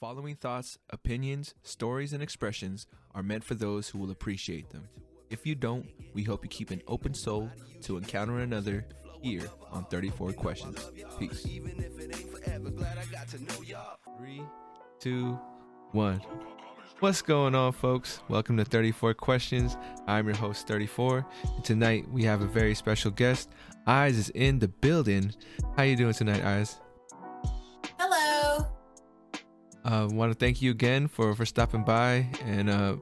following 0.00 0.36
thoughts, 0.36 0.78
opinions, 0.90 1.54
stories, 1.62 2.12
and 2.12 2.22
expressions 2.22 2.86
are 3.14 3.22
meant 3.22 3.42
for 3.42 3.54
those 3.54 3.88
who 3.88 3.98
will 3.98 4.10
appreciate 4.10 4.70
them. 4.70 4.88
If 5.30 5.46
you 5.46 5.54
don't, 5.54 5.86
we 6.12 6.22
hope 6.22 6.44
you 6.44 6.50
keep 6.50 6.70
an 6.70 6.82
open 6.86 7.14
soul 7.14 7.50
to 7.82 7.96
encounter 7.96 8.40
another 8.40 8.86
here 9.22 9.48
on 9.72 9.86
34 9.86 10.32
Questions. 10.34 10.90
Peace. 11.18 11.46
Three, 14.18 14.42
two, 15.00 15.38
one. 15.92 16.20
What's 17.00 17.22
going 17.22 17.54
on, 17.54 17.72
folks? 17.72 18.20
Welcome 18.28 18.56
to 18.58 18.64
34 18.64 19.14
Questions. 19.14 19.76
I'm 20.06 20.26
your 20.26 20.36
host, 20.36 20.68
34. 20.68 21.26
And 21.56 21.64
tonight 21.64 22.06
we 22.10 22.22
have 22.24 22.42
a 22.42 22.46
very 22.46 22.74
special 22.74 23.10
guest. 23.10 23.48
Eyes 23.86 24.18
is 24.18 24.28
in 24.30 24.58
the 24.58 24.68
building. 24.68 25.34
How 25.76 25.84
you 25.84 25.96
doing 25.96 26.14
tonight, 26.14 26.44
Eyes? 26.44 26.80
Uh, 29.86 30.08
want 30.10 30.32
to 30.32 30.38
thank 30.38 30.60
you 30.60 30.70
again 30.70 31.08
for 31.08 31.34
for 31.34 31.46
stopping 31.46 31.84
by 31.84 32.26
and 32.44 32.68
uh, 32.68 32.96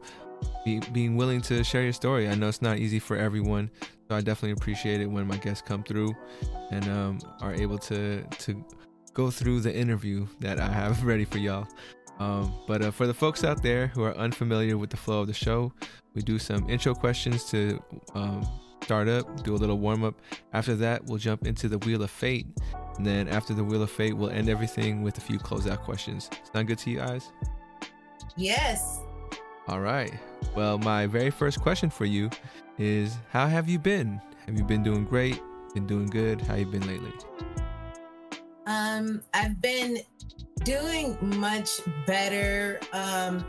be, 0.64 0.80
being 0.92 1.16
willing 1.16 1.40
to 1.42 1.64
share 1.64 1.82
your 1.82 1.92
story. 1.92 2.28
I 2.28 2.34
know 2.34 2.48
it's 2.48 2.62
not 2.62 2.78
easy 2.78 2.98
for 2.98 3.16
everyone, 3.16 3.70
so 4.08 4.16
I 4.16 4.20
definitely 4.20 4.52
appreciate 4.52 5.00
it 5.00 5.06
when 5.06 5.26
my 5.26 5.36
guests 5.38 5.62
come 5.66 5.82
through 5.82 6.14
and 6.70 6.86
um, 6.88 7.18
are 7.40 7.54
able 7.54 7.78
to 7.78 8.22
to 8.22 8.64
go 9.14 9.30
through 9.30 9.60
the 9.60 9.74
interview 9.74 10.26
that 10.40 10.60
I 10.60 10.68
have 10.68 11.04
ready 11.12 11.24
for 11.24 11.38
y'all. 11.38 11.66
Um, 12.18 12.54
but 12.68 12.82
uh, 12.82 12.90
for 12.90 13.06
the 13.06 13.14
folks 13.14 13.42
out 13.42 13.62
there 13.62 13.88
who 13.88 14.02
are 14.04 14.16
unfamiliar 14.16 14.76
with 14.76 14.90
the 14.90 14.96
flow 14.96 15.22
of 15.22 15.26
the 15.26 15.34
show, 15.34 15.72
we 16.14 16.22
do 16.22 16.38
some 16.38 16.68
intro 16.68 16.94
questions 16.94 17.44
to 17.46 17.82
um, 18.14 18.46
start 18.82 19.08
up, 19.08 19.42
do 19.42 19.54
a 19.54 19.56
little 19.56 19.78
warm 19.78 20.04
up. 20.04 20.14
After 20.52 20.76
that, 20.76 21.04
we'll 21.06 21.18
jump 21.18 21.46
into 21.46 21.68
the 21.68 21.78
Wheel 21.78 22.02
of 22.02 22.10
Fate. 22.10 22.46
And 22.96 23.06
then 23.06 23.28
after 23.28 23.54
the 23.54 23.64
Wheel 23.64 23.82
of 23.82 23.90
Fate, 23.90 24.12
we'll 24.12 24.30
end 24.30 24.48
everything 24.48 25.02
with 25.02 25.18
a 25.18 25.20
few 25.20 25.38
closeout 25.38 25.80
questions. 25.80 26.30
Sound 26.52 26.68
good 26.68 26.78
to 26.78 26.90
you 26.90 26.98
guys? 26.98 27.32
Yes. 28.36 29.00
All 29.68 29.80
right. 29.80 30.12
Well, 30.54 30.78
my 30.78 31.06
very 31.06 31.30
first 31.30 31.60
question 31.60 31.90
for 31.90 32.04
you 32.04 32.30
is 32.78 33.16
how 33.30 33.46
have 33.46 33.68
you 33.68 33.78
been? 33.78 34.20
Have 34.46 34.58
you 34.58 34.64
been 34.64 34.82
doing 34.82 35.04
great? 35.04 35.40
Been 35.74 35.86
doing 35.86 36.06
good? 36.06 36.40
How 36.42 36.54
you 36.54 36.66
been 36.66 36.86
lately? 36.86 37.12
Um, 38.66 39.22
I've 39.32 39.60
been 39.60 39.98
doing 40.64 41.16
much 41.38 41.68
better. 42.06 42.80
Um, 42.92 43.44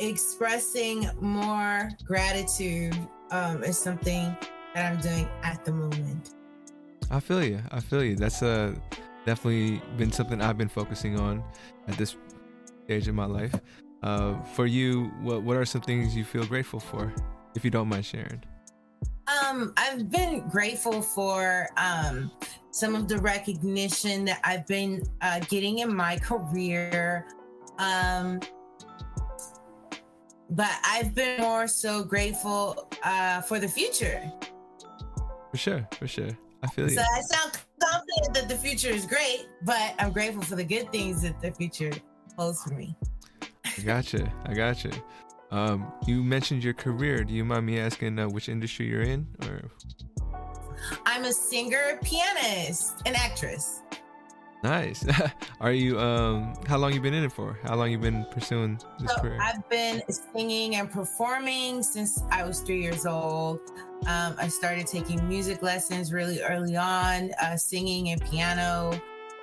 expressing 0.00 1.08
more 1.20 1.90
gratitude 2.04 2.96
um, 3.30 3.62
is 3.62 3.78
something 3.78 4.36
that 4.74 4.92
I'm 4.92 5.00
doing 5.00 5.28
at 5.42 5.64
the 5.64 5.72
moment. 5.72 6.34
I 7.10 7.20
feel 7.20 7.44
you. 7.44 7.60
I 7.70 7.80
feel 7.80 8.02
you. 8.02 8.16
That's 8.16 8.42
uh 8.42 8.74
definitely 9.24 9.80
been 9.96 10.12
something 10.12 10.40
I've 10.40 10.58
been 10.58 10.68
focusing 10.68 11.18
on 11.18 11.42
at 11.88 11.96
this 11.96 12.16
stage 12.84 13.08
of 13.08 13.14
my 13.14 13.26
life. 13.26 13.54
Uh, 14.02 14.40
for 14.42 14.66
you, 14.66 15.06
what 15.22 15.42
what 15.42 15.56
are 15.56 15.64
some 15.64 15.80
things 15.80 16.14
you 16.14 16.24
feel 16.24 16.44
grateful 16.44 16.80
for, 16.80 17.12
if 17.54 17.64
you 17.64 17.70
don't 17.70 17.88
mind 17.88 18.04
sharing? 18.04 18.42
Um, 19.26 19.72
I've 19.76 20.10
been 20.10 20.46
grateful 20.48 21.00
for 21.00 21.68
um, 21.78 22.30
some 22.70 22.94
of 22.94 23.08
the 23.08 23.18
recognition 23.18 24.26
that 24.26 24.40
I've 24.44 24.66
been 24.66 25.02
uh, 25.22 25.40
getting 25.48 25.78
in 25.78 25.94
my 25.94 26.18
career. 26.18 27.26
Um, 27.78 28.40
but 30.50 30.70
I've 30.84 31.14
been 31.14 31.40
more 31.40 31.66
so 31.66 32.04
grateful 32.04 32.90
uh, 33.02 33.40
for 33.40 33.58
the 33.58 33.68
future. 33.68 34.30
For 35.50 35.56
sure, 35.56 35.88
for 35.98 36.06
sure. 36.06 36.36
I 36.64 36.66
feel 36.68 36.90
you. 36.90 36.96
So 36.96 37.02
I 37.02 37.20
sound 37.20 37.52
confident 37.78 38.34
that 38.34 38.48
the 38.48 38.56
future 38.56 38.88
is 38.88 39.04
great, 39.04 39.46
but 39.62 39.94
I'm 39.98 40.12
grateful 40.12 40.42
for 40.42 40.56
the 40.56 40.64
good 40.64 40.90
things 40.90 41.22
that 41.22 41.40
the 41.40 41.50
future 41.52 41.92
holds 42.38 42.62
for 42.62 42.72
me. 42.74 42.96
I 43.42 43.82
gotcha. 43.82 44.32
I 44.46 44.54
gotcha. 44.54 44.90
Um, 45.50 45.92
you 46.06 46.22
mentioned 46.22 46.64
your 46.64 46.72
career. 46.72 47.22
Do 47.22 47.34
you 47.34 47.44
mind 47.44 47.66
me 47.66 47.78
asking 47.78 48.18
uh, 48.18 48.28
which 48.28 48.48
industry 48.48 48.88
you're 48.88 49.02
in? 49.02 49.26
Or 49.42 49.70
I'm 51.04 51.24
a 51.24 51.32
singer, 51.32 51.98
pianist, 52.02 53.02
and 53.04 53.14
actress. 53.14 53.82
Nice. 54.64 55.06
are 55.60 55.72
you? 55.72 56.00
Um, 56.00 56.54
how 56.66 56.78
long 56.78 56.92
you 56.92 57.00
been 57.00 57.14
in 57.14 57.22
it 57.22 57.32
for? 57.32 57.56
How 57.62 57.76
long 57.76 57.92
you 57.92 57.98
been 57.98 58.26
pursuing 58.32 58.80
this 58.98 59.12
So 59.12 59.20
career? 59.20 59.38
I've 59.40 59.68
been 59.68 60.02
singing 60.32 60.76
and 60.76 60.90
performing 60.90 61.82
since 61.82 62.22
I 62.32 62.42
was 62.42 62.60
three 62.60 62.82
years 62.82 63.06
old. 63.06 63.60
Um, 64.06 64.34
I 64.38 64.48
started 64.48 64.86
taking 64.86 65.26
music 65.28 65.62
lessons 65.62 66.12
really 66.12 66.42
early 66.42 66.76
on, 66.76 67.30
uh, 67.40 67.56
singing 67.56 68.08
and 68.08 68.20
piano, 68.24 69.00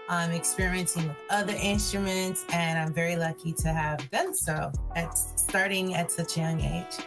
um, 0.10 0.31
experimenting 0.31 1.08
with 1.08 1.18
other 1.30 1.56
instruments, 1.62 2.44
and 2.52 2.78
I'm 2.78 2.94
very 2.94 3.16
lucky 3.16 3.54
to 3.54 3.70
have 3.70 4.10
done 4.12 4.36
so 4.36 4.72
at 4.96 5.18
starting 5.18 5.96
at 5.96 6.12
such 6.12 6.38
a 6.38 6.42
young 6.42 6.60
age. 6.62 7.06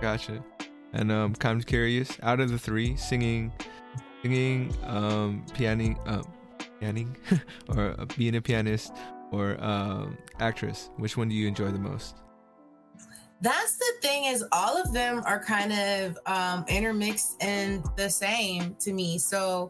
Gotcha. 0.00 0.44
And 0.92 1.10
um, 1.10 1.34
kind 1.34 1.58
of 1.58 1.66
curious. 1.66 2.18
Out 2.22 2.40
of 2.40 2.50
the 2.50 2.58
three, 2.58 2.96
singing, 2.96 3.52
singing, 4.22 4.74
um, 4.84 5.44
pianing, 5.54 5.96
um, 6.06 6.24
pianing, 6.82 7.14
or 7.76 7.94
uh, 7.98 8.04
being 8.16 8.36
a 8.36 8.42
pianist, 8.42 8.92
or 9.30 9.62
um, 9.62 10.18
actress, 10.40 10.90
which 10.96 11.16
one 11.16 11.28
do 11.28 11.34
you 11.34 11.46
enjoy 11.48 11.70
the 11.70 11.78
most? 11.78 12.16
That's 13.40 13.76
the 13.76 13.92
thing 14.02 14.26
is 14.26 14.44
all 14.52 14.80
of 14.80 14.92
them 14.92 15.22
are 15.26 15.42
kind 15.42 15.72
of 15.72 16.18
um, 16.26 16.64
intermixed 16.68 17.42
and 17.42 17.84
the 17.96 18.08
same 18.08 18.76
to 18.80 18.92
me. 18.92 19.18
So 19.18 19.68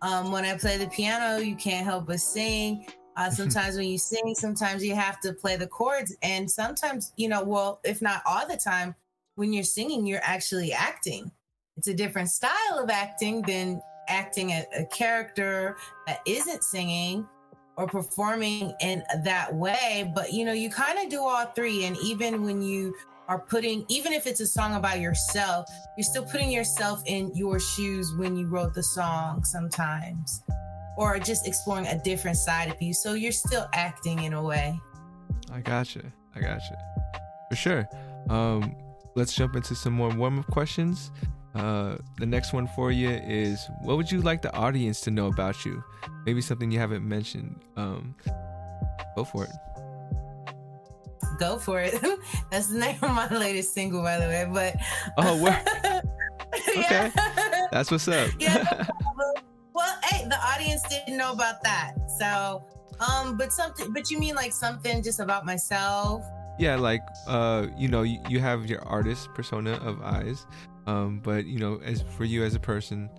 um, 0.00 0.32
when 0.32 0.44
I 0.44 0.56
play 0.56 0.78
the 0.78 0.86
piano, 0.86 1.38
you 1.38 1.54
can't 1.54 1.84
help 1.84 2.06
but 2.06 2.20
sing. 2.20 2.86
Uh, 3.16 3.30
sometimes 3.30 3.76
when 3.76 3.86
you 3.86 3.98
sing, 3.98 4.34
sometimes 4.34 4.82
you 4.82 4.94
have 4.94 5.20
to 5.20 5.34
play 5.34 5.56
the 5.56 5.66
chords, 5.66 6.16
and 6.22 6.50
sometimes 6.50 7.12
you 7.16 7.28
know, 7.28 7.42
well, 7.42 7.80
if 7.84 8.00
not 8.00 8.22
all 8.26 8.46
the 8.46 8.56
time, 8.56 8.94
when 9.34 9.52
you're 9.52 9.64
singing, 9.64 10.06
you're 10.06 10.20
actually 10.22 10.72
acting. 10.72 11.30
It's 11.76 11.88
a 11.88 11.94
different 11.94 12.28
style 12.28 12.78
of 12.78 12.90
acting 12.90 13.42
than 13.42 13.80
acting 14.10 14.50
a, 14.50 14.64
a 14.76 14.84
character 14.86 15.76
that 16.06 16.20
isn't 16.26 16.64
singing 16.64 17.26
or 17.76 17.86
performing 17.86 18.74
in 18.80 19.02
that 19.24 19.54
way. 19.54 20.10
But 20.14 20.32
you 20.32 20.44
know, 20.44 20.52
you 20.52 20.68
kind 20.70 20.98
of 20.98 21.08
do 21.08 21.20
all 21.20 21.46
three, 21.46 21.84
and 21.84 21.96
even 21.98 22.44
when 22.44 22.60
you 22.60 22.94
are 23.28 23.38
putting, 23.38 23.86
even 23.88 24.12
if 24.12 24.26
it's 24.26 24.40
a 24.40 24.46
song 24.46 24.74
about 24.74 25.00
yourself, 25.00 25.70
you're 25.96 26.04
still 26.04 26.24
putting 26.24 26.50
yourself 26.50 27.02
in 27.06 27.32
your 27.34 27.60
shoes 27.60 28.12
when 28.16 28.36
you 28.36 28.46
wrote 28.48 28.74
the 28.74 28.82
song 28.82 29.44
sometimes, 29.44 30.42
or 30.96 31.18
just 31.18 31.46
exploring 31.46 31.86
a 31.86 31.98
different 32.02 32.36
side 32.36 32.68
of 32.68 32.82
you. 32.82 32.92
So 32.92 33.14
you're 33.14 33.32
still 33.32 33.68
acting 33.72 34.24
in 34.24 34.32
a 34.32 34.42
way. 34.42 34.78
I 35.52 35.60
gotcha. 35.60 36.02
I 36.34 36.40
gotcha. 36.40 36.76
For 37.48 37.56
sure. 37.56 37.88
Um, 38.28 38.74
let's 39.14 39.32
jump 39.32 39.56
into 39.56 39.74
some 39.74 39.92
more 39.92 40.10
warm 40.10 40.38
up 40.38 40.46
questions. 40.46 41.10
Uh, 41.54 41.96
the 42.18 42.26
next 42.26 42.52
one 42.52 42.68
for 42.68 42.92
you 42.92 43.08
is 43.10 43.68
what 43.82 43.96
would 43.96 44.10
you 44.10 44.20
like 44.22 44.40
the 44.42 44.52
audience 44.54 45.00
to 45.02 45.10
know 45.10 45.26
about 45.26 45.64
you? 45.64 45.82
Maybe 46.24 46.40
something 46.40 46.70
you 46.70 46.78
haven't 46.78 47.06
mentioned. 47.06 47.60
Um, 47.76 48.14
go 49.16 49.24
for 49.24 49.44
it. 49.44 49.50
Go 51.38 51.58
for 51.58 51.80
it. 51.80 51.94
That's 52.50 52.68
the 52.68 52.78
name 52.78 52.98
of 53.02 53.10
my 53.14 53.28
latest 53.28 53.72
single, 53.74 54.02
by 54.02 54.18
the 54.18 54.26
way. 54.26 54.46
But 54.52 54.76
Oh, 55.16 55.36
where? 55.42 55.62
Okay. 56.76 57.10
That's 57.72 57.90
what's 57.90 58.06
up. 58.08 58.30
Yeah. 58.38 58.86
well, 59.74 59.98
hey, 60.04 60.26
the 60.28 60.36
audience 60.36 60.82
didn't 60.88 61.16
know 61.16 61.32
about 61.32 61.62
that. 61.62 61.94
So, 62.18 62.62
um, 63.00 63.36
but 63.36 63.52
something, 63.52 63.92
but 63.92 64.10
you 64.10 64.18
mean 64.18 64.34
like 64.34 64.52
something 64.52 65.02
just 65.02 65.20
about 65.20 65.46
myself? 65.46 66.22
yeah, 66.58 66.76
like 66.76 67.00
uh, 67.26 67.68
you 67.74 67.88
know, 67.88 68.02
you, 68.02 68.20
you 68.28 68.38
have 68.38 68.66
your 68.66 68.82
artist 68.86 69.32
persona 69.34 69.72
of 69.82 70.02
eyes, 70.02 70.46
um, 70.86 71.20
but 71.22 71.46
you 71.46 71.58
know, 71.58 71.80
as 71.84 72.02
for 72.16 72.24
you 72.24 72.44
as 72.44 72.54
a 72.54 72.60
person, 72.60 73.10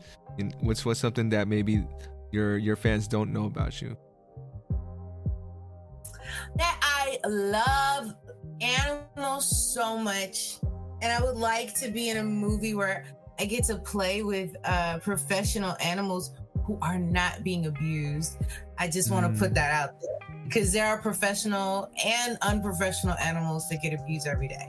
what's 0.62 0.86
what's 0.86 1.00
something 1.00 1.30
that 1.30 1.48
maybe 1.48 1.86
your 2.32 2.58
your 2.58 2.76
fans 2.76 3.08
don't 3.08 3.32
know 3.32 3.46
about 3.46 3.82
you? 3.82 3.98
that 6.56 6.80
I 6.82 7.18
love 7.28 8.16
animals 8.62 9.74
so 9.74 9.98
much, 9.98 10.58
and 11.02 11.12
I 11.12 11.22
would 11.22 11.36
like 11.38 11.74
to 11.76 11.90
be 11.90 12.10
in 12.10 12.18
a 12.18 12.24
movie 12.24 12.74
where 12.74 13.06
I 13.40 13.46
get 13.46 13.64
to 13.66 13.76
play 13.78 14.24
with 14.24 14.56
uh, 14.64 15.00
professional 15.00 15.76
animals 15.82 16.32
who 16.66 16.78
are 16.82 17.00
not 17.00 17.44
being 17.44 17.66
abused. 17.66 18.38
I 18.78 18.88
just 18.88 19.12
want 19.12 19.26
to 19.26 19.32
Mm. 19.32 19.40
put 19.40 19.54
that 19.56 19.72
out 19.74 20.00
there 20.00 20.44
because 20.46 20.72
there 20.72 20.86
are 20.88 21.02
professional 21.02 21.90
and 22.06 22.38
unprofessional 22.42 23.16
animals 23.18 23.68
that 23.70 23.82
get 23.82 23.94
abused 24.00 24.28
every 24.28 24.48
day. 24.48 24.68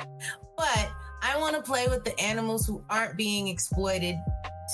But 0.57 0.91
I 1.23 1.39
want 1.39 1.55
to 1.57 1.63
play 1.63 1.87
with 1.89 2.05
the 2.05 2.19
animals 2.21 2.67
who 2.67 2.85
aren't 2.91 3.17
being 3.17 3.49
exploited 3.49 4.17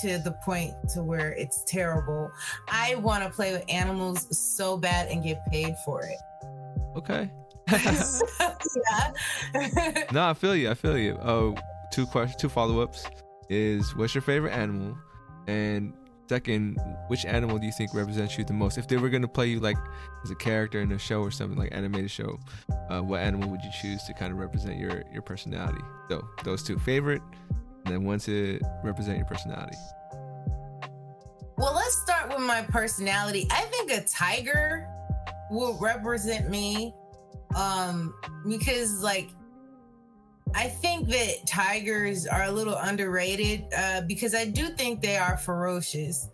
to 0.01 0.17
the 0.17 0.31
point 0.43 0.73
to 0.93 1.03
where 1.03 1.33
it's 1.33 1.63
terrible. 1.65 2.31
I 2.67 2.95
want 2.95 3.23
to 3.23 3.29
play 3.29 3.51
with 3.51 3.63
animals 3.69 4.27
so 4.55 4.77
bad 4.77 5.09
and 5.09 5.23
get 5.23 5.45
paid 5.51 5.75
for 5.85 6.03
it. 6.03 6.17
Okay. 6.97 7.29
yeah. 7.71 9.11
no, 10.11 10.29
I 10.29 10.33
feel 10.33 10.55
you. 10.55 10.71
I 10.71 10.73
feel 10.73 10.97
you. 10.97 11.19
Oh, 11.21 11.55
two 11.91 12.07
questions, 12.07 12.41
two 12.41 12.49
follow 12.49 12.79
ups. 12.81 13.05
Is 13.49 13.95
what's 13.95 14.13
your 14.13 14.21
favorite 14.21 14.51
animal, 14.51 14.95
and 15.47 15.93
second, 16.29 16.79
which 17.07 17.25
animal 17.25 17.57
do 17.57 17.65
you 17.65 17.71
think 17.71 17.93
represents 17.93 18.37
you 18.37 18.45
the 18.45 18.53
most? 18.53 18.77
If 18.77 18.87
they 18.87 18.97
were 18.97 19.09
gonna 19.09 19.27
play 19.27 19.47
you 19.47 19.59
like 19.59 19.77
as 20.23 20.29
a 20.29 20.35
character 20.35 20.79
in 20.79 20.91
a 20.91 20.99
show 20.99 21.21
or 21.21 21.31
something 21.31 21.57
like 21.57 21.73
animated 21.73 22.11
show, 22.11 22.39
uh, 22.89 23.01
what 23.01 23.21
animal 23.21 23.49
would 23.49 23.61
you 23.63 23.71
choose 23.81 24.03
to 24.03 24.13
kind 24.13 24.31
of 24.31 24.37
represent 24.37 24.77
your 24.77 25.03
your 25.11 25.23
personality? 25.23 25.81
So 26.07 26.25
those 26.43 26.63
two, 26.63 26.77
favorite, 26.79 27.23
and 27.85 27.93
then 27.93 28.03
one 28.03 28.19
to 28.19 28.59
represent 28.83 29.17
your 29.17 29.25
personality. 29.25 29.75
Well, 31.57 31.73
let's 31.73 31.97
start 31.97 32.29
with 32.29 32.45
my 32.45 32.61
personality. 32.61 33.47
I 33.51 33.61
think 33.63 33.91
a 33.91 34.01
tiger 34.05 34.87
will 35.51 35.77
represent 35.79 36.49
me 36.49 36.93
um 37.55 38.13
because 38.47 39.01
like 39.01 39.31
I 40.55 40.67
think 40.67 41.09
that 41.09 41.45
tigers 41.47 42.25
are 42.25 42.43
a 42.43 42.51
little 42.51 42.75
underrated 42.75 43.65
uh, 43.75 44.01
because 44.01 44.33
I 44.33 44.45
do 44.45 44.69
think 44.69 45.01
they 45.01 45.17
are 45.17 45.37
ferocious, 45.37 46.29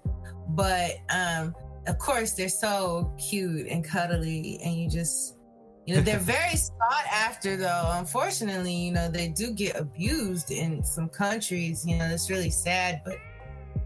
but 0.50 0.98
um, 1.10 1.54
of 1.88 1.98
course 2.00 2.34
they're 2.34 2.50
so 2.50 3.14
cute 3.18 3.68
and 3.68 3.84
cuddly, 3.84 4.60
and 4.64 4.76
you 4.76 4.90
just, 4.90 5.38
you 5.86 5.96
know, 5.96 6.02
they're 6.02 6.20
very 6.38 6.56
sought 6.56 7.06
after. 7.12 7.58
Though, 7.58 7.92
unfortunately, 7.94 8.74
you 8.74 8.92
know, 8.92 9.10
they 9.10 9.28
do 9.28 9.52
get 9.52 9.78
abused 9.78 10.52
in 10.52 10.84
some 10.84 11.10
countries. 11.10 11.86
You 11.86 11.98
know, 11.98 12.06
it's 12.06 12.30
really 12.30 12.50
sad, 12.50 13.02
but 13.06 13.18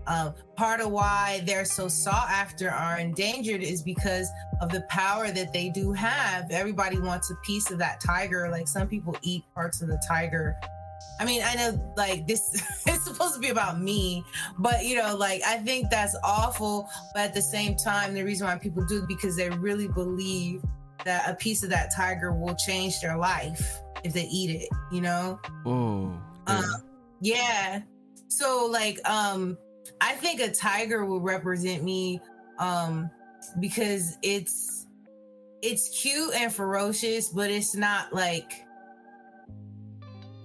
um, 0.07 0.33
part 0.55 0.81
of 0.81 0.91
why 0.91 1.41
they're 1.45 1.65
so 1.65 1.87
sought 1.87 2.29
after 2.29 2.69
are 2.69 2.97
endangered 2.97 3.61
is 3.61 3.81
because 3.81 4.27
of 4.61 4.69
the 4.69 4.81
power 4.89 5.31
that 5.31 5.53
they 5.53 5.69
do 5.69 5.91
have. 5.93 6.49
Everybody 6.51 6.99
wants 6.99 7.31
a 7.31 7.35
piece 7.45 7.69
of 7.71 7.77
that 7.79 8.01
tiger. 8.01 8.49
Like 8.49 8.67
some 8.67 8.87
people 8.87 9.15
eat 9.21 9.43
parts 9.53 9.81
of 9.81 9.87
the 9.87 10.01
tiger. 10.07 10.55
I 11.19 11.25
mean, 11.25 11.41
I 11.45 11.55
know 11.55 11.93
like 11.97 12.27
this 12.27 12.53
is 12.87 13.03
supposed 13.03 13.35
to 13.35 13.39
be 13.39 13.49
about 13.49 13.79
me, 13.79 14.23
but 14.57 14.85
you 14.85 14.95
know, 14.95 15.15
like 15.15 15.41
I 15.45 15.57
think 15.57 15.89
that's 15.89 16.17
awful. 16.23 16.89
But 17.13 17.23
at 17.23 17.33
the 17.33 17.41
same 17.41 17.75
time, 17.75 18.13
the 18.13 18.23
reason 18.23 18.47
why 18.47 18.57
people 18.57 18.85
do 18.85 19.03
it 19.03 19.07
because 19.07 19.35
they 19.35 19.49
really 19.49 19.87
believe 19.87 20.61
that 21.05 21.29
a 21.29 21.35
piece 21.35 21.63
of 21.63 21.69
that 21.69 21.93
tiger 21.95 22.33
will 22.33 22.55
change 22.55 22.99
their 23.01 23.17
life 23.17 23.79
if 24.03 24.13
they 24.13 24.25
eat 24.25 24.49
it, 24.49 24.69
you 24.91 25.01
know? 25.01 25.39
Whoa. 25.63 26.17
Uh, 26.47 26.63
yeah. 27.21 27.81
So 28.27 28.67
like 28.71 28.97
um 29.09 29.57
I 30.01 30.13
think 30.13 30.41
a 30.41 30.51
tiger 30.51 31.05
will 31.05 31.21
represent 31.21 31.83
me 31.83 32.21
um 32.57 33.09
because 33.59 34.17
it's 34.21 34.87
it's 35.61 35.89
cute 36.01 36.33
and 36.35 36.53
ferocious, 36.53 37.29
but 37.29 37.49
it's 37.49 37.75
not 37.75 38.13
like 38.13 38.65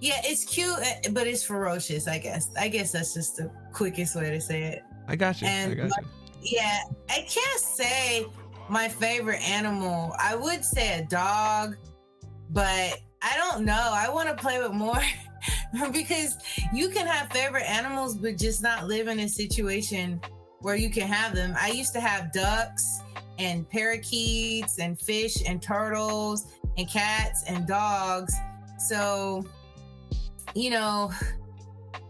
yeah, 0.01 0.19
it's 0.23 0.43
cute, 0.43 0.77
eh, 0.81 1.09
but 1.11 1.25
it's 1.25 1.43
ferocious. 1.43 2.07
I 2.07 2.19
guess. 2.19 2.51
I 2.59 2.67
guess 2.67 2.91
that's 2.91 3.13
just 3.13 3.37
the 3.37 3.49
quickest 3.71 4.15
way 4.15 4.29
to 4.29 4.41
say 4.41 4.63
it. 4.63 4.83
I 5.07 5.15
got 5.15 5.41
you. 5.41 5.47
And 5.47 5.71
I 5.71 5.75
got 5.75 5.89
my- 5.89 5.95
you. 6.01 6.57
Yeah, 6.57 6.79
I 7.09 7.25
can't 7.27 7.59
say 7.59 8.27
my 8.69 8.87
favorite 8.87 9.41
animal. 9.41 10.13
I 10.19 10.35
would 10.35 10.63
say 10.63 10.99
a 10.99 11.05
dog, 11.05 11.75
but 12.51 12.99
I 13.23 13.35
don't 13.37 13.65
know. 13.65 13.89
I 13.93 14.09
want 14.09 14.29
to 14.29 14.35
play 14.35 14.61
with 14.61 14.73
more 14.73 14.99
because 15.91 16.37
you 16.73 16.89
can 16.89 17.07
have 17.07 17.31
favorite 17.31 17.69
animals, 17.69 18.15
but 18.15 18.37
just 18.37 18.61
not 18.61 18.87
live 18.87 19.07
in 19.07 19.19
a 19.19 19.29
situation 19.29 20.21
where 20.59 20.75
you 20.75 20.89
can 20.89 21.07
have 21.07 21.35
them. 21.35 21.55
I 21.59 21.69
used 21.69 21.93
to 21.93 21.99
have 21.99 22.31
ducks 22.31 23.01
and 23.37 23.69
parakeets 23.69 24.79
and 24.79 24.99
fish 24.99 25.37
and 25.45 25.61
turtles 25.61 26.47
and 26.77 26.89
cats 26.89 27.43
and 27.47 27.67
dogs. 27.67 28.33
So, 28.79 29.45
you 30.53 30.69
know, 30.69 31.11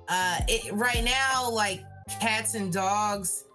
uh, 0.08 0.40
it, 0.48 0.72
right 0.74 1.04
now, 1.04 1.50
like 1.50 1.84
cats 2.20 2.56
and 2.56 2.72
dogs 2.72 3.46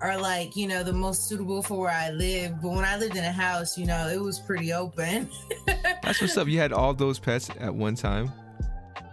are 0.00 0.18
like, 0.18 0.56
you 0.56 0.66
know, 0.66 0.82
the 0.82 0.92
most 0.92 1.28
suitable 1.28 1.62
for 1.62 1.78
where 1.78 1.90
I 1.90 2.10
live. 2.10 2.60
But 2.62 2.70
when 2.70 2.84
I 2.84 2.96
lived 2.96 3.16
in 3.16 3.24
a 3.24 3.32
house, 3.32 3.76
you 3.76 3.86
know, 3.86 4.08
it 4.08 4.20
was 4.20 4.38
pretty 4.38 4.72
open. 4.72 5.28
That's 6.02 6.20
what's 6.20 6.36
up. 6.36 6.48
You 6.48 6.58
had 6.58 6.72
all 6.72 6.94
those 6.94 7.18
pets 7.18 7.50
at 7.58 7.74
one 7.74 7.94
time. 7.94 8.32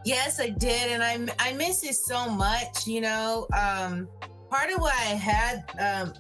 Yes, 0.08 0.40
I 0.40 0.48
did, 0.48 0.90
and 0.90 1.04
I 1.04 1.18
I 1.38 1.52
miss 1.52 1.84
it 1.84 1.96
so 1.96 2.30
much. 2.30 2.88
You 2.88 3.02
know, 3.02 3.46
um, 3.54 4.08
part 4.50 4.72
of 4.72 4.80
why 4.80 4.92
I 4.92 5.16
had 5.16 5.66
um, 5.82 6.14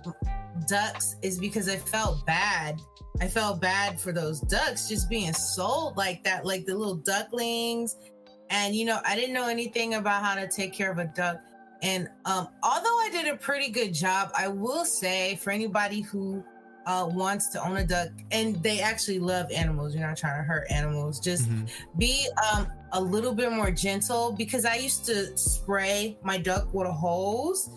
ducks 0.67 1.15
is 1.21 1.39
because 1.39 1.69
I 1.69 1.77
felt 1.77 2.25
bad. 2.25 2.81
I 3.21 3.29
felt 3.29 3.61
bad 3.61 3.97
for 3.97 4.11
those 4.11 4.41
ducks 4.41 4.89
just 4.89 5.09
being 5.09 5.31
sold 5.33 5.95
like 5.95 6.21
that, 6.25 6.45
like 6.45 6.65
the 6.65 6.75
little 6.75 6.97
ducklings. 6.97 7.95
And 8.49 8.75
you 8.75 8.83
know, 8.83 8.99
I 9.05 9.15
didn't 9.15 9.33
know 9.33 9.47
anything 9.47 9.93
about 9.93 10.21
how 10.21 10.35
to 10.35 10.49
take 10.49 10.73
care 10.73 10.91
of 10.91 10.97
a 10.97 11.05
duck. 11.05 11.37
And 11.81 12.09
um, 12.25 12.49
although 12.63 12.99
I 13.05 13.09
did 13.09 13.33
a 13.33 13.37
pretty 13.37 13.69
good 13.69 13.93
job, 13.93 14.31
I 14.37 14.49
will 14.49 14.83
say 14.83 15.37
for 15.37 15.51
anybody 15.51 16.01
who 16.01 16.43
uh, 16.87 17.07
wants 17.09 17.47
to 17.51 17.65
own 17.65 17.77
a 17.77 17.85
duck 17.85 18.09
and 18.31 18.61
they 18.63 18.81
actually 18.81 19.19
love 19.19 19.49
animals, 19.51 19.93
you're 19.95 20.05
not 20.05 20.17
trying 20.17 20.39
to 20.39 20.43
hurt 20.43 20.65
animals, 20.69 21.19
just 21.21 21.49
Mhm. 21.49 21.69
be 21.97 22.27
um, 22.53 22.67
a 22.93 23.01
little 23.01 23.33
bit 23.33 23.51
more 23.51 23.71
gentle 23.71 24.31
because 24.31 24.65
I 24.65 24.75
used 24.75 25.05
to 25.05 25.37
spray 25.37 26.17
my 26.23 26.37
duck 26.37 26.73
with 26.73 26.87
a 26.87 26.91
hose. 26.91 27.69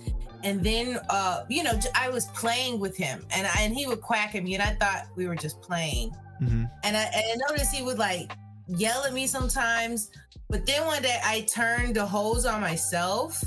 And 0.42 0.64
then, 0.64 0.98
uh, 1.10 1.44
you 1.48 1.62
know, 1.62 1.78
I 1.94 2.08
was 2.08 2.26
playing 2.28 2.80
with 2.80 2.96
him 2.96 3.26
and, 3.30 3.46
I, 3.46 3.60
and 3.62 3.74
he 3.74 3.86
would 3.86 4.00
quack 4.00 4.34
at 4.34 4.42
me 4.42 4.54
and 4.54 4.62
I 4.62 4.74
thought 4.74 5.06
we 5.16 5.26
were 5.26 5.34
just 5.36 5.60
playing. 5.60 6.12
Mhm. 6.40 6.70
And 6.84 6.96
I, 6.96 7.02
and 7.02 7.42
I 7.42 7.50
noticed 7.50 7.74
he 7.74 7.82
would 7.82 7.98
like 7.98 8.32
yell 8.66 9.04
at 9.04 9.12
me 9.12 9.26
sometimes. 9.26 10.10
But 10.48 10.64
then 10.64 10.86
one 10.86 11.02
day 11.02 11.18
I 11.24 11.42
turned 11.42 11.96
the 11.96 12.06
hose 12.06 12.46
on 12.46 12.60
myself 12.62 13.42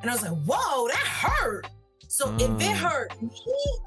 and 0.00 0.10
I 0.10 0.14
was 0.14 0.22
like, 0.22 0.36
whoa, 0.44 0.88
that 0.88 0.96
hurt. 0.96 1.68
So 2.08 2.34
if 2.36 2.42
it 2.42 2.58
Mm. 2.58 2.72
hurt 2.76 3.22
me, 3.22 3.78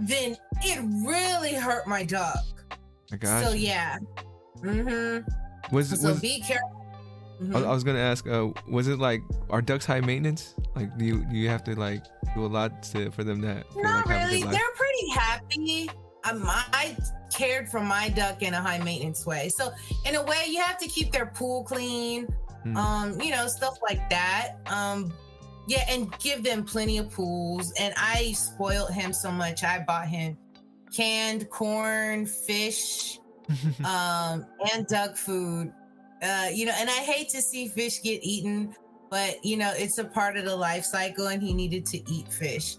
then 0.00 0.36
it 0.62 0.80
really 1.06 1.54
hurt 1.54 1.86
my 1.86 2.04
duck. 2.04 2.36
I 3.12 3.16
got 3.16 3.42
so 3.44 3.52
yeah. 3.52 3.98
Mm-hmm. 4.58 5.26
Was 5.72 5.92
it 5.92 5.98
So 6.00 6.10
was 6.10 6.20
be 6.20 6.40
careful. 6.40 6.80
I, 7.40 7.44
Mhm. 7.44 7.66
I 7.66 7.70
was 7.72 7.82
gonna 7.82 7.98
ask, 7.98 8.28
uh, 8.28 8.48
was 8.68 8.86
it 8.88 8.98
like 8.98 9.22
are 9.50 9.60
ducks 9.60 9.84
high 9.84 10.00
maintenance? 10.00 10.54
Like, 10.76 10.96
do 10.96 11.04
you 11.04 11.24
do 11.24 11.36
you 11.36 11.48
have 11.48 11.64
to 11.64 11.78
like 11.78 12.04
do 12.34 12.46
a 12.46 12.48
lot 12.48 12.82
to 12.84 13.10
for 13.10 13.24
them 13.24 13.40
that 13.40 13.70
for, 13.72 13.82
Not 13.82 14.06
like, 14.06 14.18
really. 14.18 14.42
They're 14.42 14.74
pretty 14.76 15.08
happy. 15.10 15.90
Um, 16.24 16.42
I 16.46 16.96
cared 17.34 17.68
for 17.68 17.80
my 17.80 18.08
duck 18.08 18.42
in 18.42 18.54
a 18.54 18.60
high 18.60 18.78
maintenance 18.78 19.26
way. 19.26 19.48
So 19.48 19.72
in 20.06 20.14
a 20.14 20.22
way, 20.22 20.44
you 20.48 20.60
have 20.62 20.78
to 20.78 20.86
keep 20.88 21.12
their 21.12 21.26
pool 21.26 21.64
clean. 21.64 22.26
Hmm. 22.62 22.76
Um, 22.76 23.20
you 23.20 23.30
know, 23.30 23.46
stuff 23.46 23.78
like 23.82 24.08
that. 24.10 24.56
Um, 24.66 25.12
yeah, 25.66 25.84
and 25.88 26.16
give 26.18 26.42
them 26.44 26.64
plenty 26.64 26.98
of 26.98 27.10
pools. 27.10 27.72
And 27.78 27.92
I 27.96 28.32
spoiled 28.32 28.90
him 28.90 29.12
so 29.12 29.30
much. 29.30 29.64
I 29.64 29.80
bought 29.80 30.08
him 30.08 30.38
canned 30.94 31.50
corn, 31.50 32.24
fish, 32.24 33.18
um, 33.84 34.46
and 34.72 34.86
duck 34.86 35.16
food. 35.16 35.72
Uh, 36.22 36.48
you 36.52 36.66
know, 36.66 36.72
and 36.78 36.88
I 36.88 37.00
hate 37.02 37.28
to 37.30 37.42
see 37.42 37.68
fish 37.68 38.02
get 38.02 38.22
eaten, 38.22 38.74
but 39.10 39.44
you 39.44 39.56
know, 39.56 39.72
it's 39.76 39.98
a 39.98 40.04
part 40.04 40.36
of 40.36 40.44
the 40.44 40.56
life 40.56 40.84
cycle, 40.84 41.28
and 41.28 41.42
he 41.42 41.52
needed 41.52 41.86
to 41.86 42.10
eat 42.10 42.32
fish. 42.32 42.76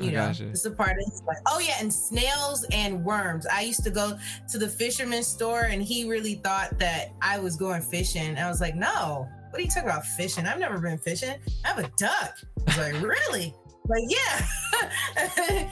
You 0.00 0.10
I 0.10 0.12
know, 0.12 0.26
gotcha. 0.28 0.48
it's 0.48 0.64
a 0.64 0.70
part 0.70 0.92
of 0.92 1.10
his 1.10 1.22
life. 1.26 1.38
Oh 1.46 1.58
yeah, 1.60 1.76
and 1.80 1.92
snails 1.92 2.64
and 2.70 3.04
worms. 3.04 3.46
I 3.46 3.62
used 3.62 3.82
to 3.84 3.90
go 3.90 4.16
to 4.50 4.58
the 4.58 4.68
fisherman's 4.68 5.26
store, 5.26 5.62
and 5.62 5.82
he 5.82 6.08
really 6.08 6.34
thought 6.36 6.78
that 6.78 7.08
I 7.22 7.38
was 7.38 7.56
going 7.56 7.82
fishing. 7.82 8.36
I 8.38 8.48
was 8.48 8.60
like, 8.60 8.76
no. 8.76 9.28
What 9.50 9.60
are 9.60 9.62
you 9.62 9.68
talking 9.68 9.84
about 9.84 10.04
fishing? 10.04 10.46
I've 10.46 10.58
never 10.58 10.78
been 10.78 10.98
fishing. 10.98 11.34
I 11.64 11.68
have 11.68 11.78
a 11.78 11.90
duck. 11.96 12.36
He's 12.66 12.78
like, 12.78 12.92
really? 13.02 13.54
Like, 13.88 14.04
yeah. 14.08 14.46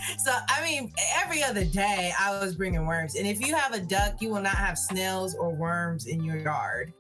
so, 0.19 0.33
I 0.49 0.63
mean, 0.65 0.93
every 1.17 1.43
other 1.43 1.65
day 1.65 2.13
I 2.19 2.39
was 2.41 2.55
bringing 2.55 2.87
worms. 2.87 3.15
And 3.17 3.27
if 3.27 3.41
you 3.47 3.55
have 3.55 3.75
a 3.75 3.81
duck, 3.81 4.21
you 4.23 4.31
will 4.31 4.41
not 4.41 4.55
have 4.57 4.79
snails 4.79 5.35
or 5.35 5.55
worms 5.55 6.07
in 6.07 6.25
your 6.25 6.39
yard. 6.39 6.93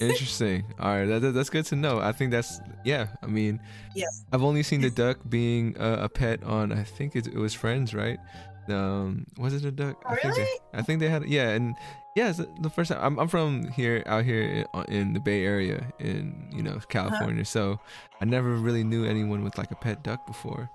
Interesting. 0.00 0.64
All 0.80 0.88
right, 0.96 1.04
that, 1.06 1.20
that- 1.20 1.32
that's 1.32 1.50
good 1.50 1.66
to 1.66 1.76
know. 1.76 1.98
I 2.00 2.12
think 2.12 2.30
that's 2.30 2.60
yeah. 2.84 3.08
I 3.22 3.26
mean, 3.26 3.60
Yeah. 3.94 4.06
I've 4.32 4.42
only 4.42 4.62
seen 4.62 4.80
the 4.80 4.90
duck 5.04 5.18
being 5.28 5.76
a, 5.78 6.04
a 6.04 6.08
pet 6.08 6.42
on. 6.44 6.72
I 6.72 6.82
think 6.82 7.14
it, 7.16 7.26
it 7.26 7.36
was 7.36 7.52
Friends, 7.54 7.94
right? 7.94 8.18
Um, 8.70 9.26
was 9.38 9.54
it 9.54 9.64
a 9.64 9.70
duck? 9.70 10.02
Oh, 10.06 10.10
I 10.12 10.16
think 10.16 10.34
they, 10.34 10.40
really? 10.42 10.60
I 10.74 10.82
think 10.82 11.00
they 11.00 11.08
had 11.08 11.24
yeah, 11.26 11.50
and 11.50 11.74
yeah, 12.14 12.28
it's 12.30 12.38
the- 12.38 12.70
first 12.70 12.90
time. 12.90 13.00
I'm 13.02 13.18
I'm 13.18 13.28
from 13.28 13.68
here 13.68 14.02
out 14.06 14.24
here 14.24 14.42
in, 14.42 14.84
in 14.88 15.12
the 15.12 15.20
Bay 15.20 15.44
Area 15.44 15.86
in 15.98 16.48
you 16.52 16.62
know 16.62 16.78
California, 16.88 17.44
so 17.44 17.78
I 18.20 18.24
never 18.24 18.54
really 18.56 18.84
knew 18.84 19.04
anyone 19.04 19.44
with 19.44 19.58
like 19.58 19.70
a 19.70 19.76
pet 19.76 20.02
duck 20.02 20.26
before. 20.26 20.70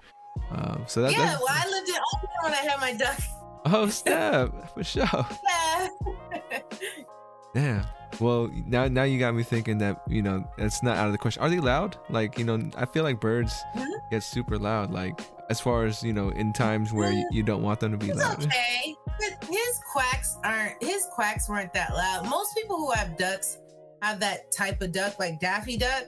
Um, 0.52 0.84
so 0.88 1.02
that, 1.02 1.12
yeah, 1.12 1.26
that's 1.26 1.40
well, 1.42 1.48
I 1.50 1.68
lived 1.70 1.90
in 1.90 1.96
Oakland 2.16 2.34
when 2.44 2.54
I 2.54 2.58
had 2.58 2.80
my 2.80 2.94
duck. 2.94 3.20
oh 3.66 3.90
snap 3.90 4.74
for 4.74 4.84
sure. 4.84 5.06
Yeah. 5.46 5.88
Yeah. 7.54 7.86
Well, 8.20 8.50
now 8.66 8.88
now 8.88 9.04
you 9.04 9.18
got 9.20 9.34
me 9.36 9.44
thinking 9.44 9.78
that 9.80 10.02
you 10.08 10.22
know 10.22 10.44
that's 10.58 10.84
not 10.84 10.98
out 10.98 11.08
of 11.08 11.12
the 11.12 11.18
question. 11.18 11.42
Are 11.42 11.50
they 11.50 11.60
loud? 11.60 11.98
Like 12.10 12.38
you 12.38 12.44
know, 12.46 12.60
I 12.78 12.86
feel 12.86 13.04
like 13.04 13.20
birds 13.20 13.54
get 14.12 14.24
super 14.24 14.58
loud. 14.58 14.92
Like 14.92 15.20
as 15.50 15.60
far 15.62 15.86
as 15.86 16.04
you 16.04 16.14
know, 16.14 16.30
in 16.30 16.54
times 16.54 16.92
where 16.94 17.12
you, 17.12 17.28
you 17.32 17.44
don't 17.44 17.62
want 17.64 17.80
them 17.80 17.92
to 17.92 17.98
be 17.98 18.10
It's 18.10 18.20
loud. 18.20 18.44
okay. 18.44 18.96
His 19.50 19.80
quacks 19.94 20.38
aren't 20.44 20.82
his 20.84 21.06
quacks 21.14 21.48
weren't 21.50 21.74
that 21.74 21.94
loud. 21.94 22.28
Most 22.30 22.56
people 22.56 22.78
who 22.78 22.92
have 22.92 23.18
ducks 23.18 23.58
have 24.02 24.20
that 24.20 24.52
type 24.52 24.82
of 24.82 24.92
duck, 24.92 25.20
like 25.20 25.40
Daffy 25.40 25.78
Duck. 25.78 26.06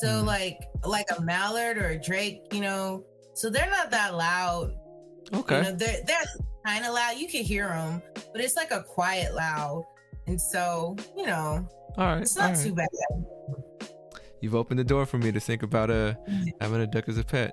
So 0.00 0.06
Mm. 0.08 0.26
like 0.26 0.58
like 0.84 1.06
a 1.16 1.20
mallard 1.22 1.78
or 1.78 1.88
a 1.88 1.98
drake, 2.00 2.40
you 2.52 2.60
know. 2.60 3.04
So 3.34 3.48
they're 3.48 3.70
not 3.70 3.90
that 3.92 4.14
loud. 4.14 4.72
Okay. 5.32 5.56
You 5.58 5.62
know, 5.62 5.72
they're 5.72 6.02
they're 6.06 6.18
kind 6.66 6.84
of 6.84 6.92
loud. 6.94 7.16
You 7.16 7.28
can 7.28 7.42
hear 7.44 7.68
them, 7.68 8.02
but 8.32 8.40
it's 8.42 8.56
like 8.56 8.70
a 8.70 8.82
quiet 8.82 9.34
loud. 9.34 9.84
And 10.32 10.40
so, 10.40 10.96
you 11.14 11.26
know, 11.26 11.68
all 11.98 12.06
right. 12.06 12.22
it's 12.22 12.38
not 12.38 12.52
right. 12.52 12.58
too 12.58 12.74
bad. 12.74 12.88
You've 14.40 14.54
opened 14.54 14.80
the 14.80 14.84
door 14.84 15.04
for 15.04 15.18
me 15.18 15.30
to 15.30 15.38
think 15.38 15.62
about 15.62 15.90
uh 15.90 16.14
having 16.58 16.80
a 16.80 16.86
duck 16.86 17.06
as 17.10 17.18
a 17.18 17.22
pet. 17.22 17.52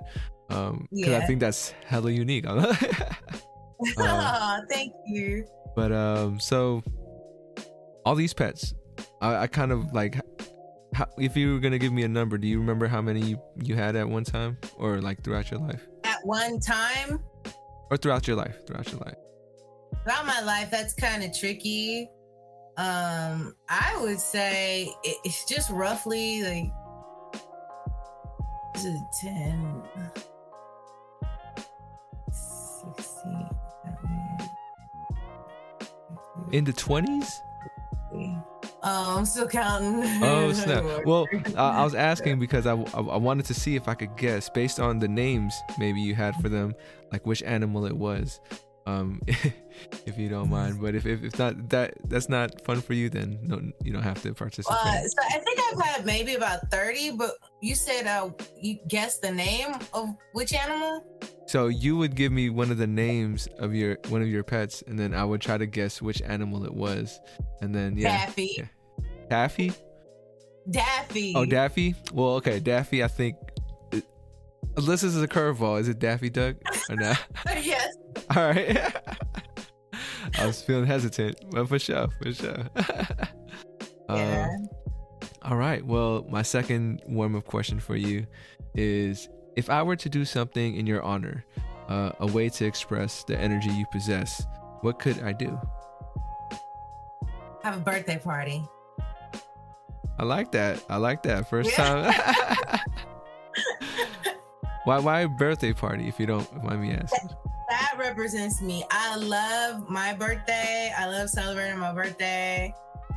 Um, 0.50 0.88
because 0.94 1.22
I 1.22 1.26
think 1.26 1.42
that's 1.42 1.72
hella 1.86 2.10
unique. 2.10 2.46
Uh, 2.48 2.74
Thank 4.70 4.94
you. 5.06 5.46
but 5.76 5.92
um, 5.92 6.40
so 6.40 6.82
all 8.06 8.16
these 8.16 8.34
pets, 8.34 8.74
I, 9.22 9.36
I 9.36 9.48
kind 9.48 9.74
of 9.74 9.92
like. 9.92 10.16
How, 10.96 11.06
if 11.18 11.36
you 11.36 11.54
were 11.54 11.60
gonna 11.60 11.78
give 11.78 11.92
me 11.92 12.04
a 12.04 12.08
number, 12.08 12.38
do 12.38 12.48
you 12.48 12.60
remember 12.60 12.88
how 12.88 13.02
many 13.02 13.20
you, 13.22 13.42
you 13.62 13.76
had 13.76 13.98
at 13.98 14.08
one 14.08 14.24
time, 14.24 14.58
or 14.78 15.02
like 15.02 15.22
throughout 15.22 15.52
your 15.52 15.60
life, 15.60 15.86
At 16.06 16.20
one 16.24 16.62
time, 16.62 17.20
or 17.92 17.98
throughout 17.98 18.26
your 18.26 18.38
life, 18.38 18.66
throughout 18.66 18.90
your 18.90 19.02
life? 19.02 19.18
throughout 20.04 20.26
my 20.26 20.42
life, 20.42 20.72
that's 20.72 20.94
kind 20.94 21.24
of 21.24 21.38
tricky. 21.38 22.10
Um, 22.80 23.56
I 23.68 24.00
would 24.00 24.22
say 24.22 24.96
it's 25.04 25.44
just 25.44 25.70
roughly 25.70 26.44
like 26.44 26.72
this 28.74 28.86
is 28.86 29.02
10, 29.20 29.84
16, 32.32 33.50
In 36.54 36.64
the 36.64 36.72
twenties? 36.72 37.42
Oh, 38.14 39.18
I'm 39.18 39.26
still 39.26 39.50
counting. 39.50 40.24
Oh 40.24 40.54
snap! 40.54 40.86
Well, 41.06 41.28
I, 41.58 41.82
I 41.82 41.84
was 41.84 41.96
asking 41.96 42.40
because 42.40 42.66
I, 42.66 42.76
I 42.76 43.02
I 43.02 43.18
wanted 43.18 43.46
to 43.48 43.54
see 43.54 43.76
if 43.76 43.90
I 43.90 43.94
could 43.94 44.16
guess 44.16 44.50
based 44.50 44.80
on 44.80 45.00
the 45.00 45.08
names 45.10 45.54
maybe 45.78 46.00
you 46.00 46.16
had 46.16 46.34
for 46.36 46.48
them, 46.48 46.74
like 47.12 47.28
which 47.28 47.44
animal 47.44 47.86
it 47.86 47.98
was. 47.98 48.40
Um, 48.86 49.22
if 50.06 50.18
you 50.18 50.30
don't 50.30 50.50
mind, 50.50 50.82
but 50.82 50.96
if, 50.96 51.06
if 51.06 51.24
if 51.24 51.38
not 51.38 51.70
that 51.70 51.94
that's 52.06 52.30
not 52.30 52.66
fun 52.66 52.82
for 52.82 52.94
you, 52.94 53.10
then 53.10 53.40
no, 53.44 53.62
you 53.84 53.94
don't 53.94 54.04
have 54.04 54.22
to 54.24 54.34
participate. 54.34 54.78
Uh, 54.78 55.02
so 55.04 55.18
I 55.30 55.40
think 55.40 55.60
I've 55.60 55.82
had 55.82 56.06
maybe 56.06 56.36
about 56.36 56.72
30, 56.72 57.12
but 57.12 57.32
you 57.62 57.76
said 57.76 58.08
uh 58.08 58.32
you 58.60 58.80
guessed 58.88 59.22
the 59.22 59.32
name 59.32 59.76
of 59.94 60.16
which 60.34 60.54
animal? 60.54 61.06
So 61.48 61.68
you 61.68 61.98
would 61.98 62.16
give 62.16 62.32
me 62.32 62.50
one 62.50 62.72
of 62.72 62.78
the 62.78 62.88
names 62.88 63.48
of 63.58 63.74
your 63.74 63.98
one 64.10 64.22
of 64.22 64.28
your 64.28 64.44
pets, 64.44 64.84
and 64.88 64.98
then 64.98 65.14
I 65.14 65.24
would 65.24 65.42
try 65.42 65.58
to 65.58 65.66
guess 65.66 66.02
which 66.02 66.22
animal 66.22 66.66
it 66.66 66.74
was, 66.74 67.20
and 67.62 67.74
then 67.74 67.98
yeah, 67.98 68.26
Daffy. 68.26 68.56
yeah. 68.58 68.66
Daffy. 69.30 69.74
Daffy. 70.70 71.34
Oh, 71.36 71.46
Daffy. 71.46 71.96
Well, 72.14 72.36
okay, 72.36 72.60
Daffy. 72.60 73.04
I 73.04 73.08
think. 73.08 73.36
Unless 74.78 75.02
this 75.02 75.16
is 75.16 75.22
a 75.22 75.28
curveball, 75.28 75.80
is 75.80 75.90
it 75.90 76.00
Daffy 76.00 76.30
Duck 76.30 76.56
or 76.90 76.96
not? 76.96 77.18
yes. 77.64 77.96
All 78.36 78.44
right. 78.48 78.78
I 80.40 80.46
was 80.46 80.62
feeling 80.62 80.86
hesitant, 80.86 81.38
but 81.52 81.68
for 81.68 81.80
sure, 81.80 82.08
for 82.22 82.34
sure. 82.34 82.64
Yeah. 84.10 84.48
Um, 84.52 84.70
all 85.44 85.56
right. 85.56 85.86
Well, 85.86 86.26
my 86.32 86.42
second 86.42 87.04
warm 87.08 87.36
up 87.36 87.46
question 87.46 87.80
for 87.80 87.96
you 87.96 88.26
is 88.74 89.30
if 89.56 89.70
I 89.70 89.84
were 89.84 89.96
to 89.98 90.10
do 90.10 90.26
something 90.26 90.76
in 90.76 90.88
your 90.88 91.04
honor, 91.04 91.46
uh, 91.90 92.14
a 92.20 92.26
way 92.26 92.50
to 92.50 92.66
express 92.66 93.24
the 93.24 93.38
energy 93.38 93.70
you 93.70 93.86
possess, 93.92 94.44
what 94.82 94.98
could 94.98 95.22
I 95.22 95.34
do? 95.34 95.56
Have 97.62 97.78
a 97.78 97.82
birthday 97.82 98.18
party. 98.18 98.64
I 100.18 100.24
like 100.24 100.52
that. 100.54 100.84
I 100.90 100.98
like 100.98 101.22
that. 101.24 101.48
First 101.48 101.70
Yeah. 101.78 102.12
time. 102.12 102.80
why 104.86 104.98
why 104.98 105.26
birthday 105.28 105.74
party 105.74 106.08
if 106.08 106.20
you 106.20 106.26
don't 106.26 106.52
mind 106.64 106.82
me 106.82 106.94
asking? 106.94 107.30
Represents 108.10 108.60
me. 108.60 108.84
I 108.90 109.18
love 109.18 109.88
my 109.88 110.16
birthday. 110.16 110.92
I 110.98 111.06
love 111.06 111.30
celebrating 111.30 111.78
my 111.78 111.94
birthday. 111.94 112.74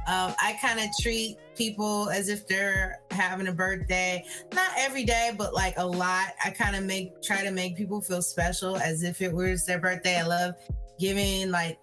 Um, 0.06 0.34
I 0.38 0.58
kind 0.60 0.78
of 0.78 0.86
treat 1.00 1.38
people 1.56 2.10
as 2.10 2.28
if 2.28 2.46
they're 2.46 3.00
having 3.10 3.46
a 3.46 3.54
birthday. 3.54 4.22
Not 4.52 4.70
every 4.76 5.04
day, 5.04 5.32
but 5.34 5.54
like 5.54 5.72
a 5.78 5.86
lot. 5.86 6.34
I 6.44 6.50
kind 6.50 6.76
of 6.76 6.84
make 6.84 7.22
try 7.22 7.42
to 7.42 7.50
make 7.50 7.74
people 7.74 8.02
feel 8.02 8.20
special 8.20 8.76
as 8.76 9.02
if 9.02 9.22
it 9.22 9.32
was 9.32 9.64
their 9.64 9.78
birthday. 9.78 10.18
I 10.18 10.26
love 10.26 10.56
giving 11.00 11.50
like 11.50 11.78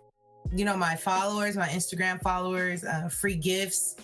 you 0.56 0.64
know 0.64 0.78
my 0.78 0.96
followers, 0.96 1.58
my 1.58 1.70
Instagram 1.70 2.22
followers, 2.22 2.84
uh, 2.84 3.10
free 3.10 3.38
gifts. 3.38 3.96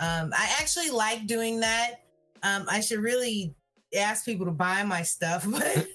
Um, 0.00 0.32
I 0.34 0.50
actually 0.58 0.88
like 0.88 1.26
doing 1.26 1.60
that. 1.60 1.96
Um, 2.42 2.64
I 2.70 2.80
should 2.80 3.00
really 3.00 3.54
ask 3.94 4.24
people 4.24 4.46
to 4.46 4.52
buy 4.52 4.82
my 4.84 5.02
stuff, 5.02 5.46
but 5.50 5.86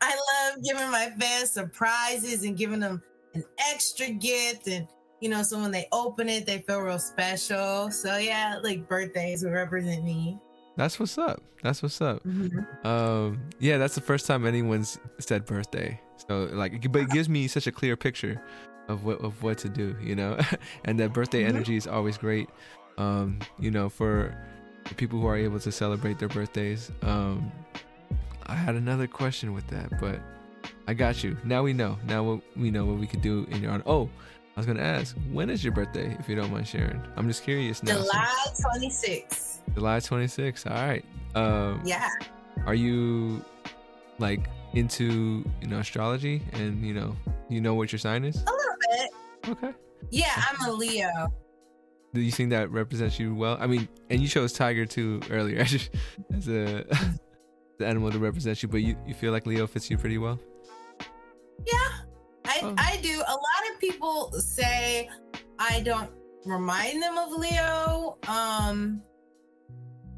I 0.00 0.10
love 0.50 0.62
giving 0.64 0.90
my 0.90 1.10
fans 1.18 1.50
surprises 1.50 2.44
and 2.44 2.56
giving 2.56 2.80
them 2.80 3.02
an 3.34 3.44
extra 3.70 4.10
gift. 4.10 4.68
And, 4.68 4.86
you 5.20 5.28
know, 5.28 5.42
so 5.42 5.60
when 5.60 5.70
they 5.70 5.86
open 5.92 6.28
it, 6.28 6.46
they 6.46 6.58
feel 6.58 6.80
real 6.80 6.98
special. 6.98 7.90
So, 7.90 8.16
yeah, 8.16 8.58
like 8.62 8.88
birthdays 8.88 9.42
would 9.44 9.52
represent 9.52 10.04
me. 10.04 10.38
That's 10.76 11.00
what's 11.00 11.18
up. 11.18 11.42
That's 11.62 11.82
what's 11.82 12.00
up. 12.00 12.22
Mhm. 12.24 12.86
Um, 12.86 13.40
yeah, 13.58 13.78
that's 13.78 13.96
the 13.96 14.00
first 14.00 14.26
time 14.26 14.46
anyone's 14.46 14.96
said 15.18 15.44
birthday. 15.44 16.00
So 16.28 16.44
like, 16.52 16.90
but 16.92 17.02
it 17.02 17.10
gives 17.10 17.28
me 17.28 17.48
such 17.48 17.66
a 17.66 17.72
clear 17.72 17.96
picture 17.96 18.40
of 18.88 19.04
what 19.04 19.20
of 19.22 19.42
what 19.42 19.58
to 19.58 19.68
do, 19.68 19.96
you 20.00 20.14
know. 20.14 20.38
and 20.84 20.98
that 21.00 21.12
birthday 21.12 21.42
Mhm. 21.42 21.48
energy 21.48 21.76
is 21.76 21.88
always 21.88 22.16
great. 22.16 22.48
Um, 22.96 23.40
you 23.58 23.70
know, 23.72 23.88
for 23.88 24.34
the 24.88 24.94
people 24.94 25.18
who 25.20 25.26
are 25.26 25.36
able 25.36 25.58
to 25.60 25.70
celebrate 25.72 26.18
their 26.18 26.28
birthdays. 26.28 26.90
Um, 27.02 27.50
I 28.46 28.54
had 28.54 28.74
another 28.74 29.06
question 29.06 29.52
with 29.52 29.66
that, 29.68 30.00
but 30.00 30.20
I 30.86 30.94
got 30.94 31.22
you. 31.22 31.36
Now 31.44 31.62
we 31.62 31.72
know. 31.72 31.98
Now 32.06 32.22
what 32.22 32.40
we 32.56 32.70
know 32.70 32.86
what 32.86 32.96
we 32.98 33.06
could 33.06 33.20
do 33.22 33.46
in 33.50 33.62
your 33.62 33.72
honor. 33.72 33.82
Oh, 33.86 34.08
I 34.56 34.60
was 34.60 34.66
gonna 34.66 34.82
ask, 34.82 35.14
when 35.32 35.50
is 35.50 35.62
your 35.62 35.72
birthday? 35.72 36.16
If 36.18 36.28
you 36.28 36.34
don't 36.34 36.50
mind 36.50 36.66
sharing, 36.66 37.00
I'm 37.16 37.28
just 37.28 37.44
curious 37.44 37.82
now. 37.82 37.94
July 38.00 38.34
26th. 38.80 39.58
July 39.74 39.98
26th. 39.98 40.70
All 40.70 40.86
right. 40.88 41.04
Um, 41.34 41.82
Yeah. 41.84 42.08
are 42.66 42.74
you 42.74 43.44
like 44.18 44.48
into 44.74 45.44
you 45.62 45.68
know 45.68 45.78
astrology 45.78 46.42
and 46.54 46.84
you 46.84 46.92
know 46.92 47.14
you 47.48 47.60
know 47.60 47.74
what 47.74 47.92
your 47.92 47.98
sign 47.98 48.24
is 48.24 48.36
A 48.36 48.38
little 48.50 48.76
bit. 48.90 49.10
okay 49.64 49.74
Yeah, 50.10 50.32
I'm 50.36 50.68
a 50.68 50.72
Leo. 50.72 51.08
Do 52.18 52.24
you 52.24 52.32
think 52.32 52.50
that 52.50 52.70
represents 52.70 53.18
you 53.18 53.34
well 53.34 53.56
i 53.60 53.66
mean 53.66 53.88
and 54.10 54.20
you 54.20 54.28
chose 54.28 54.52
tiger 54.52 54.84
too 54.84 55.20
earlier 55.30 55.60
as 56.34 56.48
a 56.48 56.84
the 57.78 57.86
animal 57.86 58.10
to 58.10 58.18
represent 58.18 58.62
you 58.62 58.68
but 58.68 58.82
you, 58.82 58.96
you 59.06 59.14
feel 59.14 59.32
like 59.32 59.46
leo 59.46 59.66
fits 59.66 59.88
you 59.90 59.96
pretty 59.96 60.18
well 60.18 60.38
Yeah, 61.66 61.90
I, 62.44 62.60
Oh. 62.62 62.74
I 62.78 62.98
do. 63.02 63.14
A 63.20 63.36
lot 63.48 63.62
of 63.72 63.80
people 63.80 64.32
say 64.32 65.08
I 65.58 65.80
don't 65.80 66.10
remind 66.44 67.02
them 67.02 67.18
of 67.18 67.32
Leo. 67.32 68.16
Um, 68.28 69.02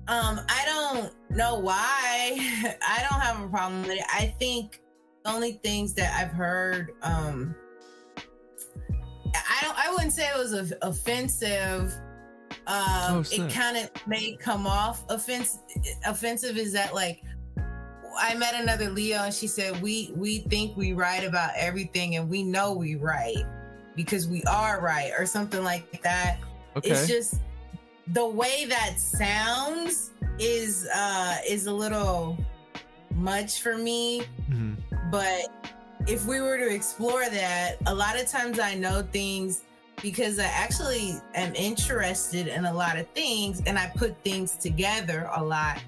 um, 0.08 0.40
I 0.48 0.62
don't 0.66 1.12
know 1.36 1.58
why. 1.58 2.36
I 2.86 3.06
don't 3.08 3.20
have 3.20 3.42
a 3.44 3.48
problem 3.48 3.82
with 3.82 3.92
it. 3.92 4.04
I 4.12 4.34
think 4.38 4.80
the 5.24 5.30
only 5.32 5.52
things 5.62 5.94
that 5.94 6.14
I've 6.18 6.32
heard, 6.32 6.92
um, 7.02 7.34
I 7.38 7.48
don't. 7.48 7.54
I 7.54 7.69
wouldn't 10.00 10.14
say 10.14 10.28
it 10.28 10.38
was 10.38 10.52
of- 10.52 10.72
offensive. 10.82 11.94
Um, 12.66 12.76
Oh, 13.18 13.24
it 13.30 13.52
kind 13.52 13.76
of 13.76 13.90
may 14.06 14.34
come 14.36 14.66
off 14.66 15.04
offense, 15.10 15.58
offensive. 16.06 16.56
Is 16.56 16.72
that 16.72 16.94
like 16.94 17.22
I 18.18 18.34
met 18.34 18.54
another 18.54 18.90
Leo 18.90 19.18
and 19.24 19.34
she 19.34 19.46
said 19.46 19.80
we 19.82 20.12
we 20.16 20.38
think 20.40 20.76
we 20.76 20.92
right 20.94 21.22
about 21.24 21.50
everything 21.56 22.16
and 22.16 22.28
we 22.28 22.42
know 22.42 22.72
we 22.72 22.94
right 22.96 23.44
because 23.94 24.26
we 24.26 24.42
are 24.44 24.80
right 24.80 25.12
or 25.18 25.26
something 25.26 25.62
like 25.62 26.02
that. 26.02 26.38
okay 26.76 26.90
It's 26.90 27.06
just 27.06 27.34
the 28.08 28.26
way 28.26 28.64
that 28.66 28.98
sounds 28.98 30.10
is 30.38 30.88
uh 30.94 31.36
is 31.48 31.66
a 31.66 31.72
little 31.72 32.36
much 33.14 33.60
for 33.62 33.76
me, 33.76 34.22
Mhm. 34.50 34.76
but 35.10 35.76
if 36.08 36.24
we 36.24 36.40
were 36.40 36.56
to 36.58 36.68
explore 36.74 37.28
that, 37.28 37.76
a 37.86 37.94
lot 37.94 38.18
of 38.18 38.26
times 38.28 38.58
I 38.58 38.74
know 38.74 39.02
things 39.12 39.62
because 40.02 40.38
I 40.38 40.44
actually 40.44 41.14
am 41.34 41.54
interested 41.54 42.46
in 42.46 42.64
a 42.64 42.72
lot 42.72 42.98
of 42.98 43.08
things 43.10 43.62
and 43.66 43.78
I 43.78 43.90
put 43.96 44.22
things 44.24 44.56
together 44.56 45.28
a 45.34 45.42
lot. 45.42 45.78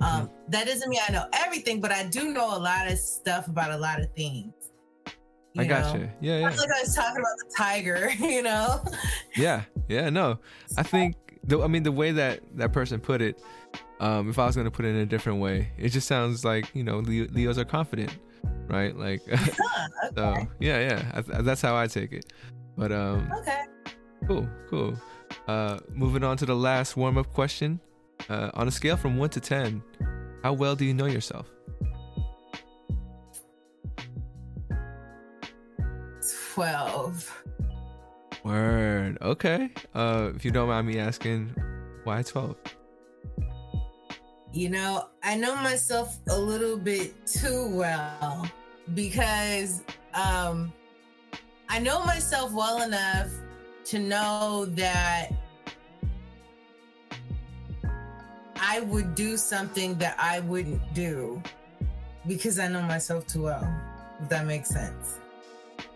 Um, 0.00 0.30
that 0.48 0.66
doesn't 0.66 0.88
mean 0.88 1.00
I 1.08 1.12
know 1.12 1.26
everything, 1.32 1.80
but 1.80 1.92
I 1.92 2.04
do 2.04 2.32
know 2.32 2.56
a 2.56 2.58
lot 2.58 2.90
of 2.90 2.98
stuff 2.98 3.46
about 3.48 3.70
a 3.70 3.76
lot 3.76 4.00
of 4.00 4.12
things. 4.14 4.52
i 5.56 5.62
you 5.62 5.68
got 5.68 5.94
know? 5.94 6.00
you 6.00 6.10
yeah 6.20 6.38
yeah 6.38 6.48
like 6.48 6.58
I 6.58 6.80
was 6.82 6.94
talking 6.94 7.18
about 7.18 7.36
the 7.38 7.54
tiger, 7.56 8.10
you 8.18 8.42
know? 8.42 8.82
yeah 9.36 9.62
yeah 9.88 10.08
no 10.08 10.38
i 10.78 10.82
think 10.82 11.16
the, 11.44 11.60
i 11.60 11.66
mean 11.66 11.82
the 11.82 11.92
way 11.92 12.10
that 12.12 12.40
that 12.56 12.72
person 12.72 13.00
put 13.00 13.20
it 13.20 13.38
um 14.00 14.30
if 14.30 14.38
i 14.38 14.46
was 14.46 14.54
going 14.54 14.64
to 14.64 14.70
put 14.70 14.84
it 14.84 14.90
in 14.90 14.96
a 14.96 15.06
different 15.06 15.40
way 15.40 15.68
it 15.76 15.90
just 15.90 16.06
sounds 16.08 16.44
like 16.44 16.70
you 16.74 16.82
know 16.84 16.98
Leo, 17.00 17.26
leos 17.32 17.58
are 17.58 17.64
confident 17.64 18.16
right 18.68 18.96
like 18.96 19.20
Huh, 19.30 19.88
so 20.16 20.34
yeah 20.58 20.78
yeah 20.80 21.12
I, 21.14 21.22
th- 21.22 21.38
that's 21.42 21.60
how 21.60 21.76
i 21.76 21.86
take 21.86 22.12
it 22.12 22.32
but 22.82 22.90
um 22.90 23.30
okay. 23.38 23.62
Cool, 24.26 24.48
cool. 24.68 24.94
Uh, 25.46 25.78
moving 25.92 26.24
on 26.24 26.36
to 26.36 26.46
the 26.46 26.54
last 26.54 26.96
warm 26.96 27.16
up 27.16 27.32
question. 27.32 27.78
uh, 28.28 28.50
on 28.54 28.66
a 28.66 28.70
scale 28.70 28.96
from 28.96 29.16
one 29.16 29.30
to 29.30 29.40
ten, 29.40 29.82
how 30.42 30.52
well 30.52 30.74
do 30.74 30.84
you 30.84 30.94
know 30.94 31.06
yourself? 31.06 31.46
Twelve. 36.54 37.44
Word. 38.44 39.18
Okay. 39.22 39.70
Uh, 39.94 40.32
if 40.34 40.44
you 40.44 40.50
don't 40.50 40.68
mind 40.68 40.86
me 40.88 40.98
asking, 40.98 41.54
why 42.02 42.22
twelve? 42.22 42.56
You 44.52 44.70
know, 44.70 45.08
I 45.22 45.36
know 45.36 45.54
myself 45.56 46.18
a 46.28 46.38
little 46.38 46.76
bit 46.76 47.26
too 47.26 47.68
well 47.76 48.50
because 48.94 49.82
um 50.14 50.72
I 51.68 51.78
know 51.78 52.04
myself 52.04 52.52
well 52.52 52.82
enough 52.82 53.30
to 53.86 53.98
know 53.98 54.66
that 54.70 55.32
I 58.56 58.80
would 58.80 59.14
do 59.14 59.36
something 59.36 59.96
that 59.98 60.16
I 60.18 60.40
wouldn't 60.40 60.94
do 60.94 61.42
because 62.26 62.58
I 62.58 62.68
know 62.68 62.82
myself 62.82 63.26
too 63.26 63.42
well. 63.42 63.68
If 64.20 64.28
that 64.28 64.46
makes 64.46 64.68
sense. 64.68 65.18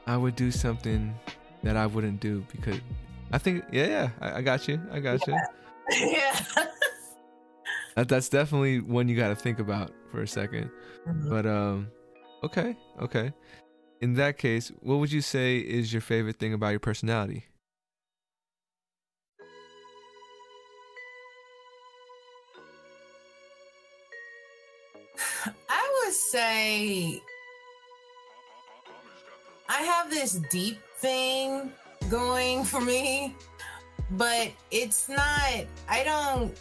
I 0.06 0.16
would 0.16 0.36
do 0.36 0.50
something 0.50 1.14
that 1.62 1.76
I 1.76 1.86
wouldn't 1.86 2.20
do 2.20 2.44
because 2.50 2.80
I 3.32 3.38
think 3.38 3.64
yeah, 3.72 3.86
yeah, 3.86 4.10
I, 4.20 4.38
I 4.38 4.42
got 4.42 4.68
you. 4.68 4.80
I 4.90 5.00
got 5.00 5.26
yeah. 5.26 5.46
you. 5.90 6.10
yeah. 6.12 6.40
that, 7.94 8.08
that's 8.08 8.28
definitely 8.28 8.80
one 8.80 9.08
you 9.08 9.16
got 9.16 9.28
to 9.28 9.36
think 9.36 9.58
about 9.58 9.92
for 10.10 10.22
a 10.22 10.24
2nd 10.24 10.70
mm-hmm. 11.06 11.28
But 11.28 11.46
um 11.46 11.88
okay, 12.42 12.76
okay. 13.00 13.32
In 14.00 14.14
that 14.14 14.36
case, 14.36 14.70
what 14.80 14.98
would 14.98 15.10
you 15.10 15.22
say 15.22 15.56
is 15.56 15.92
your 15.92 16.02
favorite 16.02 16.36
thing 16.36 16.52
about 16.52 16.68
your 16.68 16.80
personality? 16.80 17.46
I 25.68 26.02
would 26.04 26.12
say 26.12 27.22
I 29.68 29.78
have 29.82 30.10
this 30.10 30.40
deep 30.50 30.78
thing 30.98 31.72
going 32.10 32.64
for 32.64 32.82
me, 32.82 33.34
but 34.10 34.50
it's 34.70 35.08
not 35.08 35.64
I 35.88 36.04
don't 36.04 36.54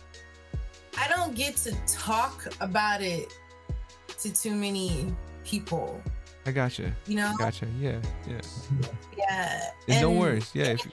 I 0.97 1.09
don't 1.09 1.35
get 1.35 1.57
to 1.57 1.75
talk 1.85 2.47
about 2.61 3.01
it 3.01 3.33
to 4.19 4.31
too 4.33 4.55
many 4.55 5.13
people. 5.43 6.01
I 6.45 6.51
gotcha. 6.51 6.93
You 7.07 7.15
know? 7.15 7.33
Gotcha. 7.37 7.67
Yeah. 7.79 7.99
Yeah. 8.27 8.41
Yeah. 9.17 9.69
And, 9.87 10.01
no 10.01 10.11
worries. 10.11 10.51
Yeah. 10.53 10.65
If, 10.65 10.87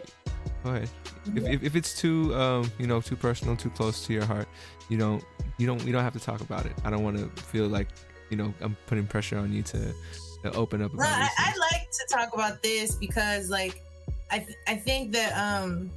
go 0.65 0.71
ahead. 0.71 0.91
If, 1.37 1.45
if, 1.45 1.63
if 1.63 1.77
it's 1.77 1.99
too 1.99 2.35
um 2.35 2.71
you 2.79 2.87
know 2.87 3.01
too 3.01 3.17
personal, 3.17 3.57
too 3.57 3.71
close 3.71 4.07
to 4.07 4.13
your 4.13 4.25
heart, 4.25 4.49
you 4.89 4.97
don't 4.97 5.25
you 5.59 5.67
don't 5.67 5.83
we 5.85 5.93
don't 5.93 6.03
have 6.03 6.15
to 6.15 6.21
talk 6.21 6.41
about 6.41 6.67
it. 6.67 6.73
I 6.85 6.91
don't 6.91 7.05
want 7.05 7.19
to 7.19 7.43
feel 7.43 7.69
like 7.69 7.89
you 8.31 8.37
know 8.37 8.53
I'm 8.61 8.77
putting 8.87 9.07
pressure 9.07 9.39
on 9.39 9.53
you 9.53 9.63
to, 9.63 9.95
to 10.43 10.53
open 10.55 10.83
up. 10.83 10.93
About 10.95 11.05
well, 11.05 11.13
I, 11.13 11.29
I 11.39 11.53
like 11.59 11.91
to 11.91 12.07
talk 12.11 12.35
about 12.35 12.63
this 12.63 12.97
because 12.97 13.51
like 13.51 13.83
I 14.31 14.39
th- 14.39 14.59
I 14.67 14.77
think 14.77 15.13
that 15.13 15.33
um 15.37 15.91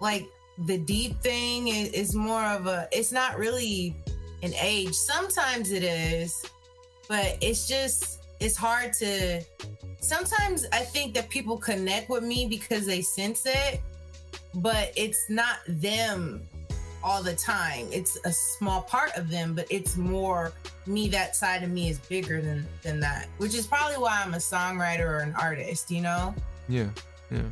like 0.00 0.26
the 0.66 0.76
deep 0.78 1.20
thing 1.20 1.68
is, 1.68 1.88
is 1.90 2.14
more 2.14 2.44
of 2.44 2.66
a 2.66 2.88
it's 2.92 3.12
not 3.12 3.38
really 3.38 3.96
an 4.42 4.52
age. 4.60 4.94
Sometimes 4.94 5.70
it 5.70 5.84
is, 5.84 6.44
but 7.08 7.36
it's 7.40 7.66
just 7.66 8.22
it's 8.40 8.56
hard 8.56 8.92
to 8.94 9.42
sometimes 10.00 10.66
I 10.72 10.80
think 10.80 11.14
that 11.14 11.30
people 11.30 11.56
connect 11.56 12.10
with 12.10 12.22
me 12.22 12.46
because 12.46 12.86
they 12.86 13.02
sense 13.02 13.44
it, 13.46 13.80
but 14.54 14.92
it's 14.96 15.30
not 15.30 15.58
them 15.66 16.42
all 17.04 17.22
the 17.22 17.34
time. 17.34 17.86
It's 17.90 18.18
a 18.24 18.32
small 18.32 18.82
part 18.82 19.12
of 19.16 19.30
them, 19.30 19.54
but 19.54 19.66
it's 19.70 19.96
more 19.96 20.52
me. 20.86 21.08
That 21.08 21.34
side 21.34 21.62
of 21.62 21.70
me 21.70 21.88
is 21.88 21.98
bigger 21.98 22.40
than 22.40 22.66
than 22.82 23.00
that, 23.00 23.28
which 23.38 23.54
is 23.54 23.66
probably 23.66 23.96
why 23.96 24.22
I'm 24.24 24.34
a 24.34 24.38
songwriter 24.38 25.06
or 25.06 25.18
an 25.18 25.34
artist. 25.40 25.90
You 25.90 26.02
know? 26.02 26.34
Yeah, 26.68 26.88
yeah. 27.30 27.42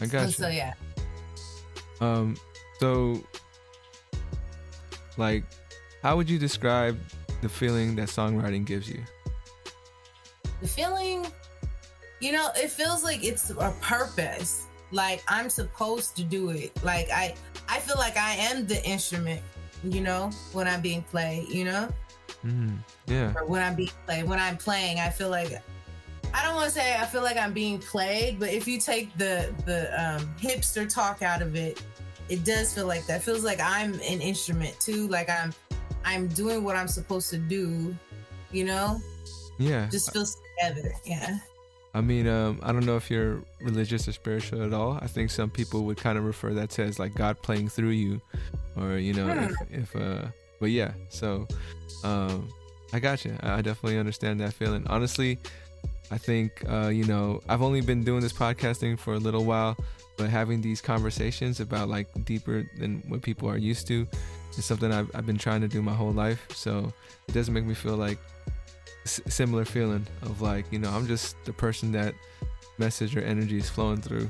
I 0.00 0.06
got 0.06 0.26
you. 0.26 0.32
So 0.32 0.48
yeah. 0.48 0.74
Um. 2.00 2.36
So, 2.80 3.22
like, 5.16 5.44
how 6.02 6.16
would 6.16 6.28
you 6.28 6.38
describe 6.38 6.98
the 7.42 7.48
feeling 7.48 7.96
that 7.96 8.08
songwriting 8.08 8.64
gives 8.64 8.88
you? 8.88 9.02
The 10.60 10.68
feeling, 10.68 11.26
you 12.20 12.32
know, 12.32 12.50
it 12.56 12.70
feels 12.70 13.04
like 13.04 13.24
it's 13.24 13.50
a 13.50 13.74
purpose. 13.80 14.66
Like 14.92 15.22
I'm 15.28 15.50
supposed 15.50 16.16
to 16.16 16.24
do 16.24 16.50
it. 16.50 16.72
Like 16.82 17.10
I 17.10 17.34
I 17.68 17.78
feel 17.80 17.96
like 17.96 18.16
I 18.16 18.34
am 18.34 18.66
the 18.66 18.84
instrument, 18.84 19.42
you 19.84 20.00
know, 20.00 20.30
when 20.52 20.68
I'm 20.68 20.80
being 20.80 21.02
played, 21.02 21.48
you 21.48 21.64
know? 21.64 21.88
Mm, 22.44 22.78
yeah. 23.06 23.32
Or 23.36 23.44
when 23.46 23.62
I'm 23.62 23.74
being 23.74 23.90
played. 24.06 24.28
When 24.28 24.38
I'm 24.38 24.56
playing, 24.56 25.00
I 25.00 25.10
feel 25.10 25.28
like 25.28 25.60
I 26.32 26.44
don't 26.44 26.54
want 26.54 26.66
to 26.66 26.74
say 26.74 26.96
I 26.96 27.06
feel 27.06 27.22
like 27.22 27.36
I'm 27.36 27.52
being 27.52 27.78
played, 27.78 28.38
but 28.38 28.50
if 28.50 28.68
you 28.68 28.78
take 28.78 29.16
the 29.16 29.52
the 29.64 29.90
um, 30.00 30.34
hipster 30.40 30.88
talk 30.88 31.22
out 31.22 31.42
of 31.42 31.56
it, 31.56 31.82
it 32.28 32.44
does 32.44 32.72
feel 32.74 32.86
like 32.86 33.06
that. 33.06 33.20
It 33.20 33.24
feels 33.24 33.44
like 33.44 33.60
I'm 33.60 33.94
an 33.94 34.20
instrument 34.20 34.78
too. 34.80 35.08
Like 35.08 35.28
I'm 35.30 35.52
I'm 36.06 36.28
doing 36.28 36.64
what 36.64 36.76
I'm 36.76 36.88
supposed 36.88 37.28
to 37.30 37.36
do, 37.36 37.94
you 38.52 38.64
know? 38.64 39.00
Yeah. 39.58 39.88
Just 39.90 40.12
feels 40.12 40.38
together. 40.60 40.94
Yeah. 41.04 41.38
I 41.94 42.00
mean, 42.00 42.28
um, 42.28 42.60
I 42.62 42.72
don't 42.72 42.86
know 42.86 42.96
if 42.96 43.10
you're 43.10 43.42
religious 43.60 44.06
or 44.06 44.12
spiritual 44.12 44.62
at 44.62 44.72
all. 44.72 44.98
I 45.00 45.08
think 45.08 45.30
some 45.30 45.50
people 45.50 45.84
would 45.84 45.96
kind 45.96 46.16
of 46.16 46.24
refer 46.24 46.52
that 46.54 46.70
to 46.70 46.84
as 46.84 46.98
like 46.98 47.14
God 47.14 47.40
playing 47.42 47.70
through 47.70 47.90
you, 47.90 48.20
or 48.76 48.98
you 48.98 49.14
know, 49.14 49.28
if, 49.28 49.54
hmm. 49.54 49.74
if 49.74 49.96
uh, 49.96 50.26
but 50.60 50.70
yeah. 50.70 50.92
So, 51.08 51.48
um, 52.04 52.50
I 52.92 53.00
got 53.00 53.24
you. 53.24 53.34
I 53.40 53.62
definitely 53.62 53.98
understand 53.98 54.40
that 54.40 54.52
feeling. 54.52 54.86
Honestly, 54.88 55.38
I 56.10 56.18
think 56.18 56.62
uh, 56.68 56.88
you 56.88 57.04
know, 57.04 57.40
I've 57.48 57.62
only 57.62 57.80
been 57.80 58.04
doing 58.04 58.20
this 58.20 58.32
podcasting 58.34 58.98
for 58.98 59.14
a 59.14 59.18
little 59.18 59.46
while, 59.46 59.74
but 60.16 60.28
having 60.30 60.60
these 60.60 60.80
conversations 60.80 61.60
about 61.60 61.88
like 61.88 62.08
deeper 62.24 62.64
than 62.78 63.02
what 63.08 63.22
people 63.22 63.48
are 63.48 63.58
used 63.58 63.86
to 63.88 64.06
is 64.56 64.64
something 64.64 64.92
I've, 64.92 65.10
I've 65.14 65.26
been 65.26 65.38
trying 65.38 65.60
to 65.60 65.68
do 65.68 65.82
my 65.82 65.92
whole 65.92 66.12
life. 66.12 66.46
So 66.54 66.92
it 67.28 67.32
doesn't 67.32 67.52
make 67.52 67.64
me 67.64 67.74
feel 67.74 67.96
like 67.96 68.18
similar 69.04 69.64
feeling 69.64 70.04
of 70.22 70.42
like 70.42 70.64
you 70.72 70.80
know 70.80 70.90
i'm 70.90 71.06
just 71.06 71.36
the 71.44 71.52
person 71.52 71.92
that 71.92 72.12
message 72.76 73.16
or 73.16 73.20
energy 73.20 73.56
is 73.56 73.70
flowing 73.70 74.00
through. 74.00 74.28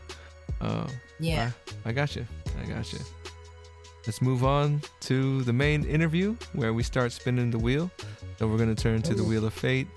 Uh, 0.60 0.86
yeah. 1.18 1.50
I, 1.84 1.88
I 1.88 1.92
got 1.92 2.14
you 2.14 2.26
i 2.62 2.66
got 2.66 2.92
you 2.92 2.98
let's 4.06 4.22
move 4.22 4.44
on 4.44 4.80
to 5.00 5.42
the 5.42 5.52
main 5.52 5.84
interview 5.84 6.36
where 6.52 6.72
we 6.72 6.82
start 6.82 7.12
spinning 7.12 7.50
the 7.50 7.58
wheel. 7.58 7.90
So 8.38 8.46
we're 8.46 8.56
going 8.56 8.74
to 8.74 8.80
turn 8.80 9.02
to 9.02 9.14
the 9.14 9.24
wheel 9.24 9.44
of 9.44 9.52
fate 9.52 9.88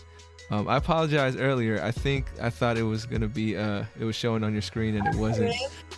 um, 0.51 0.67
I 0.67 0.77
apologize 0.77 1.35
earlier. 1.35 1.81
I 1.81 1.91
think 1.91 2.25
I 2.41 2.49
thought 2.49 2.77
it 2.77 2.83
was 2.83 3.05
gonna 3.05 3.27
be 3.27 3.55
uh 3.57 3.83
it 3.99 4.05
was 4.05 4.15
showing 4.15 4.43
on 4.43 4.53
your 4.53 4.61
screen 4.61 4.95
and 4.95 5.07
it 5.07 5.15
wasn't. 5.15 5.53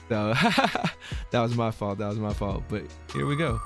So 0.09 0.33
that 1.31 1.41
was 1.41 1.55
my 1.55 1.71
fault. 1.71 1.99
That 1.99 2.07
was 2.07 2.19
my 2.19 2.33
fault. 2.33 2.63
But 2.69 2.83
here 3.13 3.25
we 3.25 3.35
go. 3.35 3.59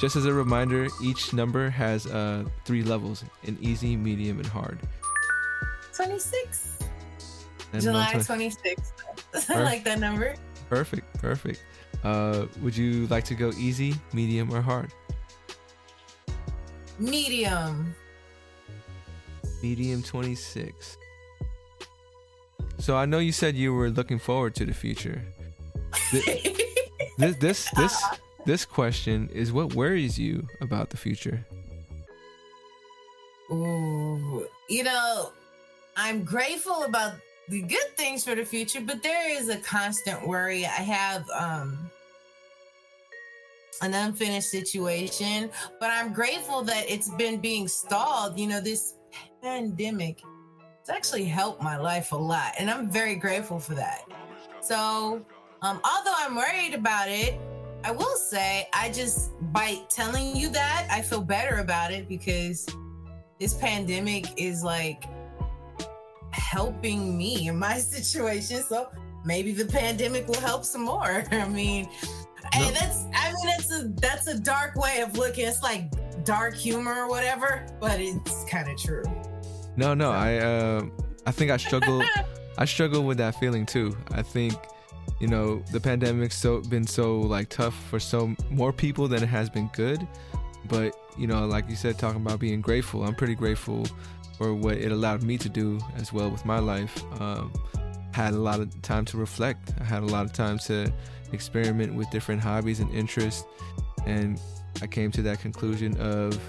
Just 0.00 0.16
as 0.16 0.26
a 0.26 0.32
reminder, 0.32 0.88
each 1.02 1.32
number 1.32 1.70
has 1.70 2.06
uh, 2.06 2.44
three 2.64 2.82
levels 2.82 3.24
in 3.44 3.56
easy, 3.60 3.96
medium, 3.96 4.38
and 4.38 4.46
hard. 4.46 4.80
26. 5.96 6.80
And 7.72 7.80
July 7.82 8.12
twenty-six. 8.24 8.92
I 9.48 9.62
like 9.62 9.84
that 9.84 10.00
number. 10.00 10.34
Perfect, 10.68 11.12
perfect. 11.20 11.62
Uh, 12.02 12.46
would 12.60 12.76
you 12.76 13.06
like 13.06 13.24
to 13.24 13.34
go 13.34 13.50
easy, 13.56 13.94
medium, 14.12 14.52
or 14.52 14.60
hard? 14.60 14.92
Medium. 16.98 17.94
Medium 19.64 20.02
26. 20.02 20.98
So 22.78 22.98
I 22.98 23.06
know 23.06 23.18
you 23.18 23.32
said 23.32 23.56
you 23.56 23.72
were 23.72 23.88
looking 23.88 24.18
forward 24.18 24.54
to 24.56 24.66
the 24.66 24.74
future. 24.74 25.22
this, 26.12 26.26
this, 27.18 27.36
this, 27.38 27.70
this 27.70 28.04
this 28.44 28.66
question 28.66 29.30
is 29.32 29.54
what 29.54 29.74
worries 29.74 30.18
you 30.18 30.46
about 30.60 30.90
the 30.90 30.98
future? 30.98 31.46
Ooh, 33.50 34.46
you 34.68 34.84
know, 34.84 35.32
I'm 35.96 36.24
grateful 36.24 36.84
about 36.84 37.14
the 37.48 37.62
good 37.62 37.96
things 37.96 38.22
for 38.22 38.34
the 38.34 38.44
future, 38.44 38.82
but 38.82 39.02
there 39.02 39.30
is 39.30 39.48
a 39.48 39.56
constant 39.56 40.28
worry. 40.28 40.66
I 40.66 40.82
have 40.98 41.24
um 41.30 41.90
an 43.80 43.94
unfinished 43.94 44.50
situation, 44.50 45.50
but 45.80 45.90
I'm 45.90 46.12
grateful 46.12 46.62
that 46.62 46.84
it's 46.88 47.08
been 47.16 47.40
being 47.40 47.66
stalled. 47.66 48.38
You 48.38 48.48
know, 48.48 48.60
this 48.60 48.93
pandemic 49.44 50.22
it's 50.84 50.90
actually 50.90 51.24
helped 51.24 51.62
my 51.62 51.78
life 51.78 52.12
a 52.12 52.16
lot, 52.16 52.52
and 52.58 52.68
I'm 52.68 52.90
very 52.90 53.14
grateful 53.14 53.58
for 53.58 53.74
that. 53.74 54.02
So, 54.60 55.24
um, 55.62 55.80
although 55.82 56.12
I'm 56.18 56.34
worried 56.34 56.74
about 56.74 57.08
it, 57.08 57.40
I 57.82 57.90
will 57.90 58.16
say, 58.16 58.68
I 58.74 58.90
just, 58.90 59.30
by 59.50 59.78
telling 59.88 60.36
you 60.36 60.50
that, 60.50 60.86
I 60.90 61.00
feel 61.00 61.22
better 61.22 61.60
about 61.60 61.90
it 61.90 62.06
because 62.06 62.66
this 63.40 63.54
pandemic 63.54 64.26
is 64.36 64.62
like 64.62 65.04
helping 66.32 67.16
me 67.16 67.48
in 67.48 67.58
my 67.58 67.78
situation. 67.78 68.62
So 68.62 68.90
maybe 69.24 69.52
the 69.52 69.64
pandemic 69.64 70.28
will 70.28 70.40
help 70.40 70.66
some 70.66 70.82
more. 70.82 71.24
I 71.30 71.48
mean, 71.48 71.88
And 72.52 72.76
that's 72.76 73.06
I 73.14 73.32
mean 73.32 73.46
that's 73.46 73.72
a 73.72 73.88
that's 74.02 74.26
a 74.26 74.38
dark 74.38 74.76
way 74.76 75.00
of 75.00 75.16
looking. 75.16 75.46
It's 75.46 75.62
like 75.62 75.90
dark 76.24 76.54
humor 76.54 77.04
or 77.04 77.08
whatever, 77.08 77.66
but 77.80 78.00
it's 78.00 78.44
kind 78.44 78.70
of 78.70 78.76
true. 78.76 79.04
No, 79.76 79.94
no. 79.94 80.10
I 80.10 80.36
uh, 80.36 80.82
I 81.26 81.30
think 81.30 81.50
I 81.50 81.56
struggle 81.56 82.02
I 82.58 82.64
struggle 82.64 83.02
with 83.04 83.18
that 83.18 83.34
feeling 83.40 83.66
too. 83.66 83.96
I 84.12 84.22
think 84.22 84.54
you 85.20 85.28
know 85.28 85.62
the 85.72 85.80
pandemic's 85.80 86.36
so 86.36 86.60
been 86.60 86.86
so 86.86 87.20
like 87.20 87.48
tough 87.48 87.74
for 87.90 87.98
so 87.98 88.34
more 88.50 88.72
people 88.72 89.08
than 89.08 89.22
it 89.22 89.28
has 89.28 89.50
been 89.50 89.70
good. 89.74 90.06
But 90.68 90.96
you 91.18 91.26
know, 91.26 91.46
like 91.46 91.68
you 91.68 91.76
said, 91.76 91.98
talking 91.98 92.20
about 92.20 92.40
being 92.40 92.60
grateful, 92.60 93.04
I'm 93.04 93.14
pretty 93.14 93.34
grateful 93.34 93.86
for 94.38 94.54
what 94.54 94.76
it 94.76 94.90
allowed 94.90 95.22
me 95.22 95.38
to 95.38 95.48
do 95.48 95.78
as 95.96 96.12
well 96.12 96.30
with 96.30 96.44
my 96.44 96.58
life. 96.58 97.02
Um, 97.20 97.52
had 98.12 98.34
a 98.34 98.38
lot 98.38 98.60
of 98.60 98.80
time 98.82 99.04
to 99.06 99.16
reflect. 99.16 99.72
I 99.80 99.84
had 99.84 100.02
a 100.02 100.06
lot 100.06 100.24
of 100.24 100.32
time 100.32 100.58
to 100.60 100.92
experiment 101.32 101.94
with 101.94 102.08
different 102.10 102.40
hobbies 102.40 102.80
and 102.80 102.90
interests, 102.92 103.44
and 104.06 104.40
I 104.80 104.86
came 104.86 105.10
to 105.12 105.22
that 105.22 105.40
conclusion 105.40 105.96
of 105.98 106.40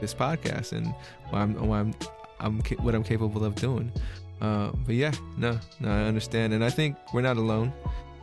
this 0.00 0.14
podcast 0.14 0.72
and 0.72 0.94
why 1.30 1.40
I'm, 1.40 1.54
why 1.66 1.80
I'm, 1.80 1.94
I'm 2.42 2.60
what 2.80 2.94
I'm 2.94 3.04
capable 3.04 3.44
of 3.44 3.54
doing. 3.54 3.92
Uh, 4.40 4.72
but 4.84 4.94
yeah, 4.96 5.12
no, 5.36 5.58
no, 5.80 5.88
I 5.88 6.02
understand, 6.04 6.52
and 6.52 6.64
I 6.64 6.70
think 6.70 6.96
we're 7.14 7.22
not 7.22 7.36
alone. 7.36 7.72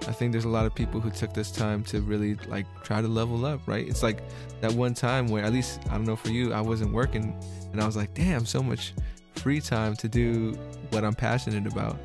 I 0.08 0.12
think 0.12 0.32
there's 0.32 0.46
a 0.46 0.50
lot 0.50 0.66
of 0.66 0.76
people 0.76 1.00
who 1.00 1.10
took 1.10 1.34
this 1.34 1.52
time 1.52 1.84
to 1.86 2.02
really 2.02 2.36
like 2.48 2.66
try 2.84 3.02
to 3.02 3.08
level 3.08 3.46
up, 3.46 3.62
right? 3.68 3.88
It's 3.88 4.04
like 4.04 4.22
that 4.62 4.72
one 4.74 4.94
time 4.94 5.28
where 5.28 5.44
at 5.44 5.54
least 5.54 5.80
I 5.90 5.94
don't 5.94 6.06
know 6.06 6.16
for 6.16 6.30
you, 6.30 6.54
I 6.54 6.62
wasn't 6.62 6.94
working, 6.94 7.34
and 7.72 7.82
I 7.82 7.86
was 7.86 7.96
like, 7.96 8.14
damn, 8.14 8.46
so 8.46 8.62
much 8.62 8.94
free 9.36 9.62
time 9.62 9.96
to 9.96 10.10
do 10.10 10.54
what 10.90 11.04
I'm 11.04 11.16
passionate 11.16 11.72
about. 11.72 11.98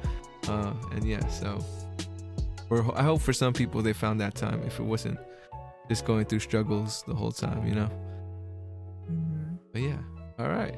Uh, 0.48 0.72
and 0.92 1.04
yeah, 1.04 1.26
so 1.28 1.58
I 2.94 3.02
hope 3.02 3.20
for 3.20 3.32
some 3.32 3.52
people 3.52 3.82
they 3.82 3.92
found 3.92 4.20
that 4.20 4.34
time 4.34 4.62
if 4.64 4.78
it 4.78 4.84
wasn't 4.84 5.18
just 5.88 6.04
going 6.04 6.24
through 6.24 6.40
struggles 6.40 7.04
the 7.06 7.14
whole 7.14 7.32
time, 7.32 7.66
you 7.66 7.74
know. 7.74 7.90
Mm-hmm. 9.10 9.54
But 9.72 9.82
yeah, 9.82 9.98
all 10.38 10.48
right. 10.48 10.74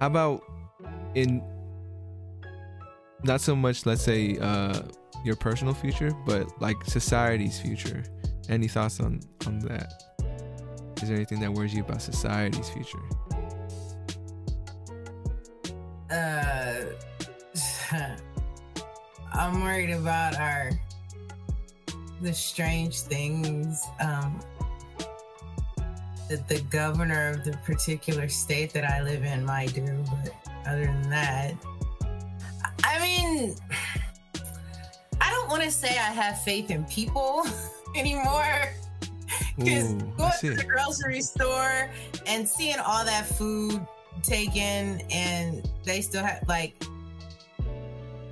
How 0.00 0.06
about 0.06 0.42
in 1.14 1.42
not 3.22 3.42
so 3.42 3.54
much, 3.54 3.84
let's 3.84 4.02
say, 4.02 4.38
uh, 4.38 4.80
your 5.26 5.36
personal 5.36 5.74
future, 5.74 6.10
but 6.24 6.46
like 6.60 6.76
society's 6.86 7.60
future? 7.60 8.02
Any 8.48 8.66
thoughts 8.66 8.98
on 9.00 9.20
on 9.46 9.58
that? 9.60 9.92
Is 11.02 11.08
there 11.08 11.16
anything 11.16 11.40
that 11.40 11.52
worries 11.52 11.74
you 11.74 11.82
about 11.82 12.00
society's 12.00 12.70
future? 12.70 12.98
Uh, 16.10 16.84
I'm 19.34 19.62
worried 19.62 19.90
about 19.90 20.36
our 20.36 20.70
the 22.22 22.32
strange 22.32 23.00
things 23.00 23.86
um, 24.00 24.40
that 26.30 26.46
the 26.46 26.60
governor 26.70 27.30
of 27.30 27.44
the 27.44 27.52
particular 27.64 28.28
state 28.28 28.72
that 28.72 28.84
I 28.84 29.02
live 29.02 29.24
in 29.24 29.44
might 29.44 29.74
do. 29.74 30.04
But 30.22 30.32
other 30.64 30.84
than 30.84 31.10
that, 31.10 31.54
I 32.84 33.00
mean, 33.00 33.56
I 35.20 35.30
don't 35.30 35.48
want 35.48 35.64
to 35.64 35.70
say 35.72 35.88
I 35.88 36.12
have 36.12 36.40
faith 36.42 36.70
in 36.70 36.84
people 36.84 37.44
anymore. 37.96 38.72
Because 39.58 39.92
going 39.92 40.32
to 40.40 40.54
the 40.54 40.64
grocery 40.64 41.20
store 41.20 41.90
and 42.26 42.48
seeing 42.48 42.78
all 42.78 43.04
that 43.04 43.26
food 43.26 43.84
taken 44.22 45.00
and 45.10 45.68
they 45.84 46.00
still 46.00 46.24
have 46.24 46.42
like 46.48 46.82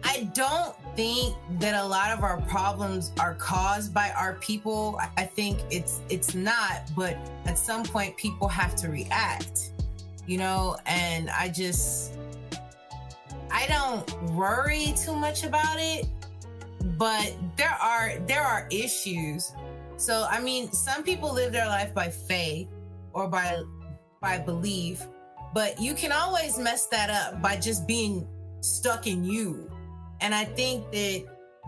I 0.04 0.28
don't 0.34 0.74
think 0.98 1.36
that 1.60 1.80
a 1.80 1.86
lot 1.86 2.10
of 2.10 2.24
our 2.24 2.40
problems 2.40 3.12
are 3.20 3.36
caused 3.36 3.94
by 3.94 4.10
our 4.18 4.34
people. 4.40 4.98
I 5.16 5.26
think 5.26 5.60
it's 5.70 6.00
it's 6.08 6.34
not, 6.34 6.90
but 6.96 7.16
at 7.46 7.56
some 7.56 7.84
point 7.84 8.16
people 8.16 8.48
have 8.48 8.74
to 8.82 8.88
react. 8.88 9.70
You 10.26 10.38
know, 10.38 10.76
and 10.86 11.30
I 11.30 11.50
just 11.50 12.14
I 13.48 13.68
don't 13.68 14.32
worry 14.32 14.92
too 14.96 15.14
much 15.14 15.44
about 15.44 15.76
it, 15.78 16.08
but 16.98 17.32
there 17.56 17.78
are 17.80 18.18
there 18.26 18.42
are 18.42 18.66
issues. 18.72 19.52
So 19.98 20.26
I 20.28 20.40
mean, 20.40 20.72
some 20.72 21.04
people 21.04 21.32
live 21.32 21.52
their 21.52 21.66
life 21.66 21.94
by 21.94 22.08
faith 22.08 22.66
or 23.12 23.28
by 23.28 23.62
by 24.20 24.38
belief, 24.38 25.06
but 25.54 25.80
you 25.80 25.94
can 25.94 26.10
always 26.10 26.58
mess 26.58 26.86
that 26.86 27.08
up 27.08 27.40
by 27.40 27.54
just 27.54 27.86
being 27.86 28.26
stuck 28.62 29.06
in 29.06 29.22
you 29.22 29.67
and 30.20 30.34
I 30.34 30.44
think 30.44 30.90
that 30.92 31.24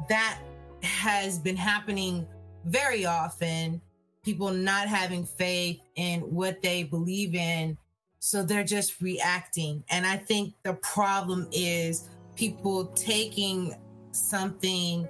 that 0.08 0.38
has 0.82 1.38
been 1.38 1.56
happening 1.56 2.26
very 2.64 3.06
often. 3.06 3.80
People 4.24 4.50
not 4.50 4.88
having 4.88 5.24
faith 5.24 5.80
in 5.96 6.20
what 6.20 6.62
they 6.62 6.82
believe 6.82 7.34
in. 7.34 7.78
So 8.18 8.42
they're 8.42 8.64
just 8.64 9.00
reacting. 9.00 9.82
And 9.88 10.06
I 10.06 10.16
think 10.16 10.54
the 10.62 10.74
problem 10.74 11.48
is 11.52 12.08
people 12.36 12.86
taking 12.86 13.74
something 14.12 15.08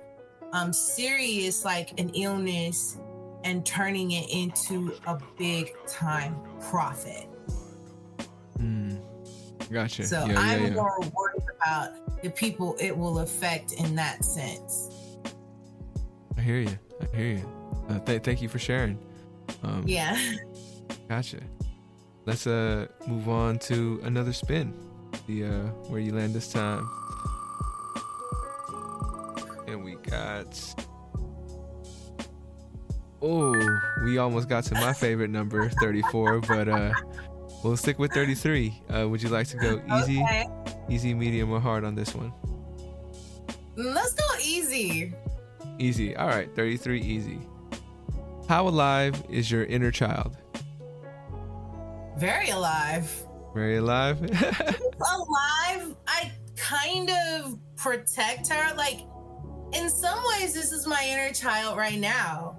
um, 0.52 0.72
serious 0.72 1.64
like 1.64 1.98
an 2.00 2.10
illness 2.10 2.98
and 3.44 3.64
turning 3.64 4.12
it 4.12 4.30
into 4.30 4.94
a 5.06 5.18
big 5.38 5.72
time 5.86 6.36
profit. 6.60 7.29
Gotcha. 9.72 10.04
So 10.04 10.24
yeah, 10.26 10.38
I'm 10.38 10.64
yeah. 10.64 10.70
more 10.70 10.98
worried 11.00 11.42
about 11.60 12.22
the 12.22 12.30
people 12.30 12.76
it 12.80 12.96
will 12.96 13.20
affect 13.20 13.72
in 13.72 13.94
that 13.94 14.24
sense. 14.24 14.90
I 16.36 16.40
hear 16.40 16.58
you. 16.58 16.78
I 17.00 17.16
hear 17.16 17.36
you. 17.36 17.48
Uh, 17.88 17.98
th- 18.00 18.22
thank 18.22 18.42
you 18.42 18.48
for 18.48 18.58
sharing. 18.58 18.98
Um, 19.62 19.84
yeah. 19.86 20.18
Gotcha. 21.08 21.38
Let's 22.26 22.46
uh 22.46 22.86
move 23.06 23.28
on 23.28 23.58
to 23.60 24.00
another 24.04 24.32
spin. 24.32 24.74
The 25.26 25.44
uh 25.44 25.48
where 25.88 26.00
you 26.00 26.14
land 26.14 26.34
this 26.34 26.52
time. 26.52 26.88
And 29.66 29.84
we 29.84 29.94
got 29.96 30.58
Oh, 33.22 33.78
we 34.02 34.18
almost 34.18 34.48
got 34.48 34.64
to 34.64 34.74
my 34.74 34.94
favorite 34.94 35.30
number, 35.30 35.68
34, 35.68 36.40
but 36.40 36.68
uh 36.68 36.92
We'll 37.62 37.76
stick 37.76 37.98
with 37.98 38.12
33. 38.12 38.82
Uh, 38.88 39.08
would 39.08 39.22
you 39.22 39.28
like 39.28 39.46
to 39.48 39.56
go 39.56 39.82
easy, 39.98 40.22
okay. 40.22 40.46
easy, 40.88 41.14
medium, 41.14 41.50
or 41.50 41.60
hard 41.60 41.84
on 41.84 41.94
this 41.94 42.14
one? 42.14 42.32
Let's 43.76 44.14
go 44.14 44.24
easy. 44.42 45.12
Easy. 45.78 46.16
All 46.16 46.28
right, 46.28 46.54
33 46.54 47.00
easy. 47.00 47.38
How 48.48 48.66
alive 48.66 49.22
is 49.28 49.50
your 49.50 49.64
inner 49.64 49.90
child? 49.90 50.36
Very 52.18 52.50
alive. 52.50 53.10
Very 53.54 53.76
alive? 53.76 54.20
alive. 54.20 55.96
I 56.06 56.32
kind 56.56 57.10
of 57.10 57.58
protect 57.76 58.48
her. 58.48 58.74
Like, 58.74 59.00
in 59.72 59.88
some 59.88 60.18
ways, 60.30 60.52
this 60.54 60.72
is 60.72 60.86
my 60.86 61.06
inner 61.08 61.32
child 61.32 61.76
right 61.76 61.98
now. 61.98 62.56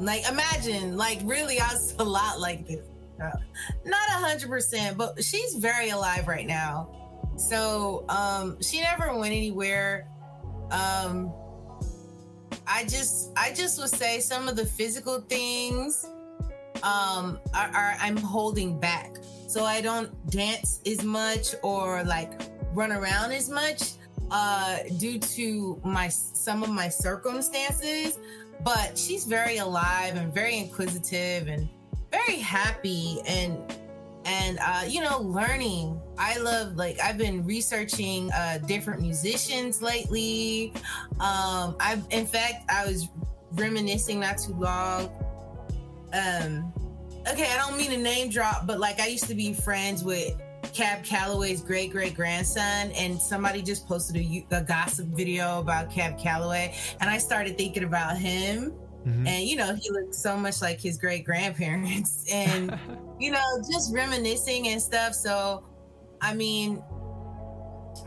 Like, 0.00 0.28
imagine, 0.28 0.96
like, 0.96 1.20
really, 1.24 1.60
I 1.60 1.72
was 1.72 1.94
a 1.98 2.04
lot 2.04 2.40
like 2.40 2.66
this 2.66 2.86
not 3.84 4.08
a 4.08 4.12
hundred 4.12 4.48
percent, 4.48 4.96
but 4.96 5.22
she's 5.22 5.54
very 5.54 5.90
alive 5.90 6.28
right 6.28 6.46
now. 6.46 6.90
So 7.36 8.04
um, 8.08 8.60
she 8.62 8.80
never 8.80 9.16
went 9.16 9.34
anywhere. 9.34 10.08
Um, 10.70 11.32
I 12.66 12.84
just 12.84 13.30
I 13.36 13.52
just 13.52 13.78
would 13.80 13.90
say 13.90 14.20
some 14.20 14.48
of 14.48 14.56
the 14.56 14.66
physical 14.66 15.20
things 15.20 16.04
um, 16.82 17.38
are, 17.54 17.68
are 17.74 17.96
I'm 18.00 18.16
holding 18.16 18.78
back. 18.78 19.16
So 19.48 19.64
I 19.64 19.80
don't 19.80 20.10
dance 20.30 20.80
as 20.86 21.04
much 21.04 21.54
or 21.62 22.02
like 22.04 22.32
run 22.72 22.92
around 22.92 23.32
as 23.32 23.48
much 23.48 23.92
uh, 24.30 24.78
due 24.98 25.18
to 25.18 25.80
my 25.84 26.08
some 26.08 26.62
of 26.62 26.70
my 26.70 26.88
circumstances. 26.88 28.18
But 28.64 28.96
she's 28.96 29.24
very 29.24 29.58
alive 29.58 30.16
and 30.16 30.32
very 30.32 30.56
inquisitive 30.58 31.48
and 31.48 31.68
very 32.16 32.38
happy 32.38 33.20
and 33.26 33.58
and 34.24 34.58
uh, 34.60 34.84
you 34.86 35.00
know 35.00 35.20
learning. 35.20 36.00
I 36.18 36.38
love 36.38 36.76
like 36.76 36.98
i've 37.00 37.18
been 37.18 37.44
researching 37.44 38.30
uh, 38.32 38.58
different 38.58 39.02
musicians 39.02 39.82
lately. 39.82 40.72
Um 41.20 41.76
i've 41.78 42.04
in 42.10 42.26
fact 42.26 42.70
i 42.70 42.86
was 42.86 43.08
reminiscing 43.52 44.20
not 44.20 44.38
too 44.38 44.54
long 44.54 45.10
um 46.12 46.72
okay 47.28 47.50
i 47.52 47.56
don't 47.56 47.76
mean 47.76 47.90
to 47.90 47.96
name 47.96 48.28
drop 48.28 48.66
but 48.66 48.78
like 48.78 49.00
i 49.00 49.06
used 49.06 49.26
to 49.26 49.34
be 49.34 49.52
friends 49.52 50.04
with 50.04 50.34
cab 50.72 51.02
calloway's 51.04 51.62
great 51.62 51.90
great 51.90 52.14
grandson 52.14 52.90
and 52.92 53.20
somebody 53.20 53.62
just 53.62 53.86
posted 53.88 54.16
a, 54.16 54.46
a 54.50 54.62
gossip 54.62 55.06
video 55.08 55.60
about 55.60 55.90
cab 55.90 56.18
calloway 56.18 56.74
and 57.00 57.08
i 57.08 57.18
started 57.18 57.56
thinking 57.56 57.84
about 57.84 58.16
him 58.16 58.72
Mm-hmm. 59.06 59.26
And, 59.26 59.44
you 59.44 59.56
know, 59.56 59.74
he 59.74 59.90
looked 59.90 60.14
so 60.14 60.36
much 60.36 60.60
like 60.60 60.80
his 60.80 60.98
great 60.98 61.24
grandparents 61.24 62.24
and, 62.32 62.76
you 63.20 63.30
know, 63.30 63.42
just 63.70 63.94
reminiscing 63.94 64.68
and 64.68 64.82
stuff. 64.82 65.14
So, 65.14 65.64
I 66.20 66.34
mean, 66.34 66.82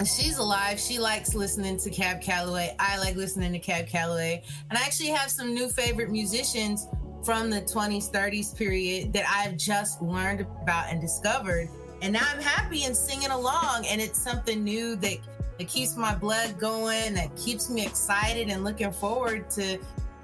she's 0.01 0.37
alive. 0.37 0.79
She 0.79 0.99
likes 0.99 1.33
listening 1.33 1.77
to 1.77 1.89
Cab 1.89 2.21
Calloway. 2.21 2.75
I 2.79 2.97
like 2.99 3.15
listening 3.15 3.53
to 3.53 3.59
Cab 3.59 3.87
Calloway. 3.87 4.43
And 4.69 4.77
I 4.77 4.81
actually 4.81 5.09
have 5.09 5.31
some 5.31 5.53
new 5.53 5.69
favorite 5.69 6.09
musicians 6.09 6.87
from 7.23 7.49
the 7.49 7.61
20s, 7.61 8.11
30s 8.11 8.55
period 8.55 9.13
that 9.13 9.25
I've 9.27 9.57
just 9.57 10.01
learned 10.01 10.41
about 10.61 10.91
and 10.91 11.01
discovered. 11.01 11.69
And 12.01 12.13
now 12.13 12.25
I'm 12.33 12.41
happy 12.41 12.83
and 12.85 12.95
singing 12.95 13.31
along. 13.31 13.85
And 13.87 14.01
it's 14.01 14.21
something 14.21 14.63
new 14.63 14.95
that, 14.97 15.17
that 15.57 15.67
keeps 15.67 15.95
my 15.95 16.15
blood 16.15 16.59
going, 16.59 17.13
that 17.13 17.35
keeps 17.35 17.69
me 17.69 17.85
excited 17.85 18.49
and 18.49 18.63
looking 18.63 18.91
forward 18.91 19.49
to 19.51 19.79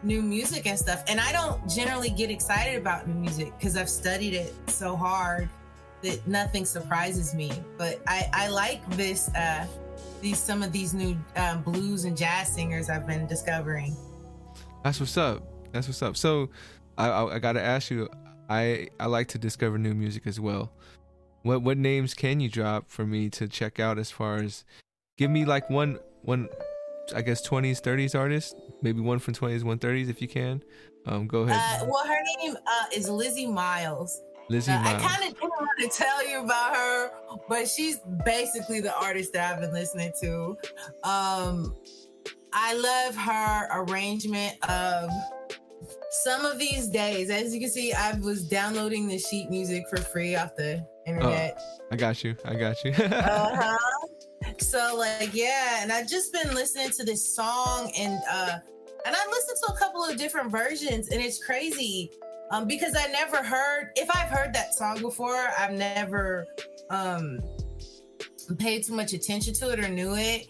new 0.06 0.22
music 0.22 0.68
and 0.68 0.78
stuff. 0.78 1.04
And 1.08 1.20
I 1.20 1.32
don't 1.32 1.68
generally 1.70 2.10
get 2.10 2.30
excited 2.30 2.80
about 2.80 3.08
new 3.08 3.15
music 3.15 3.52
because 3.58 3.76
I've 3.76 3.89
studied 3.89 4.34
it 4.34 4.54
so 4.68 4.96
hard 4.96 5.50
that 6.02 6.26
nothing 6.28 6.65
surprises 6.65 7.34
me. 7.34 7.52
But 7.78 8.02
I, 8.08 8.30
I 8.32 8.50
like 8.50 8.88
this 8.91 9.30
uh 9.36 9.68
these 10.22 10.39
some 10.39 10.63
of 10.63 10.72
these 10.72 10.94
new 10.94 11.18
um, 11.36 11.62
blues 11.62 12.06
and 12.06 12.15
jazz 12.15 12.54
singers 12.54 12.89
I've 12.89 13.08
been 13.08 13.28
discovering. 13.28 13.96
That's 14.84 15.00
what's 15.00 15.18
up. 15.18 15.44
That's 15.72 15.88
what's 15.88 16.02
up. 16.02 16.15
So 16.15 16.50
I, 16.98 17.10
I, 17.10 17.36
I 17.36 17.39
got 17.39 17.54
to 17.54 17.62
ask 17.62 17.89
you. 17.89 18.08
I 18.48 18.89
I 19.00 19.08
like 19.08 19.28
to 19.30 19.39
discover 19.39 19.80
new 19.80 19.96
music 19.96 20.28
as 20.28 20.39
well. 20.39 20.72
What 21.41 21.63
what 21.63 21.78
names 21.78 22.13
can 22.13 22.39
you 22.39 22.50
drop 22.50 22.89
for 22.89 23.06
me 23.06 23.30
to 23.32 23.48
check 23.48 23.80
out 23.80 23.98
as 23.98 24.12
far 24.12 24.38
as 24.38 24.63
give 25.18 25.32
me 25.32 25.46
like 25.46 25.68
one 25.70 25.98
one 26.22 26.48
I 27.13 27.22
guess 27.22 27.46
20s 27.48 27.82
30s 27.82 28.18
artist, 28.18 28.56
maybe 28.82 29.02
one 29.02 29.20
from 29.20 29.34
20s 29.34 29.63
130s 29.63 30.10
if 30.10 30.22
you 30.22 30.28
can. 30.28 30.63
Um 31.06 31.28
go 31.28 31.41
ahead. 31.41 31.82
Uh, 31.82 31.86
well 31.86 32.06
her 32.06 32.18
name 32.41 32.56
uh, 32.56 32.86
is 32.94 33.10
Lizzie 33.10 33.48
Miles. 33.48 34.22
Lizzie 34.50 34.72
uh, 34.72 34.82
Miles. 34.82 35.04
I 35.04 35.08
kind 35.08 35.32
of 35.32 35.39
didn't 35.39 35.50
want 35.50 35.80
to 35.80 35.88
tell 35.89 36.28
you 36.28 36.44
about 36.44 36.76
her, 36.76 37.12
but 37.48 37.68
she's 37.68 38.00
basically 38.26 38.80
the 38.80 38.96
artist 38.96 39.34
that 39.34 39.54
I've 39.54 39.62
been 39.62 39.74
listening 39.74 40.13
to. 40.22 40.58
Um 41.04 41.76
I 42.54 42.74
love 42.74 43.15
her 43.18 43.68
arrangement 43.82 44.58
of 44.70 45.10
some 46.10 46.46
of 46.46 46.58
these 46.58 46.88
days, 46.88 47.30
as 47.30 47.54
you 47.54 47.60
can 47.60 47.70
see, 47.70 47.94
I 47.94 48.18
was 48.20 48.48
downloading 48.48 49.08
the 49.08 49.20
sheet 49.20 49.50
music 49.50 49.84
for 49.89 49.98
free 49.98 50.36
off 50.36 50.56
the 50.56 50.86
internet. 51.06 51.58
Oh, 51.60 51.86
I 51.91 51.96
got 51.96 52.24
you. 52.24 52.36
I 52.46 52.56
got 52.56 52.84
you. 52.84 52.91
uh-huh. 53.00 53.78
So 54.60 54.95
like 54.98 55.34
yeah, 55.34 55.82
and 55.82 55.91
I've 55.91 56.08
just 56.08 56.32
been 56.32 56.54
listening 56.54 56.89
to 56.91 57.04
this 57.04 57.36
song 57.36 57.91
and 57.98 58.19
uh 58.30 58.58
and 59.06 59.15
I 59.15 59.28
listened 59.30 59.58
to 59.67 59.74
a 59.74 59.78
couple 59.78 60.04
of 60.04 60.17
different 60.17 60.52
versions 60.52 61.10
and 61.10 61.21
it's 61.21 61.43
crazy. 61.43 62.12
Um 62.52 62.67
because 62.67 62.95
I 62.98 63.08
never 63.08 63.38
heard 63.38 63.91
if 63.95 64.10
I've 64.10 64.30
heard 64.30 64.54
that 64.54 64.74
song 64.74 65.02
before, 65.02 65.48
I've 65.58 65.74
never 65.74 66.45
um 66.89 67.39
paid 68.60 68.84
too 68.84 68.93
much 68.93 69.13
attention 69.13 69.54
to 69.56 69.71
it 69.71 69.80
or 69.80 69.89
knew 69.89 70.15
it. 70.15 70.48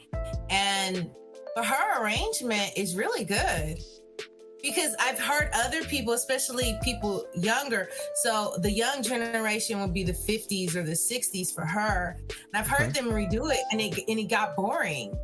And 0.50 1.10
but 1.56 1.66
her 1.66 2.04
arrangement 2.04 2.72
is 2.76 2.96
really 2.96 3.24
good 3.24 3.80
because 4.66 4.96
I've 5.00 5.20
heard 5.20 5.52
other 5.54 5.84
people, 5.84 6.14
especially 6.14 6.76
people 6.84 7.28
younger. 7.36 7.90
So 8.16 8.56
the 8.62 8.72
young 8.72 9.04
generation 9.04 9.80
would 9.80 9.94
be 9.94 10.04
the 10.04 10.12
50s 10.12 10.76
or 10.76 10.82
the 10.82 10.94
60s 10.94 11.54
for 11.54 11.64
her. 11.66 12.18
And 12.30 12.56
I've 12.56 12.68
heard 12.68 12.90
okay. 12.90 13.02
them 13.02 13.12
redo 13.12 13.54
it 13.54 13.60
and 13.72 13.80
it 13.80 14.04
and 14.08 14.20
it 14.20 14.24
got 14.24 14.56
boring. 14.56 15.16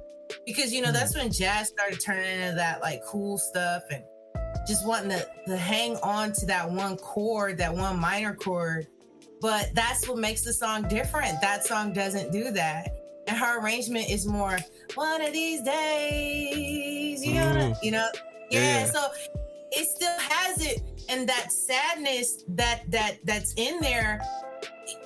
Because 0.45 0.71
you 0.71 0.81
know, 0.81 0.89
mm 0.89 0.93
that's 0.93 1.15
when 1.15 1.31
jazz 1.31 1.69
started 1.69 1.99
turning 1.99 2.39
into 2.39 2.53
that 2.55 2.81
like 2.81 3.01
cool 3.07 3.39
stuff 3.39 3.81
and 3.89 4.03
just 4.67 4.85
wanting 4.85 5.09
to, 5.09 5.27
to 5.47 5.57
hang 5.57 5.95
on 5.97 6.31
to 6.33 6.45
that 6.45 6.69
one 6.69 6.95
chord, 6.97 7.57
that 7.57 7.73
one 7.73 7.99
minor 7.99 8.35
chord. 8.35 8.85
But 9.41 9.71
that's 9.73 10.07
what 10.07 10.19
makes 10.19 10.43
the 10.43 10.53
song 10.53 10.87
different. 10.87 11.41
That 11.41 11.65
song 11.65 11.93
doesn't 11.93 12.31
do 12.31 12.51
that. 12.51 12.91
And 13.27 13.35
her 13.35 13.59
arrangement 13.59 14.11
is 14.11 14.27
more 14.27 14.59
one 14.93 15.21
of 15.21 15.33
these 15.33 15.63
days, 15.63 17.25
you 17.25 17.33
know, 17.33 17.73
you 17.81 17.91
know, 17.91 18.07
yeah, 18.51 18.79
yeah. 18.79 18.85
So 18.85 19.07
it 19.71 19.87
still 19.87 20.17
has 20.19 20.65
it, 20.65 20.81
and 21.09 21.27
that 21.27 21.51
sadness 21.51 22.43
that 22.49 22.83
that 22.89 23.17
that's 23.23 23.53
in 23.55 23.79
there. 23.79 24.21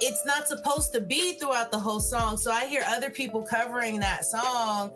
It's 0.01 0.25
not 0.25 0.47
supposed 0.47 0.93
to 0.93 1.01
be 1.01 1.34
throughout 1.34 1.71
the 1.71 1.79
whole 1.79 1.99
song. 1.99 2.38
So 2.38 2.51
I 2.51 2.65
hear 2.65 2.84
other 2.88 3.10
people 3.10 3.43
covering 3.43 3.99
that 3.99 4.25
song 4.25 4.91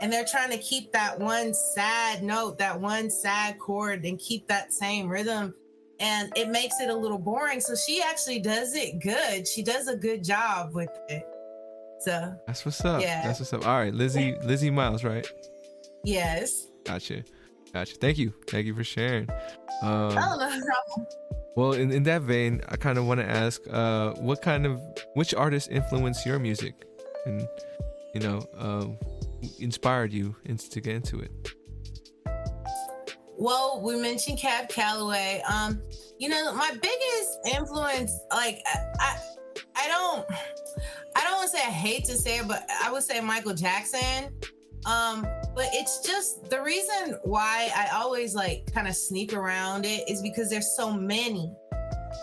and 0.00 0.12
they're 0.12 0.24
trying 0.24 0.50
to 0.50 0.58
keep 0.58 0.92
that 0.92 1.18
one 1.18 1.54
sad 1.54 2.22
note, 2.22 2.58
that 2.58 2.78
one 2.78 3.10
sad 3.10 3.58
chord, 3.58 4.04
and 4.04 4.18
keep 4.18 4.46
that 4.48 4.72
same 4.72 5.08
rhythm. 5.08 5.54
And 6.00 6.32
it 6.36 6.50
makes 6.50 6.80
it 6.80 6.90
a 6.90 6.94
little 6.94 7.18
boring. 7.18 7.60
So 7.60 7.74
she 7.74 8.02
actually 8.02 8.40
does 8.40 8.74
it 8.74 9.00
good. 9.00 9.46
She 9.46 9.62
does 9.62 9.88
a 9.88 9.96
good 9.96 10.24
job 10.24 10.74
with 10.74 10.90
it. 11.08 11.24
So 12.00 12.34
that's 12.46 12.66
what's 12.66 12.84
up. 12.84 13.00
Yeah. 13.00 13.26
That's 13.26 13.40
what's 13.40 13.52
up. 13.52 13.66
All 13.66 13.78
right, 13.78 13.94
Lizzie, 13.94 14.36
Lizzie 14.42 14.70
Miles, 14.70 15.04
right? 15.04 15.26
Yes. 16.04 16.66
Gotcha. 16.84 17.24
Gotcha. 17.74 17.96
Thank 17.96 18.18
you. 18.18 18.32
Thank 18.46 18.66
you 18.66 18.74
for 18.74 18.84
sharing. 18.84 19.28
Um, 19.82 20.16
oh, 20.16 20.36
no 20.38 20.48
problem. 20.48 21.06
Well, 21.56 21.72
in, 21.72 21.90
in 21.90 22.04
that 22.04 22.22
vein, 22.22 22.60
I 22.68 22.76
kind 22.76 22.98
of 22.98 23.06
want 23.06 23.18
to 23.18 23.28
ask, 23.28 23.60
uh, 23.68 24.12
what 24.14 24.42
kind 24.42 24.64
of 24.64 24.80
which 25.14 25.34
artists 25.34 25.68
influenced 25.68 26.24
your 26.24 26.38
music, 26.38 26.86
and 27.26 27.46
you 28.14 28.20
know, 28.20 28.46
uh, 28.56 28.86
inspired 29.58 30.12
you 30.12 30.36
to 30.46 30.80
get 30.80 30.94
into 30.94 31.18
it? 31.18 31.32
Well, 33.36 33.82
we 33.82 33.96
mentioned 33.96 34.38
Cab 34.38 34.68
Calloway. 34.68 35.42
Um, 35.52 35.82
you 36.18 36.28
know, 36.28 36.54
my 36.54 36.70
biggest 36.70 37.38
influence, 37.56 38.12
like 38.30 38.62
I, 39.00 39.18
I 39.74 39.88
don't, 39.88 40.24
I 41.16 41.24
don't 41.24 41.32
want 41.32 41.50
to 41.50 41.56
say 41.56 41.62
I 41.64 41.70
hate 41.70 42.04
to 42.04 42.16
say 42.16 42.38
it, 42.38 42.46
but 42.46 42.64
I 42.84 42.92
would 42.92 43.02
say 43.02 43.20
Michael 43.20 43.54
Jackson. 43.54 44.32
Um, 44.86 45.26
but 45.54 45.66
it's 45.72 46.00
just 46.00 46.50
the 46.50 46.60
reason 46.60 47.16
why 47.22 47.70
I 47.74 47.88
always 47.94 48.34
like 48.34 48.72
kind 48.72 48.88
of 48.88 48.96
sneak 48.96 49.32
around 49.32 49.86
it 49.86 50.08
is 50.08 50.20
because 50.20 50.50
there's 50.50 50.74
so 50.76 50.92
many. 50.92 51.52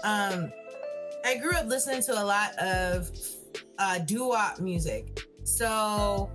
Um, 0.03 0.51
I 1.23 1.37
grew 1.37 1.51
up 1.51 1.67
listening 1.67 2.01
to 2.03 2.21
a 2.21 2.23
lot 2.23 2.57
of 2.59 3.11
uh, 3.79 3.99
doo-wop 3.99 4.59
music, 4.59 5.27
so 5.43 6.29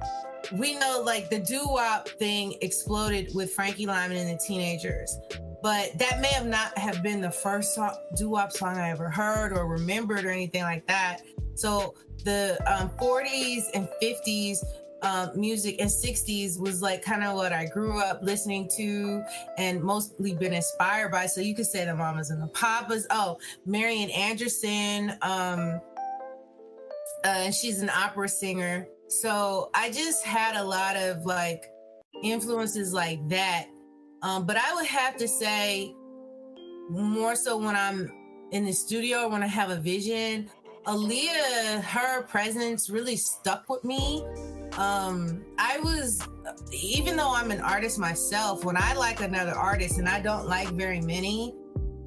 we 0.53 0.79
know 0.79 1.03
like 1.05 1.29
the 1.29 1.41
doo-wop 1.41 2.09
thing 2.09 2.57
exploded 2.61 3.35
with 3.35 3.53
Frankie 3.53 3.87
Lymon 3.87 4.17
and 4.17 4.31
the 4.31 4.43
Teenagers, 4.47 5.19
but 5.63 5.91
that 5.99 6.21
may 6.21 6.29
have 6.29 6.47
not 6.47 6.77
have 6.79 7.03
been 7.03 7.21
the 7.21 7.31
first 7.31 7.79
doo-wop 8.17 8.53
song 8.53 8.79
I 8.79 8.91
ever 8.91 9.11
heard 9.11 9.53
or 9.53 9.67
remembered 9.67 10.25
or 10.25 10.31
anything 10.31 10.63
like 10.63 10.87
that. 10.87 11.23
So 11.55 11.95
the 12.25 12.59
um, 12.67 12.91
40s 12.91 13.65
and 13.75 13.89
50s 14.03 14.59
uh, 15.03 15.29
music 15.35 15.79
in 15.79 15.89
60s 15.89 16.59
was 16.59 16.83
like 16.83 17.03
kind 17.03 17.23
of 17.23 17.35
what 17.35 17.53
I 17.53 17.67
grew 17.67 18.01
up 18.01 18.21
listening 18.23 18.69
to 18.77 19.23
and 19.59 19.83
mostly 19.83 20.35
been 20.35 20.55
inspired 20.55 21.11
by. 21.11 21.27
So 21.27 21.41
you 21.41 21.55
could 21.55 21.67
say 21.67 21.85
the 21.85 21.95
mamas 21.95 22.31
and 22.31 22.43
the 22.43 22.49
papas. 22.49 23.07
Oh, 23.11 23.39
Marian 23.67 24.11
Anderson. 24.11 25.17
Um, 25.23 25.81
uh, 27.25 27.51
she's 27.51 27.83
an 27.83 27.91
opera 27.91 28.29
singer. 28.29 28.89
So 29.09 29.71
I 29.75 29.91
just 29.91 30.25
had 30.25 30.57
a 30.57 30.65
lot 30.65 30.97
of 30.97 31.25
like 31.25 31.67
influences 32.23 32.93
like 32.93 33.27
that. 33.29 33.67
Um, 34.23 34.47
but 34.47 34.57
I 34.57 34.75
would 34.75 34.87
have 34.87 35.17
to 35.19 35.29
say 35.29 35.95
more 36.89 37.37
so 37.37 37.57
when 37.57 37.77
I'm 37.77 38.11
in 38.53 38.65
the 38.65 38.73
studio 38.73 39.29
when 39.29 39.43
I 39.43 39.47
have 39.47 39.71
a 39.71 39.77
vision, 39.77 40.51
Aaliyah, 40.87 41.83
her 41.83 42.23
presence 42.23 42.89
really 42.89 43.17
stuck 43.17 43.69
with 43.69 43.85
me 43.85 44.25
um 44.79 45.45
i 45.59 45.79
was 45.81 46.21
even 46.73 47.17
though 47.17 47.35
i'm 47.35 47.51
an 47.51 47.61
artist 47.61 47.99
myself 47.99 48.65
when 48.65 48.77
i 48.77 48.95
like 48.95 49.21
another 49.21 49.53
artist 49.55 49.99
and 49.99 50.09
i 50.09 50.21
don't 50.21 50.47
like 50.47 50.69
very 50.71 51.01
many 51.01 51.55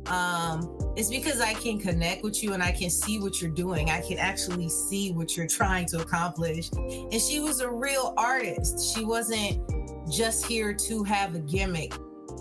um 0.07 0.77
it's 0.95 1.09
because 1.09 1.41
i 1.41 1.53
can 1.53 1.79
connect 1.79 2.23
with 2.23 2.43
you 2.43 2.53
and 2.53 2.61
i 2.61 2.71
can 2.71 2.89
see 2.89 3.19
what 3.19 3.41
you're 3.41 3.51
doing. 3.51 3.89
I 3.89 4.01
can 4.01 4.17
actually 4.17 4.69
see 4.69 5.11
what 5.11 5.35
you're 5.37 5.47
trying 5.47 5.85
to 5.87 5.99
accomplish. 5.99 6.69
And 6.71 7.21
she 7.21 7.39
was 7.39 7.59
a 7.59 7.69
real 7.69 8.13
artist. 8.17 8.95
She 8.95 9.03
wasn't 9.03 9.61
just 10.11 10.45
here 10.45 10.73
to 10.73 11.03
have 11.03 11.35
a 11.35 11.39
gimmick. 11.39 11.93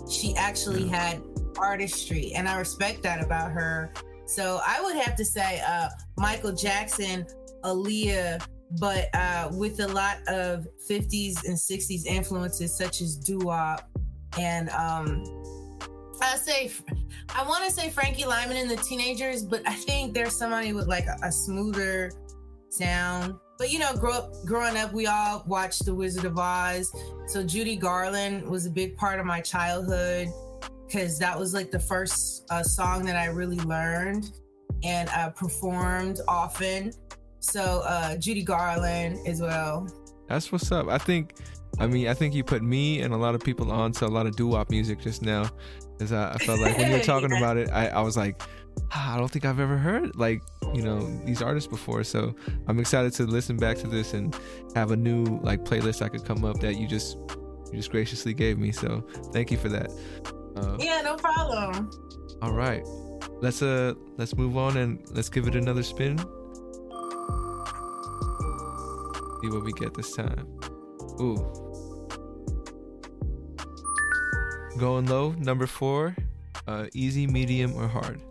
She 0.09 0.35
actually 0.35 0.87
had 0.87 1.21
artistry 1.57 2.31
and 2.33 2.47
i 2.47 2.57
respect 2.57 3.03
that 3.03 3.23
about 3.23 3.51
her. 3.51 3.93
So 4.25 4.61
i 4.65 4.81
would 4.81 4.95
have 4.95 5.15
to 5.15 5.25
say 5.25 5.61
uh 5.67 5.89
michael 6.17 6.53
jackson 6.53 7.25
aaliyah 7.63 8.41
but 8.79 9.07
uh, 9.15 9.49
with 9.53 9.79
a 9.79 9.87
lot 9.87 10.17
of 10.27 10.67
50s 10.89 11.45
and 11.45 11.57
60s 11.57 12.05
influences 12.05 12.75
such 12.75 13.01
as 13.01 13.15
doo-wop 13.15 13.89
and 14.37 14.69
um, 14.69 15.23
I 16.21 16.35
say 16.35 16.71
I 17.35 17.47
want 17.47 17.65
to 17.65 17.71
say 17.71 17.89
Frankie 17.89 18.25
Lymon 18.25 18.57
and 18.57 18.69
the 18.69 18.77
Teenagers, 18.77 19.43
but 19.43 19.61
I 19.65 19.73
think 19.73 20.13
there's 20.13 20.35
somebody 20.35 20.73
with 20.73 20.87
like 20.87 21.05
a, 21.05 21.17
a 21.23 21.31
smoother 21.31 22.11
sound. 22.69 23.35
But 23.57 23.71
you 23.71 23.79
know, 23.79 23.93
grow 23.95 24.13
up, 24.13 24.33
growing 24.45 24.77
up, 24.77 24.93
we 24.93 25.07
all 25.07 25.43
watched 25.47 25.85
The 25.85 25.93
Wizard 25.93 26.25
of 26.25 26.37
Oz. 26.37 26.91
So 27.27 27.43
Judy 27.43 27.75
Garland 27.75 28.47
was 28.47 28.65
a 28.65 28.69
big 28.69 28.95
part 28.97 29.19
of 29.19 29.25
my 29.25 29.41
childhood 29.41 30.29
because 30.85 31.19
that 31.19 31.37
was 31.37 31.53
like 31.53 31.71
the 31.71 31.79
first 31.79 32.45
uh, 32.49 32.63
song 32.63 33.05
that 33.05 33.15
I 33.15 33.25
really 33.25 33.59
learned 33.59 34.31
and 34.83 35.09
uh, 35.09 35.29
performed 35.31 36.19
often. 36.27 36.93
So 37.39 37.81
uh, 37.85 38.17
Judy 38.17 38.43
Garland 38.43 39.19
as 39.27 39.41
well. 39.41 39.87
That's 40.27 40.51
what's 40.51 40.71
up. 40.71 40.87
I 40.87 40.97
think, 40.97 41.37
I 41.79 41.87
mean, 41.87 42.07
I 42.07 42.13
think 42.13 42.33
you 42.33 42.43
put 42.43 42.61
me 42.61 43.01
and 43.01 43.13
a 43.13 43.17
lot 43.17 43.35
of 43.35 43.41
people 43.41 43.71
on 43.71 43.91
to 43.93 44.05
a 44.05 44.07
lot 44.07 44.27
of 44.27 44.35
doo 44.35 44.47
wop 44.47 44.69
music 44.69 44.99
just 44.99 45.21
now, 45.21 45.49
because 45.97 46.11
I, 46.11 46.33
I, 46.33 46.37
felt 46.37 46.59
like 46.59 46.77
when 46.77 46.91
you 46.91 46.97
were 46.97 47.03
talking 47.03 47.31
yeah. 47.31 47.37
about 47.37 47.57
it, 47.57 47.69
I, 47.71 47.87
I 47.87 48.01
was 48.01 48.15
like, 48.15 48.41
ah, 48.91 49.15
I 49.15 49.17
don't 49.17 49.29
think 49.29 49.45
I've 49.45 49.59
ever 49.59 49.77
heard 49.77 50.15
like 50.15 50.41
you 50.73 50.81
know 50.81 50.99
these 51.25 51.41
artists 51.41 51.67
before. 51.67 52.03
So 52.03 52.35
I'm 52.67 52.79
excited 52.79 53.13
to 53.13 53.23
listen 53.23 53.57
back 53.57 53.77
to 53.77 53.87
this 53.87 54.13
and 54.13 54.35
have 54.75 54.91
a 54.91 54.95
new 54.95 55.39
like 55.41 55.63
playlist 55.65 56.01
I 56.01 56.09
could 56.09 56.25
come 56.25 56.45
up 56.45 56.59
that 56.59 56.75
you 56.75 56.87
just 56.87 57.17
you 57.71 57.77
just 57.77 57.91
graciously 57.91 58.33
gave 58.33 58.57
me. 58.57 58.71
So 58.71 59.05
thank 59.33 59.51
you 59.51 59.57
for 59.57 59.69
that. 59.69 59.91
Uh, 60.55 60.77
yeah, 60.79 61.01
no 61.01 61.15
problem. 61.15 61.89
All 62.41 62.53
right, 62.53 62.85
let's 63.41 63.61
uh 63.61 63.93
let's 64.17 64.35
move 64.35 64.57
on 64.57 64.77
and 64.77 64.99
let's 65.11 65.29
give 65.29 65.47
it 65.47 65.55
another 65.55 65.83
spin. 65.83 66.19
See 69.41 69.49
what 69.49 69.63
we 69.63 69.71
get 69.73 69.93
this 69.93 70.15
time. 70.15 70.47
Ooh. 71.21 71.37
Going 74.77 75.05
low, 75.07 75.31
number 75.37 75.67
four. 75.67 76.15
Uh, 76.67 76.87
easy, 76.93 77.25
medium, 77.25 77.73
or 77.75 77.87
hard? 77.87 78.21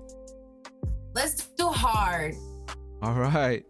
Let's 1.15 1.47
do 1.59 1.69
hard. 1.69 2.35
All 3.03 3.15
right. 3.15 3.65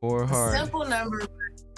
Four 0.00 0.26
hard. 0.26 0.56
Simple 0.56 0.84
number. 0.84 1.22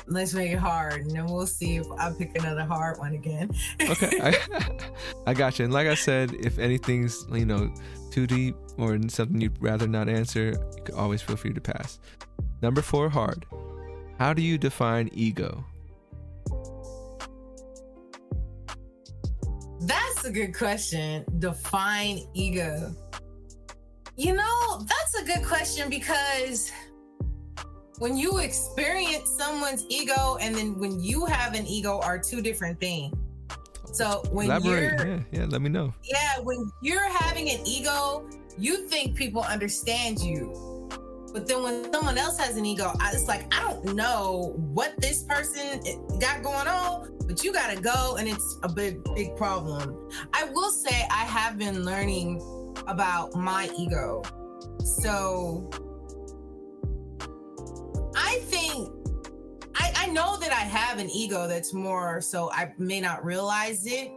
Let's 0.08 0.34
make 0.34 0.52
it 0.52 0.58
hard, 0.58 1.02
and 1.02 1.10
then 1.10 1.26
we'll 1.26 1.46
see 1.46 1.76
if 1.76 1.86
I 1.98 2.12
pick 2.16 2.38
another 2.38 2.64
hard 2.64 2.98
one 2.98 3.14
again. 3.14 3.50
okay, 3.80 4.20
I, 4.22 4.78
I 5.26 5.34
got 5.34 5.58
you. 5.58 5.64
And 5.64 5.74
like 5.74 5.88
I 5.88 5.94
said, 5.94 6.32
if 6.34 6.58
anything's 6.58 7.26
you 7.32 7.44
know 7.44 7.72
too 8.10 8.26
deep 8.26 8.54
or 8.78 8.98
something 9.08 9.40
you'd 9.40 9.60
rather 9.60 9.88
not 9.88 10.08
answer, 10.08 10.50
you 10.76 10.82
could 10.84 10.94
always 10.94 11.22
feel 11.22 11.36
free 11.36 11.52
to 11.52 11.60
pass. 11.60 11.98
Number 12.62 12.82
four, 12.82 13.08
hard. 13.08 13.44
How 14.18 14.32
do 14.32 14.40
you 14.40 14.56
define 14.56 15.10
ego? 15.12 15.64
That's 19.80 20.24
a 20.24 20.30
good 20.32 20.54
question. 20.54 21.24
Define 21.38 22.20
ego. 22.32 22.94
You 24.16 24.32
know, 24.32 24.86
that's 24.88 25.22
a 25.22 25.24
good 25.24 25.46
question 25.46 25.90
because 25.90 26.72
when 27.98 28.16
you 28.16 28.38
experience 28.38 29.30
someone's 29.30 29.84
ego 29.90 30.38
and 30.40 30.54
then 30.54 30.78
when 30.78 30.98
you 31.00 31.26
have 31.26 31.54
an 31.54 31.66
ego 31.66 32.00
are 32.00 32.18
two 32.18 32.40
different 32.40 32.80
things. 32.80 33.14
So 33.92 34.22
when 34.30 34.46
Elaborate. 34.46 34.98
you're 34.98 35.06
yeah, 35.06 35.22
yeah, 35.32 35.44
let 35.46 35.60
me 35.60 35.68
know. 35.68 35.92
Yeah, 36.02 36.40
when 36.42 36.70
you're 36.82 37.08
having 37.10 37.50
an 37.50 37.60
ego, 37.66 38.28
you 38.58 38.88
think 38.88 39.14
people 39.14 39.42
understand 39.42 40.20
you. 40.20 40.75
But 41.36 41.46
then 41.46 41.62
when 41.62 41.92
someone 41.92 42.16
else 42.16 42.38
has 42.38 42.56
an 42.56 42.64
ego, 42.64 42.92
I, 42.98 43.12
it's 43.12 43.28
like 43.28 43.54
I 43.54 43.60
don't 43.60 43.94
know 43.94 44.54
what 44.56 44.94
this 44.96 45.22
person 45.24 45.82
got 46.18 46.42
going 46.42 46.66
on, 46.66 47.14
but 47.26 47.44
you 47.44 47.52
gotta 47.52 47.78
go, 47.78 48.16
and 48.16 48.26
it's 48.26 48.58
a 48.62 48.72
big, 48.72 49.04
big 49.14 49.36
problem. 49.36 50.08
I 50.32 50.44
will 50.44 50.70
say 50.70 51.06
I 51.10 51.24
have 51.26 51.58
been 51.58 51.84
learning 51.84 52.40
about 52.86 53.34
my 53.34 53.68
ego. 53.76 54.22
So 54.82 55.68
I 58.16 58.38
think 58.44 58.88
I, 59.74 59.92
I 59.94 60.06
know 60.06 60.38
that 60.38 60.52
I 60.52 60.64
have 60.64 60.98
an 60.98 61.10
ego 61.10 61.46
that's 61.46 61.74
more 61.74 62.22
so 62.22 62.50
I 62.50 62.72
may 62.78 63.02
not 63.02 63.22
realize 63.22 63.84
it, 63.84 64.10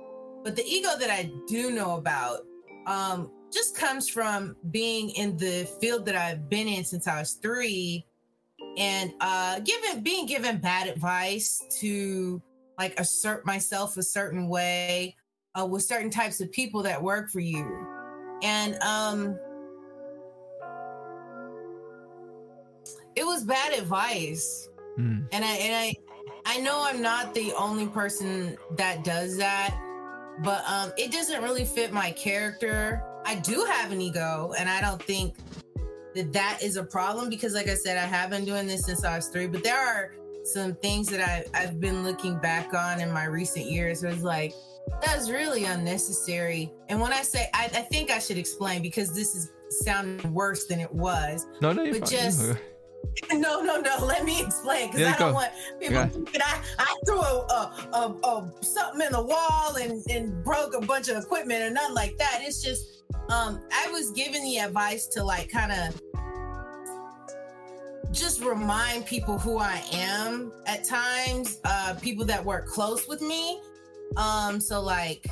but 0.46 0.56
the 0.56 0.64
ego 0.66 0.92
that 0.98 1.10
I 1.10 1.30
do 1.50 1.72
know 1.72 1.98
about 1.98 2.46
um, 2.88 3.30
just 3.52 3.76
comes 3.76 4.08
from 4.10 4.56
being 4.72 5.10
in 5.12 5.38
the 5.38 5.68
field 5.82 6.06
that 6.06 6.16
I've 6.16 6.50
been 6.50 6.68
in 6.68 6.84
since 6.84 7.08
I 7.08 7.20
was 7.20 7.34
three 7.34 8.06
and 8.78 9.14
uh 9.20 9.60
given 9.60 10.02
being 10.04 10.26
given 10.26 10.58
bad 10.58 10.88
advice 10.88 11.62
to 11.80 12.42
like 12.78 13.00
assert 13.00 13.46
myself 13.46 13.98
a 13.98 14.04
certain 14.04 14.48
way 14.48 15.16
uh, 15.60 15.66
with 15.66 15.84
certain 15.84 16.10
types 16.10 16.40
of 16.40 16.52
people 16.52 16.84
that 16.84 17.02
work 17.02 17.30
for 17.30 17.40
you. 17.40 17.88
And 18.44 18.82
um 18.84 19.38
it 23.16 23.26
was 23.26 23.44
bad 23.44 23.74
advice. 23.74 24.70
Mm. 24.98 25.28
and 25.32 25.46
i 25.46 25.54
and 25.56 25.76
i 25.76 25.96
i 26.46 26.60
know 26.60 26.82
i'm 26.84 27.02
not 27.02 27.34
the 27.34 27.54
only 27.54 27.88
person 27.88 28.58
that 28.76 29.04
does 29.04 29.38
that 29.38 29.78
but 30.44 30.64
um 30.68 30.92
it 30.98 31.12
doesn't 31.12 31.42
really 31.42 31.64
fit 31.64 31.94
my 31.94 32.12
character 32.12 33.02
i 33.30 33.36
do 33.36 33.66
have 33.70 33.92
an 33.92 34.02
ego 34.02 34.54
and 34.58 34.70
i 34.70 34.82
don't 34.82 35.02
think 35.02 35.36
that 36.16 36.34
that 36.34 36.60
is 36.62 36.76
a 36.76 36.84
problem 36.84 37.30
because 37.30 37.54
like 37.54 37.68
i 37.68 37.76
said 37.76 37.98
i 37.98 38.06
have 38.06 38.30
been 38.30 38.46
doing 38.46 38.68
this 38.68 38.86
since 38.86 39.04
i 39.06 39.16
was 39.16 39.28
three 39.28 39.48
but 39.48 39.64
there 39.64 39.80
are 39.80 40.14
some 40.44 40.74
things 40.76 41.08
that 41.08 41.22
I, 41.22 41.46
i've 41.54 41.80
been 41.80 42.04
looking 42.04 42.40
back 42.40 42.74
on 42.74 43.00
in 43.00 43.12
my 43.12 43.26
recent 43.26 43.66
years 43.66 44.04
it 44.04 44.10
was 44.10 44.24
like 44.24 44.54
that's 45.02 45.30
really 45.30 45.66
unnecessary. 45.66 46.72
And 46.90 47.00
when 47.00 47.14
I 47.14 47.22
say, 47.22 47.50
I, 47.54 47.66
I, 47.66 47.82
think 47.82 48.12
I 48.12 48.20
should 48.20 48.38
explain 48.38 48.82
because 48.82 49.14
this 49.14 49.36
is 49.36 49.52
sounding 49.70 50.34
worse 50.34 50.66
than 50.66 50.80
it 50.80 50.92
was. 50.92 51.46
No, 51.62 51.72
no, 51.72 51.86
but 51.86 52.00
fine. 52.00 52.10
just. 52.10 52.54
No, 53.34 53.62
no, 53.62 53.80
no. 53.80 54.06
Let 54.06 54.24
me 54.24 54.42
explain 54.42 54.88
because 54.88 55.02
yeah, 55.02 55.14
I 55.16 55.18
don't 55.18 55.30
go. 55.30 55.36
want 55.36 55.52
people 55.80 56.06
thinking 56.06 56.42
I, 56.44 56.62
I 56.78 56.96
threw 57.06 57.20
a, 57.20 57.24
a, 57.24 57.90
a, 57.94 58.28
a, 58.28 58.52
something 58.62 59.02
in 59.02 59.14
the 59.14 59.24
wall 59.24 59.76
and, 59.78 60.04
and 60.10 60.44
broke 60.44 60.76
a 60.76 60.82
bunch 60.82 61.08
of 61.08 61.18
equipment 61.18 61.64
or 61.64 61.72
nothing 61.72 61.96
like 61.96 62.18
that. 62.18 62.42
It's 62.42 62.62
just 62.62 62.99
um 63.30 63.62
I 63.72 63.90
was 63.92 64.12
given 64.12 64.44
the 64.44 64.58
advice 64.58 65.08
to 65.08 65.24
like 65.24 65.50
kind 65.50 65.72
of 65.72 66.02
just 68.12 68.44
remind 68.44 69.06
people 69.06 69.38
who 69.38 69.60
I 69.60 69.84
am 69.94 70.52
at 70.66 70.84
times, 70.84 71.60
uh, 71.64 71.94
people 72.02 72.26
that 72.26 72.44
work 72.44 72.66
close 72.66 73.08
with 73.08 73.22
me, 73.22 73.62
um, 74.18 74.60
so 74.60 74.82
like 74.82 75.28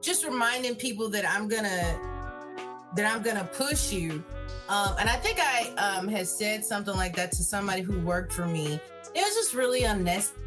just 0.00 0.24
reminding 0.24 0.74
people 0.74 1.08
that 1.10 1.24
I'm 1.28 1.46
gonna 1.48 1.98
that 2.96 3.14
I'm 3.14 3.22
gonna 3.22 3.48
push 3.52 3.92
you. 3.92 4.24
Um, 4.68 4.94
and 4.98 5.08
I 5.08 5.16
think 5.16 5.38
I 5.40 5.68
um 5.76 6.08
had 6.08 6.26
said 6.26 6.64
something 6.64 6.96
like 6.96 7.14
that 7.16 7.30
to 7.32 7.44
somebody 7.44 7.82
who 7.82 8.00
worked 8.00 8.32
for 8.32 8.46
me. 8.46 8.80
It 9.14 9.20
was 9.20 9.34
just 9.34 9.54
really 9.54 9.84
unnecessary. 9.84 10.38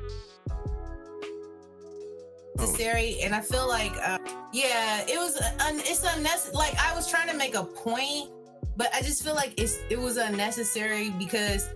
Oh. 2.58 3.24
and 3.24 3.36
I 3.36 3.42
feel 3.42 3.68
like, 3.68 3.94
uh, 4.02 4.20
yeah, 4.54 5.02
it 5.08 5.18
was 5.18 5.36
un- 5.42 5.80
it's 5.80 6.04
unnecessary. 6.04 6.56
Like 6.56 6.76
I 6.80 6.96
was 6.96 7.10
trying 7.10 7.30
to 7.30 7.36
make 7.36 7.56
a 7.56 7.64
point, 7.64 8.30
but 8.78 8.90
I 8.94 9.02
just 9.02 9.24
feel 9.24 9.36
like 9.36 9.54
it's 9.58 9.78
it 9.90 10.00
was 10.00 10.18
unnecessary 10.18 11.10
because 11.12 11.70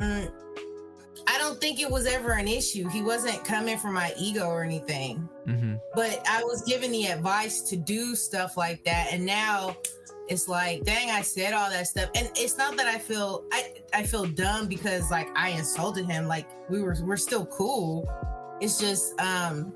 mm, 0.00 0.30
I 1.26 1.38
don't 1.38 1.60
think 1.60 1.80
it 1.80 1.90
was 1.90 2.06
ever 2.06 2.32
an 2.32 2.48
issue. 2.48 2.88
He 2.88 3.02
wasn't 3.02 3.44
coming 3.44 3.78
for 3.78 3.90
my 3.90 4.12
ego 4.18 4.48
or 4.48 4.62
anything. 4.62 5.28
Mm-hmm. 5.46 5.74
But 5.94 6.22
I 6.28 6.42
was 6.44 6.62
given 6.62 6.92
the 6.92 7.06
advice 7.06 7.60
to 7.62 7.76
do 7.76 8.14
stuff 8.14 8.56
like 8.56 8.84
that. 8.84 9.08
And 9.10 9.24
now 9.24 9.76
it's 10.28 10.48
like, 10.48 10.84
dang, 10.84 11.10
I 11.10 11.22
said 11.22 11.52
all 11.52 11.70
that 11.70 11.86
stuff. 11.86 12.10
And 12.14 12.30
it's 12.36 12.56
not 12.56 12.76
that 12.76 12.86
I 12.86 12.98
feel 12.98 13.44
I, 13.52 13.72
I 13.92 14.02
feel 14.04 14.26
dumb 14.26 14.68
because 14.68 15.10
like 15.10 15.28
I 15.36 15.50
insulted 15.50 16.06
him. 16.06 16.26
Like 16.26 16.46
we 16.68 16.82
were 16.82 16.96
we're 17.02 17.16
still 17.16 17.46
cool. 17.46 18.08
It's 18.64 18.78
just 18.78 19.20
um 19.20 19.72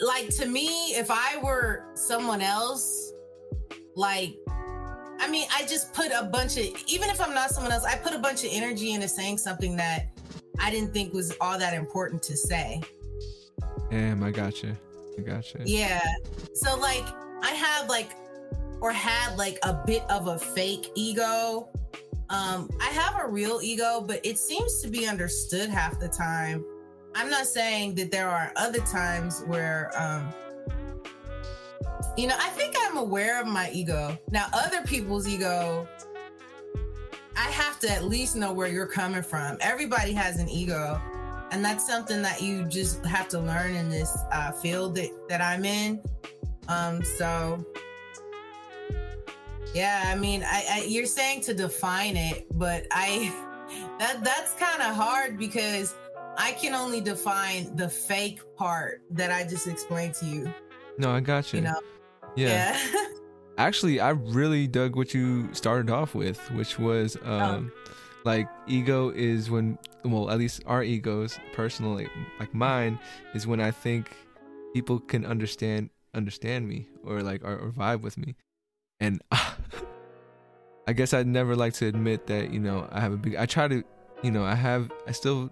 like 0.00 0.28
to 0.36 0.46
me, 0.46 0.68
if 0.94 1.10
I 1.10 1.38
were 1.42 1.86
someone 1.94 2.42
else, 2.42 3.12
like 3.96 4.36
I 5.18 5.28
mean, 5.28 5.48
I 5.52 5.64
just 5.64 5.92
put 5.94 6.12
a 6.12 6.24
bunch 6.24 6.56
of, 6.58 6.66
even 6.86 7.08
if 7.08 7.20
I'm 7.20 7.34
not 7.34 7.50
someone 7.50 7.72
else, 7.72 7.84
I 7.84 7.96
put 7.96 8.12
a 8.12 8.18
bunch 8.18 8.44
of 8.44 8.50
energy 8.52 8.92
into 8.92 9.08
saying 9.08 9.38
something 9.38 9.76
that 9.76 10.08
I 10.60 10.70
didn't 10.70 10.92
think 10.92 11.12
was 11.12 11.34
all 11.40 11.58
that 11.58 11.74
important 11.74 12.22
to 12.24 12.36
say. 12.36 12.82
Damn, 13.90 14.22
I 14.22 14.30
gotcha. 14.30 14.76
I 15.18 15.22
gotcha. 15.22 15.60
Yeah. 15.64 16.02
So, 16.54 16.76
like, 16.78 17.04
I 17.42 17.50
have, 17.52 17.88
like, 17.88 18.10
or 18.80 18.92
had, 18.92 19.36
like, 19.36 19.58
a 19.62 19.82
bit 19.86 20.02
of 20.10 20.28
a 20.28 20.38
fake 20.38 20.90
ego. 20.94 21.70
Um, 22.28 22.68
I 22.80 22.86
have 22.86 23.14
a 23.22 23.28
real 23.28 23.60
ego, 23.62 24.02
but 24.06 24.20
it 24.24 24.38
seems 24.38 24.80
to 24.82 24.88
be 24.88 25.06
understood 25.06 25.70
half 25.70 26.00
the 26.00 26.08
time. 26.08 26.64
I'm 27.14 27.30
not 27.30 27.46
saying 27.46 27.94
that 27.96 28.10
there 28.10 28.28
are 28.28 28.52
other 28.56 28.80
times 28.80 29.42
where, 29.46 29.90
um, 29.96 30.28
you 32.16 32.26
know, 32.26 32.36
I 32.38 32.48
think 32.50 32.74
I'm 32.80 32.96
aware 32.96 33.40
of 33.40 33.46
my 33.46 33.70
ego. 33.70 34.18
Now, 34.30 34.46
other 34.52 34.82
people's 34.82 35.28
ego, 35.28 35.88
I 37.36 37.48
have 37.50 37.78
to 37.80 37.90
at 37.90 38.04
least 38.04 38.36
know 38.36 38.52
where 38.52 38.68
you're 38.68 38.86
coming 38.86 39.22
from. 39.22 39.56
Everybody 39.60 40.12
has 40.12 40.38
an 40.38 40.48
ego. 40.48 41.00
And 41.52 41.64
that's 41.64 41.86
something 41.86 42.22
that 42.22 42.42
you 42.42 42.64
just 42.64 43.04
have 43.06 43.28
to 43.28 43.38
learn 43.38 43.74
in 43.74 43.88
this 43.88 44.18
uh, 44.32 44.50
field 44.50 44.96
that, 44.96 45.10
that 45.28 45.40
I'm 45.40 45.64
in. 45.64 46.02
Um, 46.68 47.02
so, 47.04 47.64
yeah, 49.74 50.04
I 50.06 50.16
mean, 50.16 50.42
I, 50.44 50.64
I 50.70 50.84
you're 50.88 51.06
saying 51.06 51.42
to 51.42 51.54
define 51.54 52.16
it, 52.16 52.46
but 52.54 52.86
I 52.90 53.34
that 53.98 54.22
that's 54.22 54.54
kind 54.54 54.82
of 54.82 54.94
hard 54.94 55.38
because 55.38 55.94
I 56.36 56.52
can 56.52 56.74
only 56.74 57.00
define 57.00 57.74
the 57.76 57.88
fake 57.88 58.40
part 58.56 59.02
that 59.10 59.30
I 59.30 59.44
just 59.44 59.66
explained 59.66 60.14
to 60.14 60.26
you. 60.26 60.52
No, 60.98 61.10
I 61.10 61.20
got 61.20 61.52
you. 61.52 61.58
You 61.58 61.64
know, 61.66 61.80
yeah. 62.36 62.78
yeah. 62.92 63.04
Actually, 63.58 64.00
I 64.00 64.10
really 64.10 64.66
dug 64.66 64.96
what 64.96 65.14
you 65.14 65.52
started 65.54 65.90
off 65.90 66.14
with, 66.14 66.38
which 66.52 66.78
was 66.78 67.16
oh. 67.24 67.38
um, 67.38 67.72
oh. 67.74 67.92
like 68.24 68.48
ego 68.66 69.10
is 69.10 69.50
when 69.50 69.78
well 70.04 70.30
at 70.30 70.38
least 70.38 70.62
our 70.66 70.82
egos 70.82 71.38
personally 71.52 72.08
like 72.38 72.54
mine 72.54 72.98
is 73.34 73.46
when 73.46 73.60
i 73.60 73.70
think 73.70 74.10
people 74.72 75.00
can 75.00 75.24
understand 75.24 75.90
understand 76.14 76.68
me 76.68 76.86
or 77.04 77.22
like 77.22 77.44
or, 77.44 77.56
or 77.56 77.70
vibe 77.70 78.02
with 78.02 78.16
me 78.16 78.36
and 79.00 79.22
i 80.86 80.92
guess 80.92 81.12
i'd 81.12 81.26
never 81.26 81.56
like 81.56 81.72
to 81.72 81.86
admit 81.86 82.26
that 82.26 82.52
you 82.52 82.60
know 82.60 82.88
i 82.92 83.00
have 83.00 83.12
a 83.12 83.16
big 83.16 83.36
i 83.36 83.46
try 83.46 83.68
to 83.68 83.82
you 84.22 84.30
know 84.30 84.44
i 84.44 84.54
have 84.54 84.90
i 85.06 85.12
still 85.12 85.50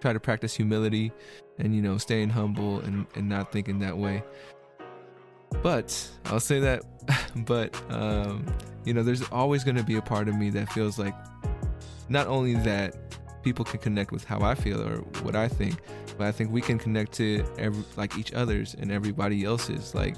try 0.00 0.12
to 0.12 0.20
practice 0.20 0.54
humility 0.54 1.12
and 1.58 1.74
you 1.74 1.82
know 1.82 1.98
staying 1.98 2.30
humble 2.30 2.80
and 2.80 3.06
and 3.14 3.28
not 3.28 3.52
thinking 3.52 3.78
that 3.78 3.96
way 3.96 4.22
but 5.62 6.08
i'll 6.26 6.40
say 6.40 6.58
that 6.60 6.82
but 7.44 7.74
um 7.90 8.46
you 8.84 8.94
know 8.94 9.02
there's 9.02 9.22
always 9.30 9.62
going 9.62 9.76
to 9.76 9.84
be 9.84 9.96
a 9.96 10.02
part 10.02 10.28
of 10.28 10.34
me 10.34 10.48
that 10.48 10.72
feels 10.72 10.98
like 10.98 11.14
not 12.08 12.26
only 12.26 12.54
that 12.54 12.96
people 13.42 13.64
can 13.64 13.78
connect 13.80 14.12
with 14.12 14.24
how 14.24 14.40
I 14.40 14.54
feel 14.54 14.80
or 14.82 14.98
what 15.22 15.36
I 15.36 15.48
think, 15.48 15.80
but 16.18 16.26
I 16.26 16.32
think 16.32 16.50
we 16.50 16.60
can 16.60 16.78
connect 16.78 17.12
to 17.12 17.44
every 17.58 17.84
like 17.96 18.18
each 18.18 18.32
other's 18.32 18.74
and 18.74 18.90
everybody 18.90 19.44
else's. 19.44 19.94
Like, 19.94 20.16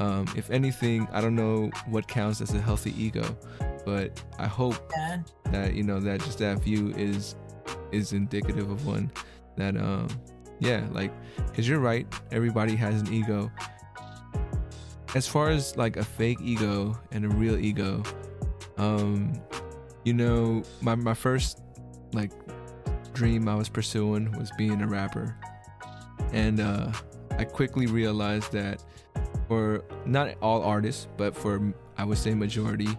um, 0.00 0.26
if 0.36 0.50
anything, 0.50 1.06
I 1.12 1.20
don't 1.20 1.36
know 1.36 1.70
what 1.86 2.08
counts 2.08 2.40
as 2.40 2.54
a 2.54 2.60
healthy 2.60 2.94
ego, 3.00 3.36
but 3.84 4.22
I 4.38 4.46
hope 4.46 4.90
yeah. 4.96 5.18
that 5.52 5.74
you 5.74 5.82
know 5.82 6.00
that 6.00 6.20
just 6.20 6.38
that 6.38 6.58
view 6.60 6.92
is 6.96 7.36
is 7.92 8.12
indicative 8.12 8.70
of 8.70 8.86
one 8.86 9.10
that 9.56 9.76
um 9.76 10.08
yeah 10.60 10.86
like 10.92 11.12
because 11.46 11.68
you're 11.68 11.80
right 11.80 12.06
everybody 12.30 12.76
has 12.76 13.00
an 13.00 13.12
ego 13.12 13.50
as 15.14 15.26
far 15.26 15.50
as 15.50 15.76
like 15.76 15.96
a 15.96 16.04
fake 16.04 16.38
ego 16.40 16.96
and 17.10 17.24
a 17.24 17.28
real 17.28 17.58
ego 17.58 18.02
um 18.78 19.32
you 20.04 20.14
know, 20.14 20.62
my 20.80 20.94
my 20.94 21.14
first 21.14 21.60
like 22.12 22.32
dream 23.12 23.48
I 23.48 23.54
was 23.54 23.68
pursuing 23.68 24.32
was 24.38 24.50
being 24.56 24.80
a 24.80 24.86
rapper, 24.86 25.36
and 26.32 26.60
uh, 26.60 26.92
I 27.38 27.44
quickly 27.44 27.86
realized 27.86 28.52
that 28.52 28.82
for 29.50 29.82
not 30.06 30.36
all 30.40 30.62
artists, 30.62 31.08
but 31.16 31.34
for 31.34 31.60
I 31.98 32.04
would 32.04 32.18
say 32.18 32.34
majority, 32.34 32.96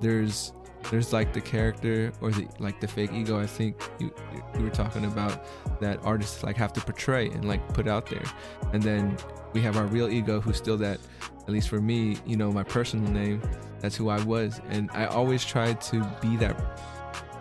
there's 0.00 0.54
there's 0.90 1.12
like 1.12 1.34
the 1.34 1.42
character 1.42 2.10
or 2.22 2.30
the 2.30 2.48
like 2.58 2.80
the 2.80 2.88
fake 2.88 3.12
ego 3.12 3.38
I 3.38 3.44
think 3.44 3.76
you 3.98 4.10
you 4.56 4.64
were 4.64 4.70
talking 4.70 5.04
about 5.04 5.44
that 5.82 6.02
artists 6.02 6.42
like 6.42 6.56
have 6.56 6.72
to 6.72 6.80
portray 6.80 7.26
and 7.26 7.46
like 7.46 7.60
put 7.74 7.86
out 7.86 8.06
there, 8.06 8.24
and 8.72 8.82
then 8.82 9.14
we 9.52 9.60
have 9.60 9.76
our 9.76 9.84
real 9.88 10.08
ego 10.08 10.40
who's 10.40 10.56
still 10.56 10.78
that 10.78 10.98
at 11.42 11.50
least 11.50 11.68
for 11.68 11.82
me 11.82 12.16
you 12.24 12.36
know 12.36 12.50
my 12.50 12.62
personal 12.62 13.12
name 13.12 13.42
that's 13.80 13.94
who 13.94 14.08
I 14.08 14.22
was. 14.22 14.58
And 14.70 14.90
I 14.92 15.04
always 15.04 15.44
tried 15.44 15.82
to 15.82 16.00
be 16.22 16.36
that 16.38 16.56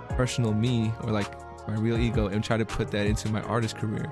personal 0.10 0.53
me 0.53 0.91
or 1.03 1.12
like 1.12 1.32
my 1.66 1.76
real 1.76 1.97
ego 1.97 2.28
and 2.28 2.43
try 2.43 2.57
to 2.57 2.66
put 2.66 2.91
that 2.91 3.05
into 3.05 3.30
my 3.30 3.41
artist 3.43 3.78
career. 3.78 4.12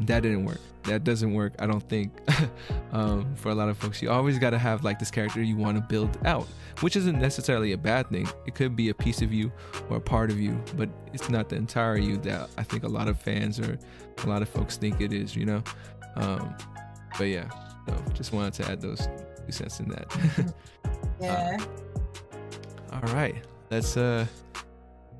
That 0.00 0.22
didn't 0.22 0.44
work. 0.44 0.60
That 0.84 1.04
doesn't 1.04 1.34
work, 1.34 1.54
I 1.58 1.66
don't 1.66 1.86
think, 1.88 2.12
um, 2.92 3.34
for 3.34 3.50
a 3.50 3.54
lot 3.54 3.68
of 3.68 3.76
folks. 3.76 4.00
You 4.00 4.10
always 4.10 4.38
got 4.38 4.50
to 4.50 4.58
have 4.58 4.84
like 4.84 4.98
this 4.98 5.10
character 5.10 5.42
you 5.42 5.56
want 5.56 5.76
to 5.76 5.82
build 5.82 6.16
out, 6.24 6.46
which 6.80 6.96
isn't 6.96 7.18
necessarily 7.18 7.72
a 7.72 7.78
bad 7.78 8.08
thing. 8.08 8.26
It 8.46 8.54
could 8.54 8.74
be 8.74 8.88
a 8.88 8.94
piece 8.94 9.20
of 9.20 9.32
you 9.32 9.52
or 9.90 9.98
a 9.98 10.00
part 10.00 10.30
of 10.30 10.40
you, 10.40 10.62
but 10.76 10.88
it's 11.12 11.28
not 11.28 11.48
the 11.48 11.56
entire 11.56 11.98
you 11.98 12.16
that 12.18 12.48
I 12.56 12.62
think 12.62 12.84
a 12.84 12.88
lot 12.88 13.08
of 13.08 13.20
fans 13.20 13.60
or 13.60 13.78
a 14.24 14.26
lot 14.26 14.40
of 14.40 14.48
folks 14.48 14.76
think 14.76 15.00
it 15.00 15.12
is, 15.12 15.36
you 15.36 15.44
know? 15.44 15.62
Um, 16.16 16.54
but 17.18 17.24
yeah, 17.24 17.50
so 17.86 17.94
just 18.14 18.32
wanted 18.32 18.54
to 18.54 18.70
add 18.70 18.80
those 18.80 19.08
two 19.46 19.52
cents 19.52 19.80
in 19.80 19.88
that. 19.90 20.54
Yeah. 21.20 21.56
Uh, 22.92 22.94
all 22.94 23.12
right. 23.12 23.34
Let's 23.70 23.96
uh 23.96 24.26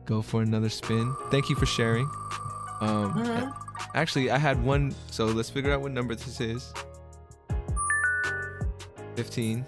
go 0.05 0.23
for 0.23 0.43
another 0.43 0.69
spin. 0.69 1.13
Thank 1.31 1.51
you 1.51 1.57
for 1.57 1.67
sharing. 1.67 2.05
Um 2.81 3.15
mm-hmm. 3.15 3.68
Actually 3.95 4.31
I 4.31 4.39
had 4.39 4.63
one 4.63 4.95
so 5.11 5.27
let's 5.27 5.51
figure 5.51 5.73
out 5.73 5.81
what 5.81 5.93
number 5.93 6.15
this 6.15 6.41
is. 6.41 6.73
15. 9.17 9.67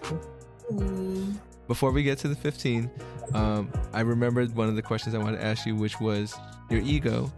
Mm. 0.73 1.37
Before 1.67 1.91
we 1.91 2.05
get 2.05 2.19
to 2.19 2.29
the 2.29 2.37
15, 2.37 2.91
um, 3.35 3.73
I 3.93 4.01
remembered 4.01 4.55
one 4.55 4.69
of 4.69 4.77
the 4.77 4.83
questions 4.83 5.15
I 5.15 5.19
wanted 5.19 5.39
to 5.39 5.45
ask 5.45 5.67
you, 5.67 5.75
which 5.75 6.01
was 6.01 6.35
your 6.69 6.81
ego, 6.81 7.33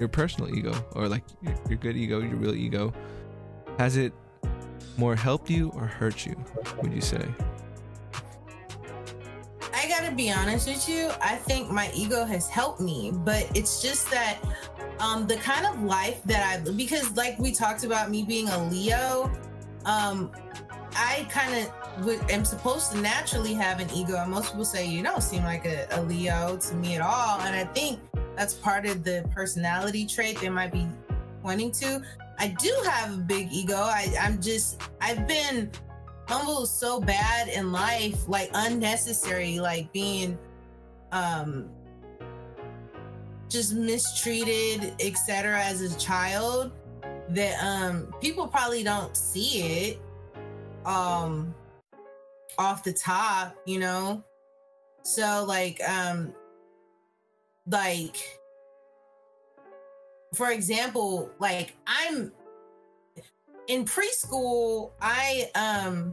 your 0.00 0.08
personal 0.08 0.52
ego, 0.54 0.74
or 0.92 1.08
like 1.08 1.22
your, 1.40 1.54
your 1.68 1.78
good 1.78 1.96
ego, 1.96 2.20
your 2.20 2.36
real 2.36 2.54
ego. 2.54 2.92
Has 3.78 3.96
it 3.96 4.12
more 4.96 5.14
helped 5.14 5.50
you 5.50 5.70
or 5.74 5.86
hurt 5.86 6.26
you, 6.26 6.36
would 6.82 6.92
you 6.92 7.00
say? 7.00 7.24
To 10.10 10.16
be 10.16 10.30
honest 10.30 10.68
with 10.68 10.88
you, 10.88 11.10
I 11.22 11.36
think 11.36 11.70
my 11.70 11.90
ego 11.94 12.24
has 12.24 12.48
helped 12.48 12.80
me, 12.80 13.12
but 13.14 13.48
it's 13.54 13.80
just 13.80 14.10
that 14.10 14.38
um, 14.98 15.26
the 15.26 15.36
kind 15.36 15.64
of 15.66 15.82
life 15.82 16.20
that 16.24 16.42
I 16.66 16.70
because 16.72 17.16
like 17.16 17.38
we 17.38 17.52
talked 17.52 17.84
about 17.84 18.10
me 18.10 18.24
being 18.24 18.48
a 18.48 18.64
Leo, 18.68 19.30
um, 19.84 20.30
I 20.96 21.26
kind 21.30 21.54
of 21.54 22.30
am 22.30 22.44
supposed 22.44 22.90
to 22.92 23.00
naturally 23.00 23.54
have 23.54 23.78
an 23.78 23.88
ego. 23.94 24.16
And 24.16 24.30
most 24.30 24.50
people 24.50 24.64
say 24.64 24.86
you 24.86 25.02
don't 25.02 25.22
seem 25.22 25.44
like 25.44 25.64
a, 25.64 25.86
a 25.92 26.02
Leo 26.02 26.56
to 26.56 26.74
me 26.74 26.96
at 26.96 27.00
all, 27.00 27.40
and 27.40 27.54
I 27.54 27.64
think 27.72 28.00
that's 28.36 28.54
part 28.54 28.86
of 28.86 29.04
the 29.04 29.28
personality 29.32 30.06
trait 30.06 30.40
they 30.40 30.48
might 30.48 30.72
be 30.72 30.86
pointing 31.42 31.70
to. 31.72 32.02
I 32.38 32.48
do 32.48 32.74
have 32.84 33.14
a 33.14 33.18
big 33.18 33.48
ego. 33.52 33.76
I, 33.76 34.12
I'm 34.20 34.42
just 34.42 34.82
I've 35.00 35.28
been 35.28 35.70
humble 36.30 36.62
is 36.62 36.70
so 36.70 37.00
bad 37.00 37.48
in 37.48 37.72
life, 37.72 38.28
like 38.28 38.50
unnecessary, 38.54 39.58
like 39.58 39.92
being 39.92 40.38
um 41.10 41.68
just 43.48 43.74
mistreated, 43.74 44.94
etc. 45.00 45.60
as 45.60 45.82
a 45.82 45.98
child 45.98 46.70
that 47.30 47.60
um 47.64 48.14
people 48.20 48.46
probably 48.46 48.84
don't 48.84 49.16
see 49.16 49.62
it 49.62 50.02
um 50.86 51.52
off 52.58 52.84
the 52.84 52.92
top, 52.92 53.56
you 53.66 53.80
know. 53.80 54.22
So 55.02 55.44
like 55.48 55.80
um 55.88 56.32
like 57.66 58.18
for 60.34 60.52
example, 60.52 61.28
like 61.40 61.74
I'm 61.88 62.30
in 63.70 63.84
preschool, 63.84 64.90
I 65.00 65.48
um 65.54 66.12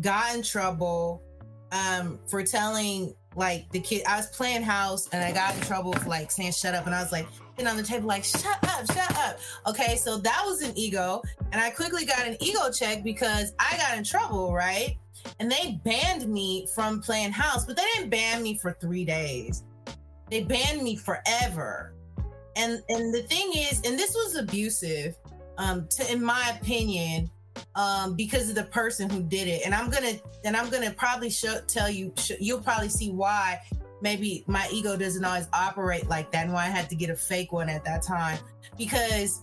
got 0.00 0.34
in 0.34 0.42
trouble 0.42 1.22
um 1.70 2.18
for 2.26 2.42
telling 2.42 3.14
like 3.36 3.70
the 3.72 3.80
kid 3.80 4.02
I 4.08 4.16
was 4.16 4.28
playing 4.28 4.62
house 4.62 5.08
and 5.12 5.22
I 5.22 5.30
got 5.30 5.54
in 5.54 5.60
trouble 5.60 5.92
for 5.92 6.08
like 6.08 6.30
saying 6.30 6.52
shut 6.52 6.74
up 6.74 6.86
and 6.86 6.94
I 6.94 7.02
was 7.02 7.12
like 7.12 7.26
sitting 7.56 7.70
on 7.70 7.76
the 7.76 7.82
table 7.82 8.08
like 8.08 8.24
shut 8.24 8.58
up, 8.62 8.86
shut 8.90 9.18
up. 9.18 9.38
Okay, 9.66 9.96
so 9.96 10.16
that 10.16 10.42
was 10.46 10.62
an 10.62 10.72
ego 10.78 11.20
and 11.52 11.60
I 11.60 11.70
quickly 11.70 12.06
got 12.06 12.26
an 12.26 12.38
ego 12.40 12.70
check 12.72 13.04
because 13.04 13.52
I 13.58 13.76
got 13.76 13.98
in 13.98 14.04
trouble, 14.04 14.54
right? 14.54 14.96
And 15.40 15.50
they 15.50 15.78
banned 15.84 16.26
me 16.26 16.66
from 16.74 17.02
playing 17.02 17.32
house, 17.32 17.66
but 17.66 17.76
they 17.76 17.84
didn't 17.94 18.10
ban 18.10 18.42
me 18.42 18.56
for 18.56 18.76
3 18.80 19.04
days. 19.04 19.64
They 20.30 20.42
banned 20.42 20.82
me 20.82 20.96
forever. 20.96 21.92
And 22.56 22.82
and 22.88 23.12
the 23.12 23.22
thing 23.22 23.52
is, 23.54 23.82
and 23.84 23.98
this 23.98 24.14
was 24.14 24.36
abusive 24.36 25.16
um, 25.58 25.86
to, 25.88 26.12
in 26.12 26.22
my 26.22 26.56
opinion, 26.60 27.30
um, 27.74 28.14
because 28.14 28.48
of 28.48 28.54
the 28.54 28.64
person 28.64 29.08
who 29.08 29.22
did 29.22 29.48
it. 29.48 29.62
And 29.64 29.74
I'm 29.74 29.90
gonna 29.90 30.14
and 30.44 30.56
I'm 30.56 30.70
gonna 30.70 30.90
probably 30.90 31.30
show, 31.30 31.60
tell 31.66 31.90
you 31.90 32.12
you'll 32.40 32.60
probably 32.60 32.88
see 32.88 33.10
why 33.10 33.60
maybe 34.00 34.44
my 34.46 34.68
ego 34.72 34.96
doesn't 34.96 35.24
always 35.24 35.48
operate 35.52 36.08
like 36.08 36.30
that 36.32 36.44
and 36.44 36.52
why 36.52 36.64
I 36.64 36.68
had 36.68 36.88
to 36.90 36.96
get 36.96 37.10
a 37.10 37.16
fake 37.16 37.52
one 37.52 37.68
at 37.68 37.84
that 37.84 38.02
time. 38.02 38.38
Because 38.76 39.42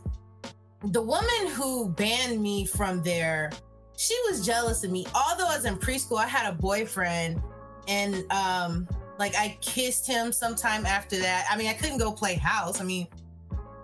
the 0.85 1.01
woman 1.01 1.47
who 1.53 1.89
banned 1.89 2.41
me 2.41 2.65
from 2.65 3.03
there 3.03 3.51
she 3.97 4.17
was 4.29 4.43
jealous 4.43 4.83
of 4.83 4.89
me. 4.89 5.05
Although 5.13 5.47
I 5.47 5.55
was 5.55 5.65
in 5.65 5.77
preschool 5.77 6.17
I 6.17 6.27
had 6.27 6.51
a 6.51 6.55
boyfriend 6.55 7.41
and 7.87 8.23
um 8.31 8.87
like 9.19 9.35
I 9.35 9.57
kissed 9.61 10.07
him 10.07 10.31
sometime 10.31 10.85
after 10.85 11.17
that. 11.19 11.45
I 11.49 11.57
mean 11.57 11.67
I 11.67 11.73
couldn't 11.73 11.97
go 11.97 12.11
play 12.11 12.35
house. 12.35 12.81
I 12.81 12.83
mean 12.83 13.07